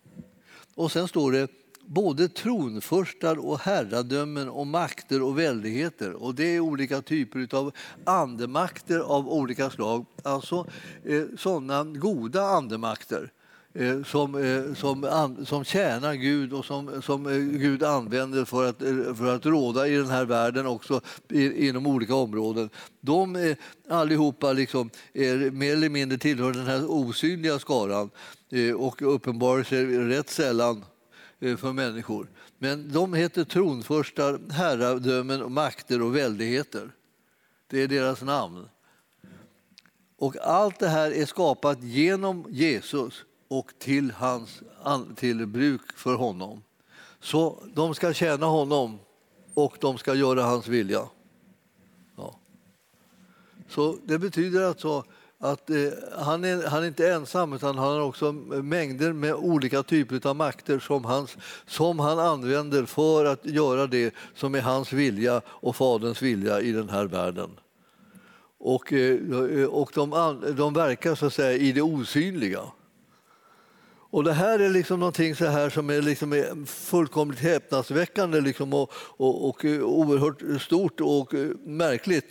Och 0.74 0.92
sen 0.92 1.08
står 1.08 1.32
det 1.32 1.59
både 1.90 2.28
tronförstar 2.28 3.46
och 3.46 3.60
herradömen 3.60 4.48
och 4.48 4.66
makter 4.66 5.22
och 5.22 5.38
väldigheter. 5.38 6.22
Och 6.22 6.34
det 6.34 6.56
är 6.56 6.60
olika 6.60 7.02
typer 7.02 7.48
av 7.52 7.72
andemakter 8.04 8.98
av 8.98 9.28
olika 9.28 9.70
slag. 9.70 10.06
Alltså 10.22 10.66
eh, 11.04 11.22
sådana 11.38 11.84
goda 11.84 12.42
andemakter 12.42 13.30
eh, 13.74 14.02
som, 14.02 14.34
eh, 14.34 14.74
som, 14.74 15.04
an, 15.04 15.46
som 15.46 15.64
tjänar 15.64 16.14
Gud 16.14 16.52
och 16.52 16.64
som, 16.64 17.02
som 17.02 17.26
eh, 17.26 17.58
Gud 17.58 17.82
använder 17.82 18.44
för 18.44 18.68
att, 18.68 18.82
eh, 18.82 19.14
för 19.14 19.36
att 19.36 19.46
råda 19.46 19.88
i 19.88 19.96
den 19.96 20.10
här 20.10 20.24
världen 20.24 20.66
också 20.66 21.00
i, 21.28 21.68
inom 21.68 21.86
olika 21.86 22.14
områden. 22.14 22.70
De 23.00 23.36
eh, 23.36 23.56
allihopa 23.88 24.52
liksom, 24.52 24.90
är 25.12 25.50
mer 25.50 25.72
eller 25.72 25.88
mindre 25.88 26.18
tillhör 26.18 26.52
den 26.52 26.66
här 26.66 26.90
osynliga 26.90 27.58
skaran 27.58 28.10
eh, 28.52 28.74
och 28.74 29.14
uppenbarar 29.14 29.62
sig 29.62 29.84
rätt 29.86 30.30
sällan 30.30 30.84
Eh, 31.40 31.56
för 31.56 31.72
människor. 31.72 32.30
Men 32.58 32.92
de 32.92 33.14
heter 33.14 33.44
tronförstar, 33.44 34.40
herradömen, 34.50 35.52
makter 35.52 36.02
och 36.02 36.16
väldigheter. 36.16 36.90
Det 37.66 37.82
är 37.82 37.88
deras 37.88 38.22
namn. 38.22 38.68
Och 40.16 40.36
allt 40.36 40.78
det 40.78 40.88
här 40.88 41.10
är 41.10 41.26
skapat 41.26 41.82
genom 41.82 42.46
Jesus 42.48 43.24
och 43.48 43.72
till, 43.78 44.10
hans, 44.10 44.62
till 45.16 45.46
bruk 45.46 45.92
för 45.96 46.14
honom. 46.14 46.62
Så 47.20 47.62
de 47.74 47.94
ska 47.94 48.12
tjäna 48.12 48.46
honom 48.46 48.98
och 49.54 49.76
de 49.80 49.98
ska 49.98 50.14
göra 50.14 50.42
hans 50.42 50.68
vilja. 50.68 51.08
Ja. 52.16 52.38
Så 53.68 53.98
det 54.04 54.18
betyder 54.18 54.62
alltså 54.62 55.04
att 55.42 55.70
eh, 55.70 55.76
han, 56.18 56.44
är, 56.44 56.66
han 56.66 56.82
är 56.82 56.86
inte 56.86 57.12
ensam 57.12 57.52
utan 57.52 57.78
han 57.78 57.88
har 57.88 58.00
också 58.00 58.32
mängder 58.32 59.12
med 59.12 59.34
olika 59.34 59.82
typer 59.82 60.28
av 60.28 60.36
makter 60.36 60.78
som, 60.78 61.04
hans, 61.04 61.36
som 61.66 61.98
han 61.98 62.18
använder 62.18 62.84
för 62.84 63.24
att 63.24 63.46
göra 63.46 63.86
det 63.86 64.14
som 64.34 64.54
är 64.54 64.60
hans 64.60 64.92
vilja 64.92 65.42
och 65.46 65.76
Faderns 65.76 66.22
vilja 66.22 66.60
i 66.60 66.72
den 66.72 66.88
här 66.88 67.04
världen. 67.04 67.50
Och, 68.58 68.92
eh, 68.92 69.64
och 69.64 69.90
de, 69.94 70.10
de 70.56 70.74
verkar 70.74 71.14
så 71.14 71.26
att 71.26 71.34
säga 71.34 71.52
i 71.52 71.72
det 71.72 71.82
osynliga. 71.82 72.62
Och 74.12 74.24
det 74.24 74.32
här 74.32 74.58
är 74.58 74.68
liksom 74.68 75.00
någonting 75.00 75.36
så 75.36 75.46
här 75.46 75.70
som 75.70 75.90
är, 75.90 76.02
liksom 76.02 76.66
fullkomligt 76.66 77.40
häpnadsväckande 77.40 78.40
liksom 78.40 78.74
och, 78.74 78.92
och, 78.94 79.48
och 79.48 79.64
eh, 79.64 79.82
oerhört 79.82 80.62
stort 80.62 81.00
och 81.00 81.34
eh, 81.34 81.48
märkligt. 81.64 82.24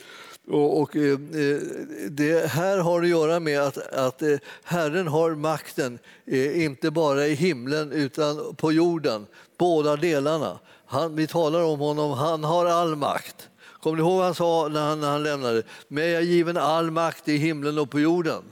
Och, 0.50 0.82
och, 0.82 0.96
eh, 0.96 1.12
eh, 1.12 1.62
det 2.10 2.50
här 2.52 2.78
har 2.78 3.02
att 3.02 3.08
göra 3.08 3.40
med 3.40 3.62
att, 3.62 3.78
att 3.78 4.22
eh, 4.22 4.38
Herren 4.64 5.08
har 5.08 5.36
makten, 5.36 6.00
eh, 6.26 6.64
inte 6.64 6.92
bara 6.92 7.28
i 7.28 7.34
himlen 7.34 7.92
utan 7.92 8.56
på 8.56 8.72
jorden, 8.72 9.26
båda 9.58 9.96
delarna. 9.96 10.60
Han, 10.86 11.16
vi 11.16 11.28
talar 11.28 11.64
om 11.64 11.80
honom, 11.80 12.12
han 12.12 12.44
har 12.44 12.66
all 12.66 12.96
makt. 12.96 13.50
Kommer 13.82 13.98
ni 13.98 14.04
ihåg 14.04 14.16
vad 14.16 14.26
han 14.26 14.36
sa 14.36 14.68
när 14.68 14.90
han, 14.90 15.00
när 15.00 15.12
han 15.12 15.24
lämnade? 15.24 15.64
Mig 15.88 16.16
är 16.16 16.22
given 16.22 16.58
all 16.58 16.92
makt 16.92 17.28
i 17.28 17.38
himlen 17.38 17.78
och 17.78 17.90
på 17.90 18.00
jorden. 18.00 18.44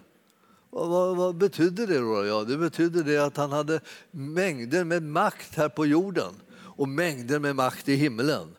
Vad, 0.70 0.90
vad, 0.90 1.18
vad 1.18 1.36
betydde 1.36 1.86
det 1.86 2.00
då? 2.00 2.26
Ja, 2.26 2.44
det 2.44 2.58
betydde 2.58 3.04
det 3.04 3.18
att 3.18 3.38
han 3.38 3.52
hade 3.52 3.80
mängder 4.12 4.84
med 4.84 5.04
makt 5.04 5.56
här 5.56 5.70
på 5.70 5.86
jorden 5.86 6.34
och 6.58 6.90
mängder 6.90 7.40
med 7.40 7.56
makt 7.56 7.90
i 7.90 7.96
himlen 7.96 8.57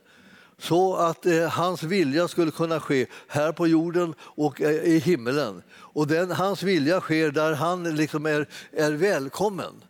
så 0.59 0.97
att 0.97 1.27
eh, 1.27 1.49
hans 1.49 1.83
vilja 1.83 2.29
skulle 2.29 2.51
kunna 2.51 2.81
ske 2.81 3.07
här 3.29 3.53
på 3.53 3.67
jorden 3.67 4.15
och 4.21 4.61
eh, 4.61 4.71
i 4.71 4.99
himmelen. 4.99 5.63
Och 5.71 6.07
den, 6.07 6.31
hans 6.31 6.63
vilja 6.63 7.01
sker 7.01 7.31
där 7.31 7.53
han 7.53 7.97
liksom 7.97 8.27
är, 8.27 8.49
är 8.73 8.93
välkommen. 8.93 9.85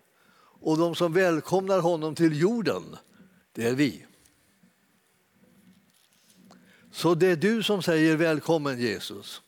Och 0.61 0.79
de 0.79 0.95
som 0.95 1.13
välkomnar 1.13 1.81
honom 1.81 2.15
till 2.15 2.41
jorden, 2.41 2.97
det 3.53 3.69
är 3.69 3.75
vi. 3.75 4.07
Så 6.93 7.15
det 7.15 7.27
är 7.27 7.37
du 7.37 7.63
som 7.63 7.83
säger 7.83 8.17
välkommen 8.17 8.81
Jesus 8.81 9.43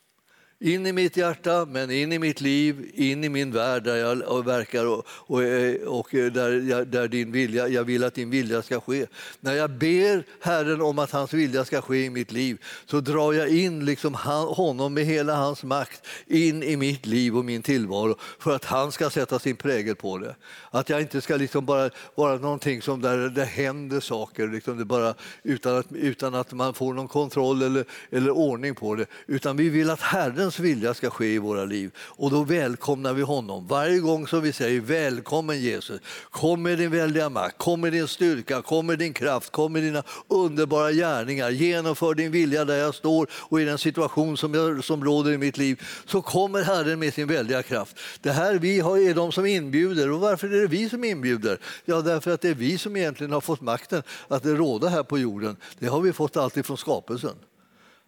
in 0.63 0.87
i 0.87 0.93
mitt 0.93 1.17
hjärta, 1.17 1.67
men 1.69 1.91
in 1.91 2.13
i 2.13 2.19
mitt 2.19 2.41
liv, 2.41 2.91
in 2.95 3.25
i 3.25 3.29
min 3.29 3.53
värld 3.53 3.83
där 3.83 3.97
jag 3.97 4.45
verkar 4.45 4.87
och, 4.87 5.07
och, 5.09 5.43
eh, 5.43 5.83
och 5.83 6.15
eh, 6.15 6.33
där, 6.33 6.51
jag, 6.71 6.87
där 6.87 7.09
din 7.09 7.33
vilja, 7.33 7.69
jag 7.69 7.85
vill 7.85 8.05
att 8.05 8.15
din 8.15 8.31
vilja 8.31 8.63
ska 8.63 8.81
ske. 8.81 9.07
När 9.41 9.55
jag 9.55 9.71
ber 9.71 10.25
Herren 10.41 10.81
om 10.81 10.99
att 10.99 11.11
hans 11.11 11.33
vilja 11.33 11.65
ska 11.65 11.81
ske 11.83 12.05
i 12.05 12.11
mitt 12.11 12.33
liv 12.33 12.59
så 12.87 13.01
drar 13.01 13.33
jag 13.33 13.49
in 13.49 13.85
liksom 13.85 14.15
honom 14.55 14.95
med 14.95 15.05
hela 15.05 15.35
hans 15.35 15.63
makt 15.63 16.07
in 16.27 16.63
i 16.63 16.77
mitt 16.77 17.07
liv 17.07 17.37
och 17.37 17.45
min 17.45 17.63
tillvaro 17.63 18.17
för 18.39 18.55
att 18.55 18.65
han 18.65 18.93
ska 18.93 19.11
sätta 19.11 19.39
sin 19.39 19.57
prägel 19.57 19.97
på 19.97 20.19
det. 20.19 20.35
Att 20.71 20.89
jag 20.89 21.01
inte 21.01 21.21
ska 21.21 21.37
liksom 21.37 21.67
bara 21.67 21.91
vara 22.15 22.37
någonting 22.37 22.83
som 22.83 23.01
där 23.01 23.17
det 23.29 23.45
händer 23.45 24.01
saker 24.01 24.49
liksom 24.49 24.79
det 24.79 24.85
bara, 24.85 25.15
utan, 25.43 25.79
att, 25.79 25.93
utan 25.93 26.35
att 26.35 26.53
man 26.53 26.75
får 26.75 26.95
någon 26.95 27.09
kontroll 27.09 27.63
eller, 27.63 27.85
eller 28.11 28.31
ordning 28.31 28.75
på 28.75 28.95
det. 28.95 29.07
Utan 29.27 29.57
vi 29.57 29.69
vill 29.69 29.91
att 29.91 30.01
Herren 30.01 30.50
Herrens 30.51 30.59
vilja 30.59 30.95
ska 30.95 31.11
ske 31.11 31.27
i 31.27 31.39
våra 31.39 31.65
liv. 31.65 31.91
Och 31.99 32.31
då 32.31 32.45
välkomnar 32.45 33.13
vi 33.13 33.23
honom. 33.23 33.67
Varje 33.67 33.99
gång 33.99 34.27
som 34.27 34.43
vi 34.43 34.53
säger 34.53 34.81
välkommen 34.81 35.61
Jesus, 35.61 36.01
kom 36.31 36.63
med 36.63 36.79
din 36.79 36.91
väldiga 36.91 37.29
makt, 37.29 37.59
kom 37.59 37.81
med 37.81 37.93
din 37.93 38.09
styrka, 38.09 38.63
kom 38.63 38.87
med 38.87 38.99
din 38.99 39.13
kraft, 39.13 39.53
kom 39.53 39.73
med 39.73 39.83
dina 39.83 40.03
underbara 40.29 40.93
gärningar, 40.93 41.51
genomför 41.51 42.15
din 42.15 42.33
vilja 42.33 42.65
där 42.65 42.77
jag 42.77 42.95
står 42.95 43.29
och 43.33 43.61
i 43.61 43.65
den 43.65 43.79
situation 43.79 44.37
som, 44.37 44.55
jag, 44.55 44.85
som 44.85 45.05
råder 45.05 45.33
i 45.33 45.39
mitt 45.39 45.59
liv, 45.59 45.83
så 46.07 46.23
kommer 46.23 46.63
Herren 46.63 46.99
med 46.99 47.15
sin 47.15 47.29
väldiga 47.29 47.63
kraft. 47.63 47.97
Det 48.21 48.33
här 48.33 48.55
vi 48.55 48.81
har, 48.81 48.99
är 48.99 49.15
de 49.15 49.33
som 49.33 49.47
inbjuder. 49.47 50.11
Och 50.11 50.21
varför 50.21 50.47
är 50.47 50.61
det 50.61 50.67
vi 50.67 50.89
som 50.89 51.05
inbjuder? 51.05 51.59
Ja, 51.85 52.01
därför 52.01 52.31
att 52.31 52.41
det 52.41 52.49
är 52.49 52.55
vi 52.55 52.79
som 52.79 52.97
egentligen 52.97 53.33
har 53.33 53.41
fått 53.41 53.61
makten 53.61 54.03
att 54.29 54.47
råda 54.47 54.89
här 54.89 55.03
på 55.03 55.19
jorden. 55.19 55.57
Det 55.79 55.87
har 55.87 56.01
vi 56.01 56.13
fått 56.13 56.37
alltid 56.37 56.67
från 56.67 56.79
skapelsen. 56.79 57.35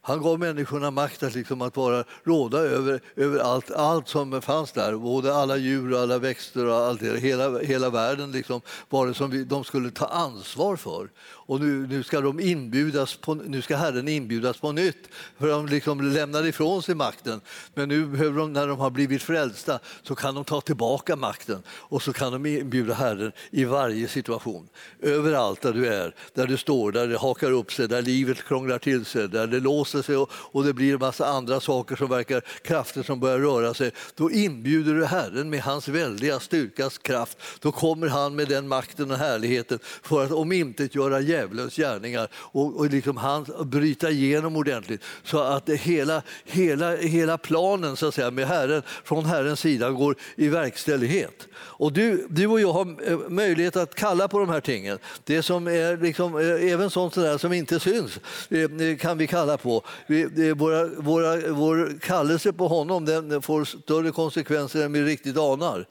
Han 0.05 0.23
gav 0.23 0.39
människorna 0.39 0.91
makt 0.91 1.23
att, 1.23 1.35
liksom, 1.35 1.63
att 1.63 1.77
vara, 1.77 2.05
råda 2.25 2.59
över, 2.59 3.01
över 3.17 3.39
allt, 3.39 3.71
allt 3.71 4.09
som 4.09 4.43
fanns 4.43 4.73
där. 4.73 4.97
Både 4.97 5.35
alla 5.35 5.57
djur 5.57 5.93
och 5.93 6.01
alla 6.01 6.19
växter 6.19 6.67
och 6.67 6.77
allt 6.77 7.01
det. 7.01 7.21
Hela, 7.21 7.59
hela 7.59 7.91
världen 7.91 8.33
liksom, 8.33 8.61
var 8.89 9.07
det 9.07 9.15
som 9.15 9.31
vi, 9.31 9.45
de 9.45 9.65
skulle 9.65 9.91
ta 9.91 10.07
ansvar 10.07 10.77
för. 10.77 11.11
Och 11.47 11.61
nu, 11.61 11.87
nu, 11.87 12.03
ska 12.03 12.21
de 12.21 12.41
inbjudas 12.41 13.17
på, 13.17 13.35
nu 13.35 13.63
ska 13.63 13.77
Herren 13.77 14.09
inbjudas 14.09 14.59
på 14.59 14.73
nytt, 14.73 15.09
för 15.39 15.49
de 15.49 15.67
liksom 15.67 16.01
lämnar 16.01 16.47
ifrån 16.47 16.83
sig 16.83 16.95
makten. 16.95 17.41
Men 17.75 17.89
nu 17.89 18.07
behöver 18.07 18.39
de, 18.39 18.53
när 18.53 18.67
de 18.67 18.79
har 18.79 18.91
blivit 18.91 19.23
frälsta 19.23 19.79
så 20.03 20.15
kan 20.15 20.35
de 20.35 20.45
ta 20.45 20.61
tillbaka 20.61 21.17
makten 21.17 21.63
och 21.69 22.03
så 22.03 22.13
kan 22.13 22.33
de 22.33 22.47
inbjuda 22.47 22.95
Herren 22.95 23.33
i 23.51 23.65
varje 23.65 24.09
situation. 24.09 24.69
Överallt 25.03 25.61
där 25.61 25.73
du 25.73 25.87
är, 25.87 26.15
där 26.35 26.47
du 26.47 26.57
står, 26.57 26.93
där 26.93 27.09
det 27.09 27.19
hakar 27.19 27.51
upp 27.51 27.73
sig, 27.73 27.89
där 27.89 28.03
livet 28.03 28.45
krånglar 28.45 28.79
till 28.79 29.05
sig, 29.05 29.29
där 29.29 29.47
det 29.47 29.61
låser 29.61 30.03
sig 30.03 30.17
och, 30.17 30.31
och 30.33 30.65
det 30.65 30.73
blir 30.73 30.93
en 30.93 30.99
massa 30.99 31.27
andra 31.27 31.61
saker 31.61 31.97
som 31.97 32.09
verkar 32.09 32.41
krafter 32.63 33.03
som 33.03 33.21
börjar 33.21 33.39
röra 33.39 33.75
sig. 33.75 33.91
Då 34.15 34.31
inbjuder 34.31 34.95
du 34.95 35.05
Herren 35.05 35.51
med 35.51 35.61
hans 35.61 35.89
väldiga 35.89 36.41
styrkas 36.41 36.99
kraft. 36.99 37.39
Då 37.61 37.73
kommer 37.73 38.09
han 38.09 38.37
med 38.37 38.49
den 38.49 38.69
makten 38.69 39.11
och 39.11 39.17
härligheten 39.17 39.79
för 39.83 40.25
att 40.25 40.33
omintetgöra 40.33 41.21
djävulens 41.33 41.77
gärningar 41.77 42.29
och, 42.35 42.77
och 42.77 42.91
liksom 42.91 43.17
han 43.17 43.47
bryta 43.65 44.11
igenom 44.11 44.57
ordentligt 44.57 45.03
så 45.25 45.39
att 45.39 45.69
hela, 45.69 46.23
hela, 46.45 46.97
hela 46.97 47.39
planen 47.39 47.97
så 47.97 48.09
att 48.09 48.15
säga, 48.15 48.31
med 48.31 48.47
Herren, 48.47 48.83
från 49.05 49.25
Herrens 49.25 49.61
sida 49.61 49.91
går 49.91 50.17
i 50.37 50.49
verkställighet. 50.49 51.49
Och 51.55 51.93
du, 51.93 52.27
du 52.31 52.47
och 52.47 52.61
jag 52.61 52.73
har 52.73 53.11
eh, 53.11 53.19
möjlighet 53.29 53.77
att 53.77 53.95
kalla 53.95 54.29
på 54.29 54.39
de 54.39 54.49
här 54.49 54.61
tingen. 54.61 54.99
Det 55.25 55.43
som 55.43 55.67
är 55.67 55.97
liksom, 55.97 56.37
eh, 56.37 56.73
även 56.73 56.91
sånt 56.91 57.15
där 57.15 57.39
som 57.39 57.53
inte 57.53 57.81
syns 57.81 58.21
eh, 58.51 58.97
kan 58.97 59.19
vi 59.19 59.27
kalla 59.27 59.57
på. 59.57 59.83
Vi, 60.07 60.53
våra, 60.53 60.87
våra, 60.87 61.53
vår 61.53 61.99
kallelse 62.01 62.53
på 62.53 62.69
honom 62.69 63.05
den 63.05 63.43
får 63.43 63.65
större 63.65 64.11
konsekvenser 64.11 64.85
än 64.85 64.93
vi 64.93 65.03
riktigt 65.03 65.39
anar. 65.39 65.87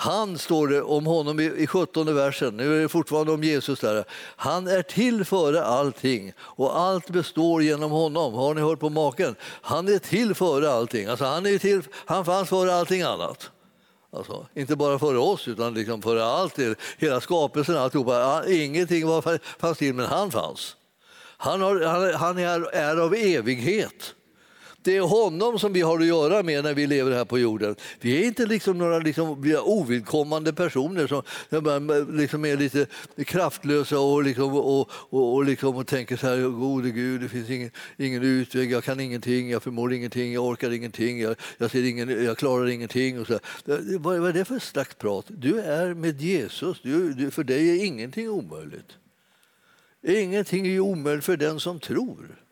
Han 0.00 0.38
står 0.38 0.68
det 0.68 0.82
om 0.82 1.06
honom 1.06 1.40
i 1.40 1.66
17 1.66 2.14
versen, 2.14 2.56
nu 2.56 2.76
är 2.76 2.82
det 2.82 2.88
fortfarande 2.88 3.32
om 3.32 3.42
Jesus 3.42 3.80
där. 3.80 4.04
Han 4.36 4.66
är 4.66 4.82
till 4.82 5.24
före 5.24 5.64
allting 5.64 6.32
och 6.40 6.78
allt 6.78 7.10
består 7.10 7.62
genom 7.62 7.90
honom. 7.90 8.34
Har 8.34 8.54
ni 8.54 8.60
hört 8.60 8.80
på 8.80 8.90
maken? 8.90 9.36
Han 9.42 9.88
är 9.88 9.98
till 9.98 10.34
före 10.34 10.70
allting. 10.70 11.06
Alltså 11.06 11.24
han, 11.24 11.46
är 11.46 11.58
till, 11.58 11.82
han 11.92 12.24
fanns 12.24 12.48
före 12.48 12.74
allting 12.74 13.02
annat. 13.02 13.50
Alltså, 14.12 14.46
inte 14.54 14.76
bara 14.76 14.98
före 14.98 15.18
oss, 15.18 15.48
utan 15.48 15.74
liksom 15.74 16.02
före 16.02 16.24
allt, 16.24 16.58
hela 16.98 17.20
skapelsen, 17.20 17.76
alltihopa. 17.76 18.44
Ingenting 18.48 19.06
var, 19.06 19.38
fanns 19.60 19.78
till, 19.78 19.94
men 19.94 20.06
han 20.06 20.30
fanns. 20.30 20.76
Han, 21.36 21.60
har, 21.60 21.80
han, 21.80 22.14
han 22.14 22.38
är, 22.38 22.74
är 22.74 22.96
av 22.96 23.14
evighet. 23.14 24.14
Det 24.82 24.96
är 24.96 25.00
honom 25.00 25.58
som 25.58 25.72
vi 25.72 25.80
har 25.80 25.98
att 26.00 26.06
göra 26.06 26.42
med 26.42 26.64
när 26.64 26.74
vi 26.74 26.86
lever 26.86 27.12
här 27.12 27.24
på 27.24 27.38
jorden. 27.38 27.76
Vi 28.00 28.22
är 28.22 28.26
inte 28.26 28.46
liksom 28.46 28.78
några 28.78 28.98
liksom, 28.98 29.54
ovidkommande 29.64 30.52
personer 30.52 31.06
som 31.06 31.22
liksom 32.18 32.44
är 32.44 32.56
lite 32.56 32.86
kraftlösa 33.24 34.00
och, 34.00 34.22
liksom, 34.22 34.54
och, 34.54 34.88
och, 34.90 35.34
och, 35.34 35.44
liksom, 35.44 35.76
och 35.76 35.86
tänker 35.86 36.16
så 36.16 36.26
här, 36.26 36.42
gode 36.42 36.90
Gud, 36.90 37.20
det 37.20 37.28
finns 37.28 37.50
ingen, 37.50 37.70
ingen 37.96 38.22
utväg, 38.22 38.72
jag 38.72 38.84
kan 38.84 39.00
ingenting, 39.00 39.50
jag 39.50 39.62
förmår 39.62 39.92
ingenting, 39.92 40.32
jag 40.32 40.44
orkar 40.44 40.70
ingenting, 40.70 41.20
jag, 41.20 41.36
jag, 41.58 41.70
ser 41.70 41.84
ingen, 41.84 42.24
jag 42.24 42.38
klarar 42.38 42.68
ingenting. 42.68 43.20
Och 43.20 43.26
så 43.26 43.38
vad, 43.64 44.18
vad 44.18 44.28
är 44.28 44.32
det 44.32 44.44
för 44.44 44.58
slags 44.58 44.94
prat? 44.94 45.24
Du 45.28 45.60
är 45.60 45.94
med 45.94 46.20
Jesus, 46.20 46.80
du, 46.82 47.12
du, 47.12 47.30
för 47.30 47.44
dig 47.44 47.70
är 47.70 47.84
ingenting 47.84 48.28
omöjligt. 48.28 48.96
Ingenting 50.02 50.66
är 50.66 50.80
omöjligt 50.80 51.24
för 51.24 51.36
den 51.36 51.60
som 51.60 51.80
tror. 51.80 52.42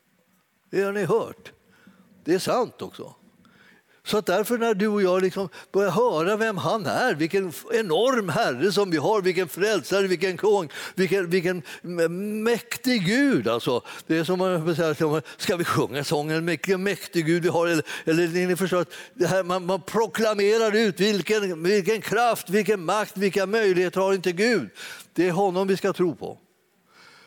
Det 0.70 0.83
har 0.83 0.93
ni 0.93 1.05
hört. 1.05 1.53
Det 2.27 2.35
är 2.35 2.39
sant 2.39 2.83
också. 2.83 3.14
Så 4.05 4.18
att 4.18 4.27
därför 4.27 4.59
när 4.59 4.74
du 4.74 4.89
och 4.89 5.03
jag 5.03 5.22
liksom 5.22 5.49
börjar 5.72 5.91
höra 5.91 6.37
vem 6.37 6.59
han 6.59 6.87
är, 6.87 7.14
vilken 7.14 7.53
enorm 7.72 8.29
Herre 8.29 8.72
som 8.72 8.91
vi 8.91 8.97
har, 8.97 9.22
vilken 9.22 9.49
frälsare, 9.49 10.07
vilken 10.07 10.37
kung, 10.37 10.68
vilken, 10.95 11.31
vilken 11.31 11.62
mäktig 12.43 13.07
Gud. 13.07 13.49
Alltså, 13.49 13.83
det 14.07 14.16
är 14.16 14.24
som 14.24 14.39
man 14.39 14.77
säger, 14.77 15.41
ska 15.41 15.57
vi 15.57 15.64
sjunga 15.64 16.05
sången 16.05 16.47
vilken 16.47 16.83
mäktig 16.83 17.27
Gud 17.27 17.43
vi 17.43 17.49
har? 17.49 17.66
Eller, 17.66 17.85
eller 18.05 18.47
ni 18.47 18.57
förstår 18.57 18.87
det 19.14 19.27
här, 19.27 19.43
man, 19.43 19.66
man 19.66 19.83
proklamerar 19.83 20.77
ut 20.77 21.01
vilken, 21.01 21.62
vilken 21.62 22.01
kraft, 22.01 22.51
vilken 22.51 22.85
makt, 22.85 23.16
vilka 23.16 23.47
möjligheter 23.47 24.01
har 24.01 24.12
inte 24.12 24.33
Gud? 24.33 24.68
Det 25.12 25.29
är 25.29 25.33
honom 25.33 25.68
vi 25.68 25.77
ska 25.77 25.93
tro 25.93 26.14
på. 26.14 26.39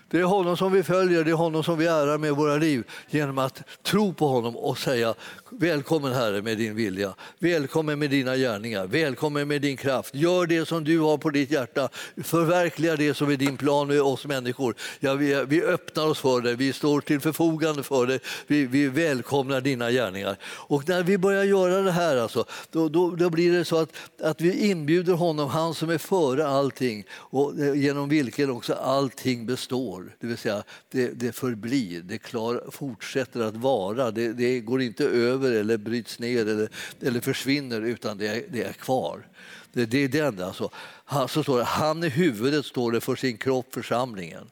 Det 0.10 0.20
är 0.20 0.24
honom 0.24 0.58
som 0.58 0.72
vi 0.72 0.84
följer, 0.84 1.24
det 1.24 1.32
är 1.32 1.36
honom 1.36 1.64
som 1.64 1.78
vi 1.78 1.86
ärar 1.86 2.18
med 2.18 2.36
våra 2.36 2.58
liv 2.58 2.84
genom 3.10 3.38
att 3.38 3.64
tro 3.84 4.14
på 4.14 4.28
honom 4.28 4.58
och 4.58 4.78
säga 4.78 5.14
välkommen 5.52 6.14
Herre 6.14 6.42
med 6.42 6.58
din 6.58 6.76
vilja, 6.76 7.14
välkommen 7.40 8.00
med 8.00 8.10
dina 8.10 8.36
gärningar, 8.36 8.88
välkommen 8.88 9.48
med 9.48 9.62
din 9.62 9.78
kraft. 9.78 10.16
Gör 10.16 10.46
det 10.46 10.68
som 10.68 10.84
du 10.84 11.00
har 11.00 11.18
på 11.18 11.30
ditt 11.30 11.52
hjärta, 11.52 11.90
förverkliga 12.24 12.96
det 12.96 13.14
som 13.14 13.32
är 13.32 13.36
din 13.36 13.58
plan 13.58 13.88
med 13.88 14.02
oss 14.02 14.26
människor. 14.26 14.76
Ja, 15.00 15.14
vi, 15.14 15.46
vi 15.48 15.64
öppnar 15.64 16.06
oss 16.06 16.20
för 16.20 16.42
dig, 16.42 16.56
vi 16.56 16.74
står 16.74 17.02
till 17.02 17.20
förfogande 17.20 17.84
för 17.84 18.08
dig, 18.08 18.20
vi, 18.48 18.66
vi 18.66 18.88
välkomnar 18.88 19.62
dina 19.62 19.92
gärningar. 19.92 20.38
Och 20.44 20.88
när 20.88 21.04
vi 21.04 21.18
börjar 21.18 21.44
göra 21.44 21.82
det 21.82 21.92
här 21.92 22.18
alltså, 22.18 22.46
då, 22.72 22.90
då, 22.90 23.10
då 23.10 23.30
blir 23.30 23.54
det 23.54 23.66
så 23.66 23.78
att, 23.78 23.90
att 24.22 24.42
vi 24.42 24.70
inbjuder 24.70 25.14
honom, 25.14 25.50
han 25.50 25.74
som 25.74 25.90
är 25.90 25.98
före 25.98 26.48
allting 26.48 27.06
och 27.12 27.60
eh, 27.60 27.74
genom 27.74 28.10
vilken 28.10 28.50
också 28.50 28.74
allting 28.74 29.46
består 29.46 30.16
det 30.20 30.28
vill 30.28 30.38
säga 30.38 30.64
det, 30.92 31.08
det 31.08 31.32
förblir, 31.32 32.02
det 32.02 32.18
klar, 32.18 32.64
fortsätter 32.72 33.42
att 33.42 33.56
vara. 33.56 34.12
Det, 34.12 34.34
det, 34.34 34.60
går 34.60 34.82
inte 34.82 35.06
över 35.06 35.39
eller 35.48 35.78
bryts 35.78 36.20
ner 36.20 36.42
eller, 36.42 36.70
eller 37.02 37.22
försvinner 37.22 37.82
utan 37.82 38.18
det 38.18 38.28
är, 38.28 38.44
det 38.50 38.64
är 38.64 38.74
kvar. 38.74 39.28
Det, 39.74 39.86
det 39.86 40.04
är 40.04 40.08
den 40.08 40.44
alltså. 40.44 40.70
Han, 41.06 41.28
så 41.28 41.44
står 41.44 41.58
det, 41.58 41.64
han 41.64 42.04
är 42.04 42.10
huvudet 42.10 42.66
står 42.66 42.92
det 42.92 43.02
för 43.02 43.16
sin 43.16 43.38
kropp, 43.38 43.74
församlingen. 43.74 44.50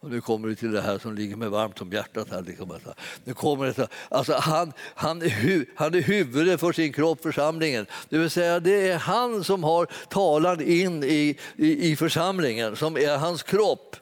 Och 0.00 0.10
nu 0.10 0.20
kommer 0.20 0.48
du 0.48 0.54
till 0.54 0.72
det 0.72 0.80
här 0.80 0.98
som 0.98 1.14
ligger 1.14 1.36
mig 1.36 1.48
varmt 1.48 1.80
om 1.80 1.92
hjärtat. 1.92 2.30
Här, 2.30 2.42
liksom. 2.42 2.70
Alltså, 2.70 2.94
nu 3.24 3.34
kommer 3.34 3.66
det, 3.66 3.88
alltså 4.08 4.34
han, 4.34 4.72
han, 4.94 5.22
är 5.22 5.28
hu, 5.28 5.66
han 5.74 5.94
är 5.94 6.00
huvudet 6.00 6.60
för 6.60 6.72
sin 6.72 6.92
kropp, 6.92 7.22
församlingen. 7.22 7.86
Det 8.08 8.18
vill 8.18 8.30
säga 8.30 8.60
det 8.60 8.88
är 8.88 8.98
han 8.98 9.44
som 9.44 9.64
har 9.64 9.88
talan 10.08 10.60
in 10.60 11.04
i, 11.04 11.38
i, 11.56 11.90
i 11.90 11.96
församlingen, 11.96 12.76
som 12.76 12.96
är 12.96 13.16
hans 13.16 13.42
kropp. 13.42 13.96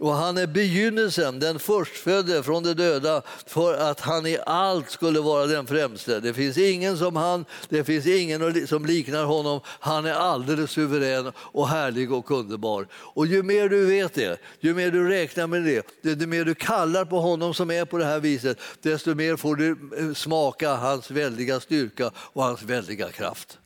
Och 0.00 0.14
han 0.14 0.38
är 0.38 0.46
begynnelsen, 0.46 1.38
den 1.38 1.58
förstfödde 1.58 2.42
från 2.42 2.62
de 2.62 2.74
döda 2.74 3.22
för 3.46 3.74
att 3.74 4.00
han 4.00 4.26
i 4.26 4.38
allt 4.46 4.90
skulle 4.90 5.20
vara 5.20 5.46
den 5.46 5.66
främste. 5.66 6.20
Det 6.20 6.34
finns 6.34 6.58
ingen 6.58 6.98
som 6.98 7.16
han, 7.16 7.44
det 7.68 7.84
finns 7.84 8.06
ingen 8.06 8.66
som 8.66 8.86
liknar 8.86 9.24
honom. 9.24 9.60
Han 9.64 10.06
är 10.06 10.12
alldeles 10.12 10.70
suverän 10.70 11.32
och 11.38 11.68
härlig 11.68 12.12
och 12.12 12.30
underbar. 12.30 12.88
Och 12.92 13.26
ju 13.26 13.42
mer 13.42 13.68
du 13.68 13.86
vet 13.86 14.14
det, 14.14 14.40
ju 14.60 14.74
mer 14.74 14.90
du 14.90 15.08
räknar 15.08 15.46
med 15.46 15.64
det, 15.64 15.86
ju 16.02 16.26
mer 16.26 16.44
du 16.44 16.54
kallar 16.54 17.04
på 17.04 17.20
honom 17.20 17.54
som 17.54 17.70
är 17.70 17.84
på 17.84 17.98
det 17.98 18.04
här 18.04 18.20
viset, 18.20 18.58
desto 18.82 19.14
mer 19.14 19.36
får 19.36 19.56
du 19.56 19.70
eh, 19.98 20.14
smaka 20.14 20.74
hans 20.74 21.10
väldiga 21.10 21.60
styrka 21.60 22.10
och 22.16 22.44
hans 22.44 22.62
väldiga 22.62 23.08
kraft. 23.08 23.58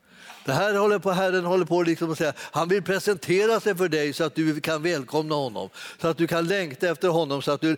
Det 0.44 0.52
här 0.52 0.74
håller 0.74 0.98
på, 0.98 1.10
Herren 1.10 1.44
håller 1.44 1.64
på 1.64 1.82
liksom 1.82 2.12
att 2.12 2.18
säga, 2.18 2.32
han 2.38 2.68
vill 2.68 2.82
presentera 2.82 3.60
sig 3.60 3.74
för 3.74 3.88
dig 3.88 4.12
så 4.12 4.24
att 4.24 4.34
du 4.34 4.60
kan 4.60 4.82
välkomna 4.82 5.34
honom, 5.34 5.68
så 6.00 6.08
att 6.08 6.16
du 6.18 6.26
kan 6.26 6.48
längta 6.48 6.88
efter 6.88 7.08
honom, 7.08 7.42
så 7.42 7.52
att 7.52 7.60
du 7.60 7.76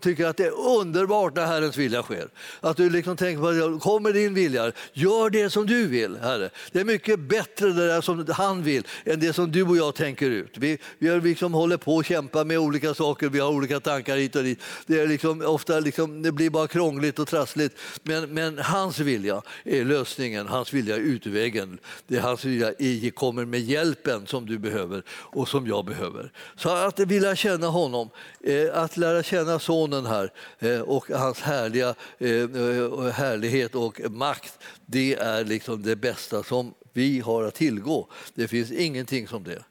tycker 0.00 0.26
att 0.26 0.36
det 0.36 0.46
är 0.46 0.78
underbart 0.78 1.34
när 1.34 1.46
Herrens 1.46 1.76
vilja 1.76 2.02
sker. 2.02 2.28
Att 2.60 2.76
du 2.76 2.90
liksom 2.90 3.16
tänker 3.16 3.70
på, 3.72 3.78
kommer 3.78 4.12
din 4.12 4.34
vilja, 4.34 4.72
gör 4.92 5.30
det 5.30 5.50
som 5.50 5.66
du 5.66 5.86
vill, 5.86 6.16
Herre. 6.16 6.50
Det 6.72 6.80
är 6.80 6.84
mycket 6.84 7.20
bättre 7.20 7.72
det 7.72 7.86
där 7.86 8.00
som 8.00 8.26
han 8.30 8.62
vill 8.62 8.86
än 9.04 9.20
det 9.20 9.32
som 9.32 9.52
du 9.52 9.62
och 9.62 9.76
jag 9.76 9.94
tänker 9.94 10.30
ut. 10.30 10.54
Vi, 10.56 10.78
vi 10.98 11.20
liksom 11.20 11.54
håller 11.54 11.76
på 11.76 11.98
att 11.98 12.06
kämpa 12.06 12.44
med 12.44 12.58
olika 12.58 12.94
saker, 12.94 13.28
vi 13.28 13.40
har 13.40 13.50
olika 13.50 13.80
tankar 13.80 14.16
hit 14.16 14.36
och 14.36 14.42
dit. 14.42 14.60
Det, 14.86 15.00
är 15.00 15.06
liksom, 15.06 15.42
ofta 15.46 15.80
liksom, 15.80 16.22
det 16.22 16.32
blir 16.32 16.50
bara 16.50 16.68
krångligt 16.68 17.18
och 17.18 17.28
trassligt. 17.28 17.76
Men, 18.02 18.34
men 18.34 18.58
hans 18.58 18.98
vilja 18.98 19.42
är 19.64 19.84
lösningen, 19.84 20.46
hans 20.46 20.72
vilja 20.72 20.96
är 20.96 21.00
utvägen 21.00 21.78
det 22.06 22.16
är 22.16 22.20
hans 22.20 22.40
som 22.40 23.10
kommer 23.10 23.44
med 23.44 23.60
hjälpen 23.60 24.26
som 24.26 24.46
du 24.46 24.58
behöver 24.58 25.02
och 25.10 25.48
som 25.48 25.66
jag 25.66 25.84
behöver. 25.84 26.32
Så 26.56 26.68
att 26.68 26.98
vilja 26.98 27.36
känna 27.36 27.66
honom, 27.66 28.10
eh, 28.40 28.78
att 28.78 28.96
lära 28.96 29.22
känna 29.22 29.58
sonen 29.58 30.06
här 30.06 30.32
eh, 30.58 30.80
och 30.80 31.10
hans 31.10 31.40
härliga, 31.40 31.94
eh, 32.18 33.08
härlighet 33.12 33.74
och 33.74 34.00
makt, 34.10 34.58
det 34.86 35.14
är 35.14 35.44
liksom 35.44 35.82
det 35.82 35.96
bästa 35.96 36.42
som 36.42 36.74
vi 36.92 37.20
har 37.20 37.44
att 37.44 37.54
tillgå. 37.54 38.08
Det 38.34 38.48
finns 38.48 38.70
ingenting 38.70 39.28
som 39.28 39.44
det. 39.44 39.62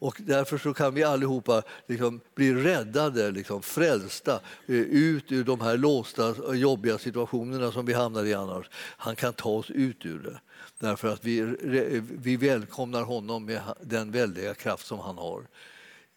Och 0.00 0.16
därför 0.18 0.58
så 0.58 0.74
kan 0.74 0.94
vi 0.94 1.02
allihopa 1.04 1.62
liksom 1.86 2.20
bli 2.34 2.54
räddade, 2.54 3.30
liksom 3.30 3.62
frälsta 3.62 4.40
eh, 4.66 4.74
ut 4.76 5.32
ur 5.32 5.44
de 5.44 5.60
här 5.60 5.76
låsta, 5.76 6.28
eh, 6.28 6.54
jobbiga 6.54 6.98
situationerna 6.98 7.72
som 7.72 7.86
vi 7.86 7.92
hamnar 7.92 8.24
i 8.24 8.34
annars. 8.34 8.70
Han 8.74 9.16
kan 9.16 9.32
ta 9.32 9.50
oss 9.50 9.70
ut 9.70 10.06
ur 10.06 10.18
det. 10.18 10.40
Därför 10.78 11.08
att 11.08 11.24
vi, 11.24 11.40
vi 12.02 12.36
välkomnar 12.36 13.02
honom 13.02 13.44
med 13.44 13.60
den 13.80 14.10
väldiga 14.10 14.54
kraft 14.54 14.86
som 14.86 14.98
han 14.98 15.18
har. 15.18 15.42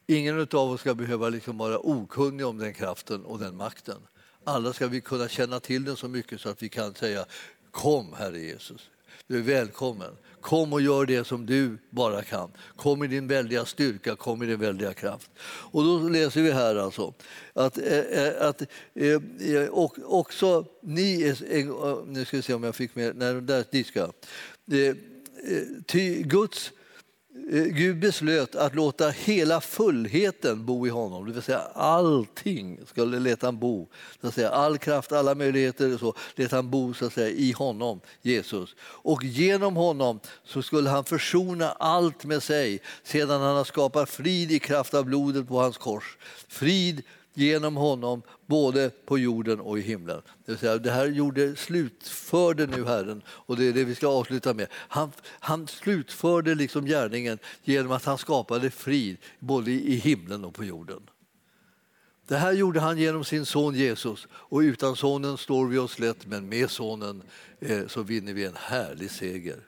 Ingen 0.08 0.48
av 0.52 0.72
oss 0.72 0.82
ska 0.82 0.94
behöva 0.94 1.30
liksom 1.30 1.58
vara 1.58 1.80
okunnig 1.80 2.46
om 2.46 2.58
den 2.58 2.74
kraften 2.74 3.26
och 3.26 3.40
den 3.40 3.56
makten. 3.56 3.98
Alla 4.44 4.74
ska 4.74 4.88
vi 4.88 5.02
kunna 5.02 5.28
känna 5.28 5.60
till 5.60 5.84
den 5.84 5.96
så 5.96 6.08
mycket 6.08 6.42
så 6.42 6.50
att 6.50 6.64
vi 6.64 6.70
kan 6.70 6.94
säga 6.94 7.26
Kom, 7.72 8.14
Herre 8.14 8.40
Jesus. 8.40 8.90
Du 9.32 9.38
är 9.38 9.42
välkommen. 9.42 10.12
Kom 10.42 10.74
och 10.74 10.82
gör 10.82 11.06
det 11.06 11.28
som 11.28 11.46
du 11.46 11.78
bara 11.90 12.22
kan. 12.22 12.52
Kom 12.76 13.04
i 13.04 13.08
din 13.08 13.28
väldiga 13.28 13.66
styrka, 13.66 14.16
kom 14.16 14.44
i 14.44 14.46
din 14.46 14.60
väldiga 14.60 14.94
kraft. 14.94 15.32
Och 15.44 15.84
då 15.84 16.00
läser 16.00 16.42
vi 16.42 16.52
här 16.52 16.76
alltså 16.76 17.14
att, 17.54 17.78
eh, 17.78 18.00
eh 18.00 18.48
att 18.48 18.62
eh, 18.94 19.22
eh, 19.56 19.68
och 19.70 19.98
också 20.06 20.66
ni, 20.82 21.36
eh, 21.50 21.98
nu 22.08 22.26
ska 22.26 22.38
vi 22.38 22.44
se 22.44 22.54
om 22.54 22.64
jag 22.64 22.76
fick 22.76 22.96
med, 22.96 23.16
nej 23.16 23.42
där, 23.42 23.66
dit 23.72 23.88
ska 23.88 24.12
Ty 25.86 26.24
Guds 26.24 26.72
Eh, 27.54 27.64
Gud 27.64 28.00
beslöt 28.00 28.56
att 28.56 28.76
låta 28.76 29.10
hela 29.10 29.62
fullheten 29.62 30.66
bo 30.66 30.88
i 30.88 30.90
honom, 30.90 31.26
det 31.26 31.32
vill 31.34 31.42
säga 31.42 31.60
allting 31.74 32.80
skulle 32.86 33.20
låta 33.20 33.48
han 33.48 33.60
bo. 33.60 33.88
Så 34.22 34.28
att 34.28 34.34
säga, 34.34 34.50
all 34.50 34.78
kraft, 34.78 35.12
alla 35.12 35.36
möjligheter, 35.36 35.98
så 35.98 36.14
lät 36.36 36.52
han 36.52 36.70
bo 36.70 36.94
så 36.94 37.06
att 37.06 37.14
säga, 37.14 37.30
i 37.30 37.52
honom, 37.52 38.02
Jesus. 38.22 38.76
Och 38.82 39.24
genom 39.24 39.76
honom 39.76 40.20
så 40.44 40.62
skulle 40.62 40.90
han 40.90 41.06
försona 41.06 41.72
allt 41.72 42.26
med 42.26 42.44
sig 42.44 42.82
sedan 43.04 43.42
han 43.42 43.56
har 43.56 43.64
skapat 43.64 44.10
frid 44.10 44.52
i 44.52 44.60
kraft 44.60 44.94
av 44.94 45.06
blodet 45.06 45.48
på 45.48 45.60
hans 45.60 45.78
kors. 45.78 46.18
Frid 46.48 47.04
genom 47.34 47.76
honom 47.76 48.22
både 48.46 48.90
på 49.06 49.18
jorden 49.18 49.60
och 49.60 49.80
i 49.80 49.82
himlen. 49.82 50.22
Det, 50.46 50.52
vill 50.52 50.58
säga, 50.58 50.78
det 50.78 50.92
här 50.92 51.06
gjorde, 51.06 51.56
slutförde 51.56 52.68
nu 52.68 52.86
Herren 52.86 53.22
och 53.28 53.58
det 53.58 53.66
är 53.66 53.74
det 53.74 53.84
vi 53.84 53.96
ska 53.96 54.08
avsluta 54.08 54.54
med. 54.54 54.68
Han, 54.72 55.12
han 55.24 55.68
slutförde 55.68 56.56
liksom 56.56 56.86
gärningen 56.86 57.40
genom 57.64 57.92
att 57.92 58.06
han 58.06 58.18
skapade 58.18 58.72
frid 58.72 59.18
både 59.40 59.72
i 59.72 59.96
himlen 59.96 60.46
och 60.46 60.54
på 60.54 60.64
jorden. 60.64 61.02
Det 62.28 62.38
här 62.38 62.52
gjorde 62.52 62.80
han 62.80 62.98
genom 62.98 63.24
sin 63.24 63.46
son 63.46 63.76
Jesus 63.76 64.28
och 64.34 64.60
utan 64.60 64.96
sonen 64.96 65.38
står 65.38 65.68
vi 65.68 65.78
oss 65.78 66.00
lätt 66.00 66.26
men 66.26 66.50
med 66.50 66.70
sonen 66.70 67.24
eh, 67.60 67.88
så 67.88 68.04
vinner 68.04 68.34
vi 68.34 68.46
en 68.46 68.56
härlig 68.56 69.12
seger. 69.12 69.60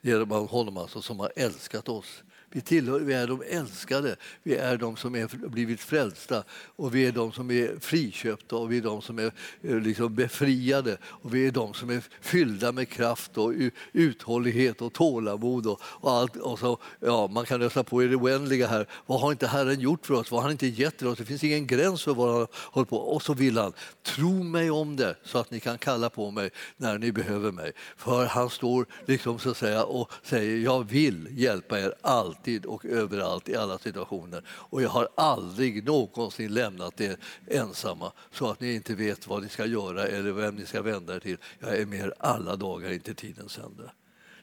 Genom 0.00 0.30
honom 0.30 0.76
alltså 0.76 1.02
som 1.02 1.20
har 1.20 1.32
älskat 1.36 1.88
oss 1.88 2.22
vi, 2.54 2.60
tillhör, 2.60 3.00
vi 3.00 3.14
är 3.14 3.26
de 3.26 3.42
älskade, 3.48 4.16
vi 4.42 4.56
är 4.56 4.76
de 4.76 4.96
som 4.96 5.14
är 5.14 5.48
blivit 5.48 5.80
frälsta 5.80 6.44
och 6.76 6.94
vi 6.94 7.06
är 7.06 7.12
de 7.12 7.32
som 7.32 7.50
är 7.50 7.80
friköpta 7.80 8.56
och 8.56 8.72
vi 8.72 8.76
är 8.76 8.82
de 8.82 9.02
som 9.02 9.18
är 9.18 9.32
eh, 9.62 9.80
liksom 9.80 10.14
befriade 10.14 10.96
och 11.04 11.34
vi 11.34 11.46
är 11.46 11.50
de 11.50 11.74
som 11.74 11.90
är 11.90 12.02
fyllda 12.20 12.72
med 12.72 12.88
kraft 12.88 13.38
och 13.38 13.52
uthållighet 13.92 14.82
och 14.82 14.92
tålamod 14.92 15.66
och, 15.66 15.80
och 15.82 16.12
allt. 16.12 16.36
Och 16.36 16.58
så, 16.58 16.78
ja, 17.00 17.26
man 17.26 17.44
kan 17.44 17.60
läsa 17.60 17.84
på 17.84 18.02
i 18.02 18.06
det 18.06 18.16
oändliga 18.16 18.66
här. 18.66 18.86
Vad 19.06 19.20
har 19.20 19.32
inte 19.32 19.46
Herren 19.46 19.80
gjort 19.80 20.06
för 20.06 20.14
oss? 20.14 20.30
Vad 20.30 20.40
har 20.40 20.42
han 20.42 20.52
inte 20.52 20.66
gett 20.66 20.98
till 20.98 21.06
oss? 21.06 21.18
Det 21.18 21.24
finns 21.24 21.44
ingen 21.44 21.66
gräns 21.66 22.02
för 22.02 22.14
vad 22.14 22.34
han 22.34 22.46
håller 22.54 22.86
på 22.86 22.96
Och 22.96 23.22
så 23.22 23.34
vill 23.34 23.58
han, 23.58 23.72
tro 24.02 24.42
mig 24.42 24.70
om 24.70 24.96
det 24.96 25.16
så 25.24 25.38
att 25.38 25.50
ni 25.50 25.60
kan 25.60 25.78
kalla 25.78 26.10
på 26.10 26.30
mig 26.30 26.50
när 26.76 26.98
ni 26.98 27.12
behöver 27.12 27.52
mig. 27.52 27.72
För 27.96 28.26
han 28.26 28.50
står 28.50 28.86
liksom 29.06 29.38
så 29.38 29.50
att 29.50 29.56
säga 29.56 29.84
och 29.84 30.10
säger 30.22 30.58
jag 30.58 30.88
vill 30.90 31.28
hjälpa 31.30 31.80
er 31.80 31.94
allt 32.00 32.43
alltid 32.44 32.66
och 32.66 32.84
överallt 32.84 33.48
i 33.48 33.56
alla 33.56 33.78
situationer. 33.78 34.42
Och 34.48 34.82
jag 34.82 34.88
har 34.88 35.08
aldrig 35.14 35.84
någonsin 35.84 36.54
lämnat 36.54 37.00
er 37.00 37.16
ensamma 37.46 38.12
så 38.32 38.50
att 38.50 38.60
ni 38.60 38.74
inte 38.74 38.94
vet 38.94 39.26
vad 39.26 39.42
ni 39.42 39.48
ska 39.48 39.66
göra 39.66 40.06
eller 40.06 40.32
vem 40.32 40.54
ni 40.54 40.66
ska 40.66 40.82
vända 40.82 41.14
er 41.14 41.20
till. 41.20 41.36
Jag 41.58 41.78
är 41.78 41.86
med 41.86 42.00
er 42.00 42.14
alla 42.18 42.56
dagar 42.56 42.92
inte 42.92 43.14
tidens 43.14 43.58
ände. 43.58 43.90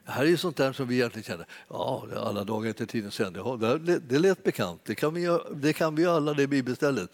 Det 0.04 0.12
här 0.12 0.26
är 0.26 0.36
sånt 0.36 0.56
där 0.56 0.72
som 0.72 0.88
vi 0.88 0.94
egentligen 0.94 1.24
känner, 1.24 1.46
ja, 1.68 2.06
alla 2.16 2.44
dagar 2.44 2.68
inte 2.68 2.86
tidens 2.86 3.20
ände. 3.20 3.78
Det, 3.78 3.98
det 3.98 4.18
lät 4.18 4.44
bekant, 4.44 4.80
det 4.84 4.94
kan 4.94 5.14
vi, 5.14 5.38
det 5.54 5.72
kan 5.72 5.94
vi 5.94 6.06
alla, 6.06 6.34
det 6.34 6.46
bibelstället. 6.46 7.10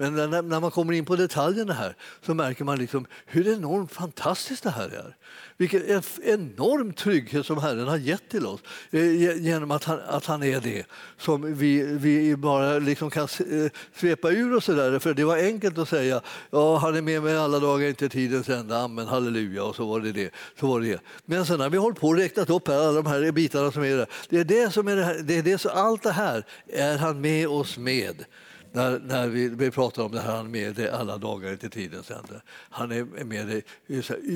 Men 0.00 0.14
när, 0.14 0.42
när 0.42 0.60
man 0.60 0.70
kommer 0.70 0.92
in 0.92 1.04
på 1.04 1.16
detaljerna 1.16 1.72
här 1.72 1.94
så 2.26 2.34
märker 2.34 2.64
man 2.64 2.78
liksom 2.78 3.06
hur 3.26 3.48
enormt 3.48 3.92
fantastiskt 3.92 4.62
det 4.62 4.70
här 4.70 4.88
är. 4.88 5.16
Vilken 5.56 6.02
enorm 6.22 6.92
trygghet 6.92 7.46
som 7.46 7.58
Herren 7.58 7.88
har 7.88 7.96
gett 7.96 8.28
till 8.28 8.46
oss 8.46 8.60
eh, 8.90 9.36
genom 9.42 9.70
att 9.70 9.84
han, 9.84 10.00
att 10.08 10.26
han 10.26 10.42
är 10.42 10.60
det 10.60 10.86
som 11.18 11.54
vi, 11.54 11.82
vi 11.82 12.36
bara 12.36 12.78
liksom 12.78 13.10
kan 13.10 13.22
eh, 13.22 13.70
svepa 13.94 14.30
ur 14.30 14.56
oss. 14.56 14.66
Där. 14.66 14.98
För 14.98 15.14
det 15.14 15.24
var 15.24 15.36
enkelt 15.36 15.78
att 15.78 15.88
säga 15.88 16.20
ja, 16.50 16.76
han 16.76 16.96
är 16.96 17.02
med 17.02 17.22
mig 17.22 17.36
alla 17.36 17.58
dagar 17.58 17.88
inte 17.88 18.08
tidens 18.08 18.48
ända, 18.48 18.78
amen, 18.78 19.06
halleluja 19.06 19.64
och 19.64 19.76
så 19.76 19.86
var 19.86 20.00
det 20.00 20.12
det. 20.12 20.30
Så 20.60 20.66
var 20.66 20.80
det, 20.80 20.88
det. 20.88 21.00
Men 21.24 21.46
sen 21.46 21.58
när 21.58 21.70
vi 21.70 21.78
hållit 21.78 22.00
på 22.00 22.08
och 22.08 22.16
räknat 22.16 22.50
upp 22.50 22.68
här, 22.68 22.78
alla 22.78 23.02
de 23.02 23.06
här 23.06 23.32
bitarna 23.32 23.72
som 23.72 23.82
är 23.82 23.96
där. 23.96 24.06
Det 24.28 24.38
är 24.38 24.44
det 24.44 24.72
som 24.72 24.88
är 24.88 24.96
det 24.96 25.04
här, 25.04 25.18
det 25.22 25.38
är 25.38 25.42
det, 25.42 25.58
så 25.58 25.68
allt 25.68 26.02
det 26.02 26.12
här 26.12 26.44
är 26.68 26.98
han 26.98 27.20
med 27.20 27.48
oss 27.48 27.78
med 27.78 28.24
när, 28.72 28.98
när 28.98 29.28
vi, 29.28 29.48
vi 29.48 29.70
pratar 29.70 30.02
om 30.02 30.12
det 30.12 30.20
här, 30.20 30.36
han 30.36 30.46
är 30.46 30.50
med 30.50 30.74
dig 30.74 30.90
alla 30.90 31.18
dagar 31.18 31.56
till 31.56 31.70
tidens 31.70 32.10
ände. 32.10 32.42
Han 32.48 32.92
är 32.92 33.24
med 33.24 33.46
dig 33.46 33.64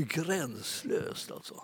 gränslöst. 0.05 1.31
Alltså. 1.31 1.55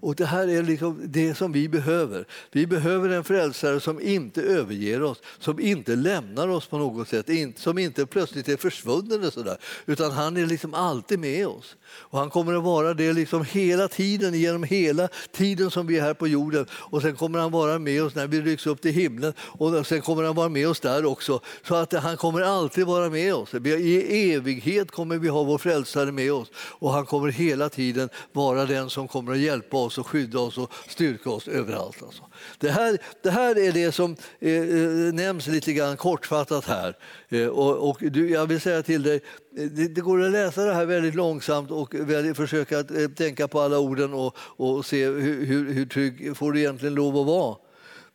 Och 0.00 0.14
Det 0.14 0.26
här 0.26 0.48
är 0.48 0.62
liksom 0.62 1.00
det 1.04 1.34
som 1.34 1.52
vi 1.52 1.68
behöver. 1.68 2.26
Vi 2.52 2.66
behöver 2.66 3.08
en 3.08 3.24
frälsare 3.24 3.80
som 3.80 4.00
inte 4.00 4.42
överger 4.42 5.02
oss, 5.02 5.22
som 5.38 5.60
inte 5.60 5.96
lämnar 5.96 6.48
oss 6.48 6.66
på 6.66 6.78
något 6.78 7.08
sätt, 7.08 7.26
som 7.56 7.78
inte 7.78 8.06
plötsligt 8.06 8.48
är 8.48 8.56
försvunnen. 8.56 9.30
så 9.30 9.42
där, 9.42 9.56
utan 9.86 10.12
han 10.12 10.36
är 10.36 10.46
liksom 10.46 10.74
alltid 10.74 11.18
med 11.18 11.46
oss. 11.46 11.76
Och 11.88 12.18
han 12.18 12.30
kommer 12.30 12.54
att 12.54 12.62
vara 12.62 12.94
det 12.94 13.12
liksom 13.12 13.44
hela 13.44 13.88
tiden, 13.88 14.34
genom 14.34 14.62
hela 14.62 15.08
tiden 15.32 15.70
som 15.70 15.86
vi 15.86 15.98
är 15.98 16.02
här 16.02 16.14
på 16.14 16.28
jorden. 16.28 16.66
Och 16.72 17.02
sen 17.02 17.16
kommer 17.16 17.38
han 17.38 17.50
vara 17.50 17.78
med 17.78 18.02
oss 18.02 18.14
när 18.14 18.26
vi 18.26 18.40
rycks 18.40 18.66
upp 18.66 18.80
till 18.82 18.92
himlen 18.92 19.32
och 19.40 19.86
sen 19.86 20.00
kommer 20.00 20.22
han 20.22 20.34
vara 20.34 20.48
med 20.48 20.68
oss 20.68 20.80
där 20.80 21.04
också. 21.04 21.40
Så 21.68 21.74
att 21.74 21.92
han 21.92 22.16
kommer 22.16 22.40
alltid 22.40 22.86
vara 22.86 23.10
med 23.10 23.34
oss. 23.34 23.54
I 23.54 24.32
evighet 24.32 24.90
kommer 24.90 25.18
vi 25.18 25.28
ha 25.28 25.42
vår 25.42 25.58
frälsare 25.58 26.12
med 26.12 26.32
oss 26.32 26.48
och 26.54 26.92
han 26.92 27.06
kommer 27.06 27.28
hela 27.28 27.68
tiden 27.68 28.08
vara 28.32 28.64
den 28.64 28.90
som 28.90 29.08
kommer 29.08 29.32
att 29.32 29.38
hjälpa 29.38 29.76
oss 29.76 29.85
och 29.86 30.06
skydda 30.06 30.38
oss 30.38 30.58
och 30.58 30.72
styrka 30.88 31.30
oss 31.30 31.48
överallt. 31.48 32.02
Alltså. 32.02 32.22
Det, 32.58 32.70
här, 32.70 32.98
det 33.22 33.30
här 33.30 33.58
är 33.58 33.72
det 33.72 33.92
som 33.92 34.16
eh, 34.40 34.52
eh 34.52 35.14
nämns 35.14 35.46
lite 35.46 35.72
grann 35.72 35.96
kortfattat 35.96 36.64
här. 36.64 36.96
Eh, 37.28 37.46
och, 37.46 37.90
och 37.90 37.98
du, 38.00 38.30
jag 38.30 38.46
vill 38.46 38.60
säga 38.60 38.82
till 38.82 39.02
dig, 39.02 39.20
eh, 39.58 39.64
det, 39.64 39.88
det, 39.88 40.00
går 40.00 40.22
att 40.22 40.32
läsa 40.32 40.64
det 40.64 40.74
här 40.74 40.86
väldigt 40.86 41.14
långsamt 41.14 41.70
och 41.70 41.94
väldigt, 41.94 42.36
försöka 42.36 42.78
att, 42.78 42.90
eh, 42.90 43.08
tänka 43.08 43.48
på 43.48 43.60
alla 43.60 43.78
orden 43.78 44.14
och, 44.14 44.36
och 44.38 44.86
se 44.86 45.06
hur, 45.06 45.46
hur, 45.46 45.72
hur 45.72 45.86
trygg 45.86 46.36
får 46.36 46.52
du 46.52 46.60
egentligen 46.60 46.94
lov 46.94 47.16
att 47.16 47.26
vara. 47.26 47.56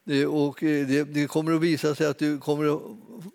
Eh, 0.09 0.25
och 0.25 0.63
eh, 0.63 0.87
det, 0.87 1.03
det, 1.03 1.27
kommer 1.27 1.53
att 1.53 1.61
visa 1.61 1.95
sig 1.95 2.07
att 2.07 2.17
du, 2.17 2.39
kommer 2.39 2.75
att, 2.75 2.81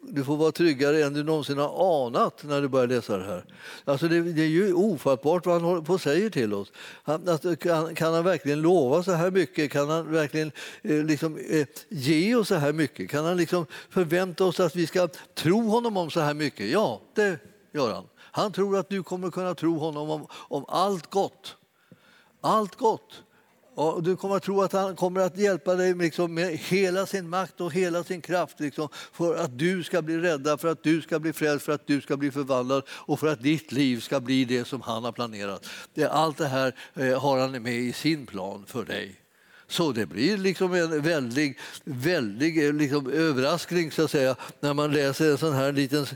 du 0.03 0.25
får 0.25 0.37
vara 0.37 0.53
tryggare 0.53 1.05
än 1.05 1.15
du 1.15 1.23
någonsin 1.23 1.59
har 1.59 2.07
anat 2.07 2.43
när 2.45 2.63
du 2.63 2.69
börjar 2.69 2.87
läsa 2.87 3.17
det 3.17 3.25
här. 3.25 3.45
Alltså 3.85 4.09
det, 4.09 4.21
det 4.21 4.43
är 4.43 4.49
ju 4.49 4.75
ofattbart 4.75 5.47
vad 5.47 5.55
han 5.55 5.65
håller 5.65 5.83
på 5.83 5.93
och 5.93 6.01
säger 6.01 6.31
till 6.31 6.55
oss. 6.55 6.73
Han, 7.03 7.29
alltså, 7.29 7.57
kan, 7.57 7.95
kan, 7.95 8.15
han 8.15 8.25
verkligen 8.25 8.63
lova 8.63 9.03
så 9.03 9.13
här 9.13 9.31
mycket? 9.31 9.73
Kan 9.73 9.91
han 9.91 10.13
verkligen 10.13 10.53
eh, 10.83 11.05
liksom, 11.05 11.39
eh, 11.51 11.67
ge 11.89 12.35
oss 12.35 12.49
så 12.49 12.55
här 12.55 12.73
mycket? 12.73 13.11
Kan 13.11 13.25
han 13.25 13.37
liksom 13.37 13.67
förvänta 13.91 14.45
oss 14.45 14.61
att 14.61 14.77
vi 14.77 14.87
ska 14.87 15.09
tro 15.35 15.69
honom 15.69 15.97
om 15.97 16.11
så 16.11 16.21
här 16.21 16.35
mycket? 16.35 16.71
Ja, 16.71 17.01
det 17.15 17.39
gör 17.73 17.95
han. 17.95 18.05
Han 18.19 18.53
tror 18.53 18.79
att 18.79 18.89
du 18.89 19.03
kommer 19.03 19.31
kunna 19.31 19.55
tro 19.55 19.79
honom 19.79 20.11
om, 20.11 20.27
om 20.31 20.65
allt 20.69 21.11
gott. 21.11 21.57
Allt 22.41 22.77
gott. 22.77 23.23
Och 23.77 24.03
du 24.03 24.17
kommer 24.17 24.37
att 24.37 24.43
tro 24.43 24.63
att 24.63 24.73
han 24.73 24.97
kommer 24.97 25.21
att 25.21 25.39
hjälpa 25.39 25.75
dig 25.75 25.95
liksom 25.95 26.35
med 26.35 26.49
hela 26.49 27.07
sin 27.07 27.29
makt 27.29 27.61
och 27.61 27.73
hela 27.73 28.05
sin 28.05 28.21
kraft 28.21 28.61
liksom, 28.61 28.89
för 29.13 29.37
att 29.37 29.59
du 29.59 29.85
ska 29.85 30.03
bli 30.03 30.19
räddad, 30.19 30.61
för 30.61 30.69
att 30.69 30.83
du 30.83 31.03
ska 31.03 31.19
bli 31.19 31.33
frälst, 31.33 31.65
för 31.65 31.73
att 31.73 31.87
du 31.87 32.01
ska 32.01 32.17
bli 32.17 32.31
förvandlad 32.31 32.83
och 32.89 33.21
för 33.21 33.27
att 33.27 33.43
ditt 33.43 33.73
liv 33.73 34.01
ska 34.01 34.21
bli 34.21 34.45
det 34.45 34.65
som 34.65 34.81
han 34.81 35.05
har 35.05 35.13
planerat. 35.13 35.67
Allt 36.11 36.39
det 36.39 36.47
här 36.47 36.75
eh, 36.95 37.21
har 37.21 37.39
han 37.39 37.63
med 37.63 37.75
i 37.75 37.93
sin 37.93 38.27
plan 38.27 38.65
för 38.67 38.85
dig. 38.85 39.26
Så 39.69 39.93
det 39.93 40.07
blir 40.07 40.37
liksom 40.39 40.75
en 40.75 41.03
väldig, 41.03 41.59
väldig 41.85 42.67
eh, 42.67 42.73
liksom 42.73 43.11
överraskning 43.11 43.91
så 43.91 44.05
att 44.05 44.11
säga, 44.11 44.37
när 44.61 44.75
man 44.75 44.93
läser 44.93 45.31
en 45.31 45.39
sån 45.39 45.53
här 45.53 45.73
liten, 45.73 46.07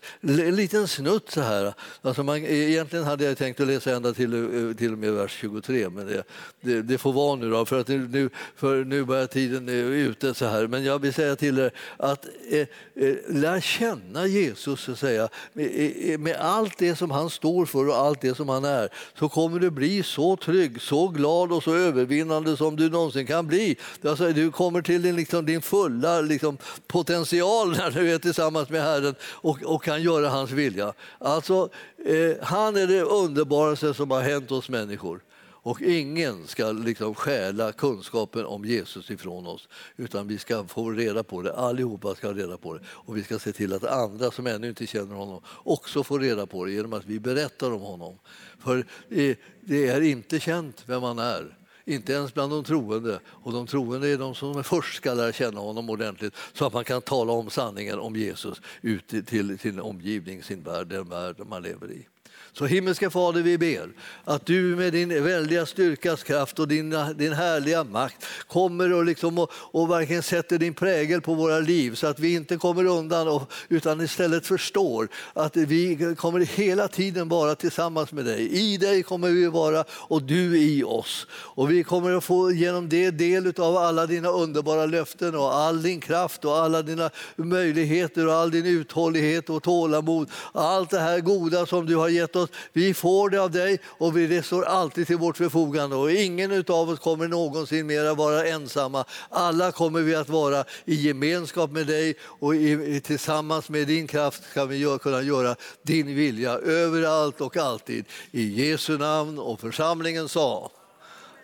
liten 0.56 0.88
snutt. 0.88 1.30
Så 1.30 1.40
här. 1.40 1.74
Alltså 2.02 2.22
man, 2.22 2.36
eh, 2.36 2.70
egentligen 2.70 3.04
hade 3.04 3.24
jag 3.24 3.38
tänkt 3.38 3.60
att 3.60 3.66
läsa 3.66 3.96
ända 3.96 4.12
till, 4.12 4.34
eh, 4.34 4.76
till 4.76 4.92
och 4.92 4.98
med 4.98 5.12
vers 5.12 5.38
23, 5.40 5.88
men 5.90 6.06
det, 6.06 6.22
det, 6.60 6.82
det 6.82 6.98
får 6.98 7.12
vara 7.12 7.36
nu, 7.36 7.50
då, 7.50 7.66
för, 7.66 7.80
att 7.80 7.88
nu, 7.88 8.30
för 8.56 8.84
nu 8.84 9.04
börjar 9.04 9.26
tiden 9.26 9.68
ute. 9.68 10.34
så 10.34 10.46
här. 10.46 10.66
Men 10.66 10.84
jag 10.84 10.98
vill 10.98 11.14
säga 11.14 11.36
till 11.36 11.58
er 11.58 11.70
att 11.96 12.26
eh, 12.50 12.60
eh, 12.60 13.16
lär 13.28 13.60
känna 13.60 14.26
Jesus, 14.26 14.80
så 14.80 14.92
att 14.92 14.98
säga. 14.98 15.28
Med, 15.52 16.20
med 16.20 16.36
allt 16.36 16.78
det 16.78 16.96
som 16.96 17.10
han 17.10 17.30
står 17.30 17.66
för 17.66 17.88
och 17.88 17.96
allt 17.96 18.20
det 18.20 18.34
som 18.34 18.48
han 18.48 18.64
är, 18.64 18.88
så 19.18 19.28
kommer 19.28 19.58
du 19.58 19.70
bli 19.70 20.02
så 20.02 20.36
trygg, 20.36 20.82
så 20.82 21.08
glad 21.08 21.52
och 21.52 21.62
så 21.62 21.74
övervinnande 21.74 22.56
som 22.56 22.76
du 22.76 22.90
någonsin 22.90 23.26
kan 23.26 23.39
kan 23.40 23.46
bli. 23.46 23.76
Alltså, 24.04 24.32
du 24.32 24.50
kommer 24.50 24.82
till 24.82 25.02
din, 25.02 25.16
liksom, 25.16 25.46
din 25.46 25.62
fulla 25.62 26.20
liksom, 26.20 26.58
potential 26.86 27.70
när 27.76 27.90
du 27.90 28.12
är 28.12 28.18
tillsammans 28.18 28.68
med 28.68 28.82
Herren 28.82 29.14
och, 29.22 29.62
och 29.62 29.82
kan 29.84 30.02
göra 30.02 30.28
hans 30.28 30.50
vilja. 30.50 30.92
Alltså, 31.18 31.68
eh, 32.04 32.36
han 32.42 32.76
är 32.76 32.86
det 32.86 33.02
underbaraste 33.02 33.94
som 33.94 34.10
har 34.10 34.20
hänt 34.20 34.50
oss 34.50 34.68
människor. 34.68 35.20
Och 35.62 35.82
ingen 35.82 36.46
ska 36.46 36.72
liksom 36.72 37.14
stjäla 37.14 37.72
kunskapen 37.72 38.46
om 38.46 38.64
Jesus 38.64 39.10
ifrån 39.10 39.46
oss, 39.46 39.68
utan 39.96 40.28
vi 40.28 40.38
ska 40.38 40.64
få 40.64 40.90
reda 40.90 41.22
på 41.22 41.42
det. 41.42 41.52
Allihopa 41.52 42.14
ska 42.14 42.26
ha 42.26 42.34
reda 42.34 42.56
på 42.56 42.74
det. 42.74 42.80
Och 42.86 43.16
vi 43.16 43.22
ska 43.22 43.38
se 43.38 43.52
till 43.52 43.72
att 43.72 43.84
andra 43.84 44.30
som 44.30 44.46
ännu 44.46 44.68
inte 44.68 44.86
känner 44.86 45.14
honom 45.14 45.40
också 45.64 46.04
får 46.04 46.20
reda 46.20 46.46
på 46.46 46.64
det 46.64 46.72
genom 46.72 46.92
att 46.92 47.04
vi 47.04 47.20
berättar 47.20 47.72
om 47.72 47.80
honom. 47.80 48.18
För 48.58 48.78
eh, 49.10 49.36
det 49.60 49.88
är 49.88 50.00
inte 50.00 50.40
känt 50.40 50.84
vem 50.86 51.02
han 51.02 51.18
är. 51.18 51.59
Inte 51.84 52.12
ens 52.12 52.34
bland 52.34 52.52
de 52.52 52.64
troende. 52.64 53.20
Och 53.26 53.52
de 53.52 53.66
troende 53.66 54.08
är 54.08 54.18
de 54.18 54.34
som 54.34 54.64
först 54.64 54.96
ska 54.96 55.14
lära 55.14 55.32
känna 55.32 55.60
honom 55.60 55.90
ordentligt 55.90 56.34
så 56.52 56.66
att 56.66 56.72
man 56.72 56.84
kan 56.84 57.02
tala 57.02 57.32
om 57.32 57.50
sanningen 57.50 57.98
om 57.98 58.16
Jesus 58.16 58.60
ut 58.82 59.26
till 59.26 59.58
sin 59.58 59.80
omgivning, 59.80 60.42
sin 60.42 60.62
värld, 60.62 60.86
den 60.86 61.08
värld 61.08 61.36
man 61.46 61.62
lever 61.62 61.90
i. 61.90 62.06
Så 62.52 62.66
himmelska 62.66 63.10
Fader, 63.10 63.42
vi 63.42 63.58
ber 63.58 63.88
att 64.24 64.46
du 64.46 64.76
med 64.76 64.92
din 64.92 65.24
väldiga 65.24 65.66
styrkas 65.66 66.22
kraft 66.22 66.58
och 66.58 66.68
din, 66.68 66.90
din 67.16 67.32
härliga 67.32 67.84
makt 67.84 68.26
kommer 68.46 68.92
och, 68.92 69.04
liksom 69.04 69.38
och, 69.38 69.50
och 69.54 69.90
verkligen 69.90 70.22
sätter 70.22 70.58
din 70.58 70.74
prägel 70.74 71.20
på 71.20 71.34
våra 71.34 71.58
liv 71.58 71.94
så 71.94 72.06
att 72.06 72.18
vi 72.18 72.34
inte 72.34 72.56
kommer 72.56 72.84
undan 72.84 73.28
och, 73.28 73.52
utan 73.68 74.00
istället 74.00 74.46
förstår 74.46 75.08
att 75.32 75.56
vi 75.56 76.14
kommer 76.18 76.40
hela 76.40 76.88
tiden 76.88 77.28
vara 77.28 77.54
tillsammans 77.54 78.12
med 78.12 78.24
dig. 78.24 78.48
I 78.48 78.76
dig 78.76 79.02
kommer 79.02 79.28
vi 79.30 79.46
vara 79.46 79.84
och 79.90 80.22
du 80.22 80.58
i 80.58 80.84
oss. 80.84 81.26
Och 81.32 81.70
vi 81.70 81.84
kommer 81.84 82.12
att 82.12 82.24
få 82.24 82.52
genom 82.52 82.88
det 82.88 83.10
del 83.10 83.52
av 83.60 83.76
alla 83.76 84.06
dina 84.06 84.28
underbara 84.28 84.86
löften 84.86 85.34
och 85.34 85.54
all 85.54 85.82
din 85.82 86.00
kraft 86.00 86.44
och 86.44 86.58
alla 86.58 86.82
dina 86.82 87.10
möjligheter 87.36 88.26
och 88.26 88.34
all 88.34 88.50
din 88.50 88.66
uthållighet 88.66 89.50
och 89.50 89.62
tålamod. 89.62 90.30
Allt 90.52 90.90
det 90.90 91.00
här 91.00 91.20
goda 91.20 91.66
som 91.66 91.86
du 91.86 91.96
har 91.96 92.08
gett 92.08 92.19
gett 92.20 92.36
oss, 92.36 92.50
vi 92.72 92.94
får 92.94 93.30
det 93.30 93.38
av 93.38 93.50
dig 93.50 93.78
och 93.84 94.12
det 94.12 94.42
står 94.42 94.64
alltid 94.64 95.06
till 95.06 95.16
vårt 95.16 95.36
förfogande. 95.36 95.96
Och 95.96 96.12
ingen 96.12 96.64
av 96.68 96.90
oss 96.90 96.98
kommer 96.98 97.28
någonsin 97.28 97.86
mer 97.86 98.04
att 98.04 98.18
vara 98.18 98.46
ensamma. 98.46 99.04
Alla 99.28 99.72
kommer 99.72 100.00
vi 100.00 100.14
att 100.14 100.28
vara 100.28 100.64
i 100.84 100.94
gemenskap 100.94 101.70
med 101.70 101.86
dig 101.86 102.14
och 102.22 102.54
i, 102.54 103.00
tillsammans 103.00 103.68
med 103.68 103.86
din 103.86 104.06
kraft 104.06 104.42
ska 104.50 104.64
vi 104.64 104.76
gör, 104.76 104.98
kunna 104.98 105.22
göra 105.22 105.56
din 105.82 106.14
vilja 106.16 106.50
överallt 106.52 107.40
och 107.40 107.56
alltid. 107.56 108.04
I 108.30 108.68
Jesu 108.68 108.98
namn 108.98 109.38
och 109.38 109.60
församlingen 109.60 110.28
sa. 110.28 110.70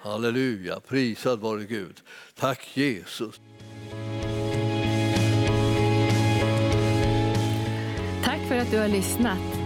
Halleluja, 0.01 0.81
prisad 0.81 1.41
vare 1.41 1.65
Gud. 1.65 1.97
Tack 2.39 2.69
Jesus. 2.75 3.41
Tack 8.25 8.41
för 8.49 8.57
att 8.57 8.71
du 8.71 8.79
har 8.79 8.89
lyssnat. 8.89 9.66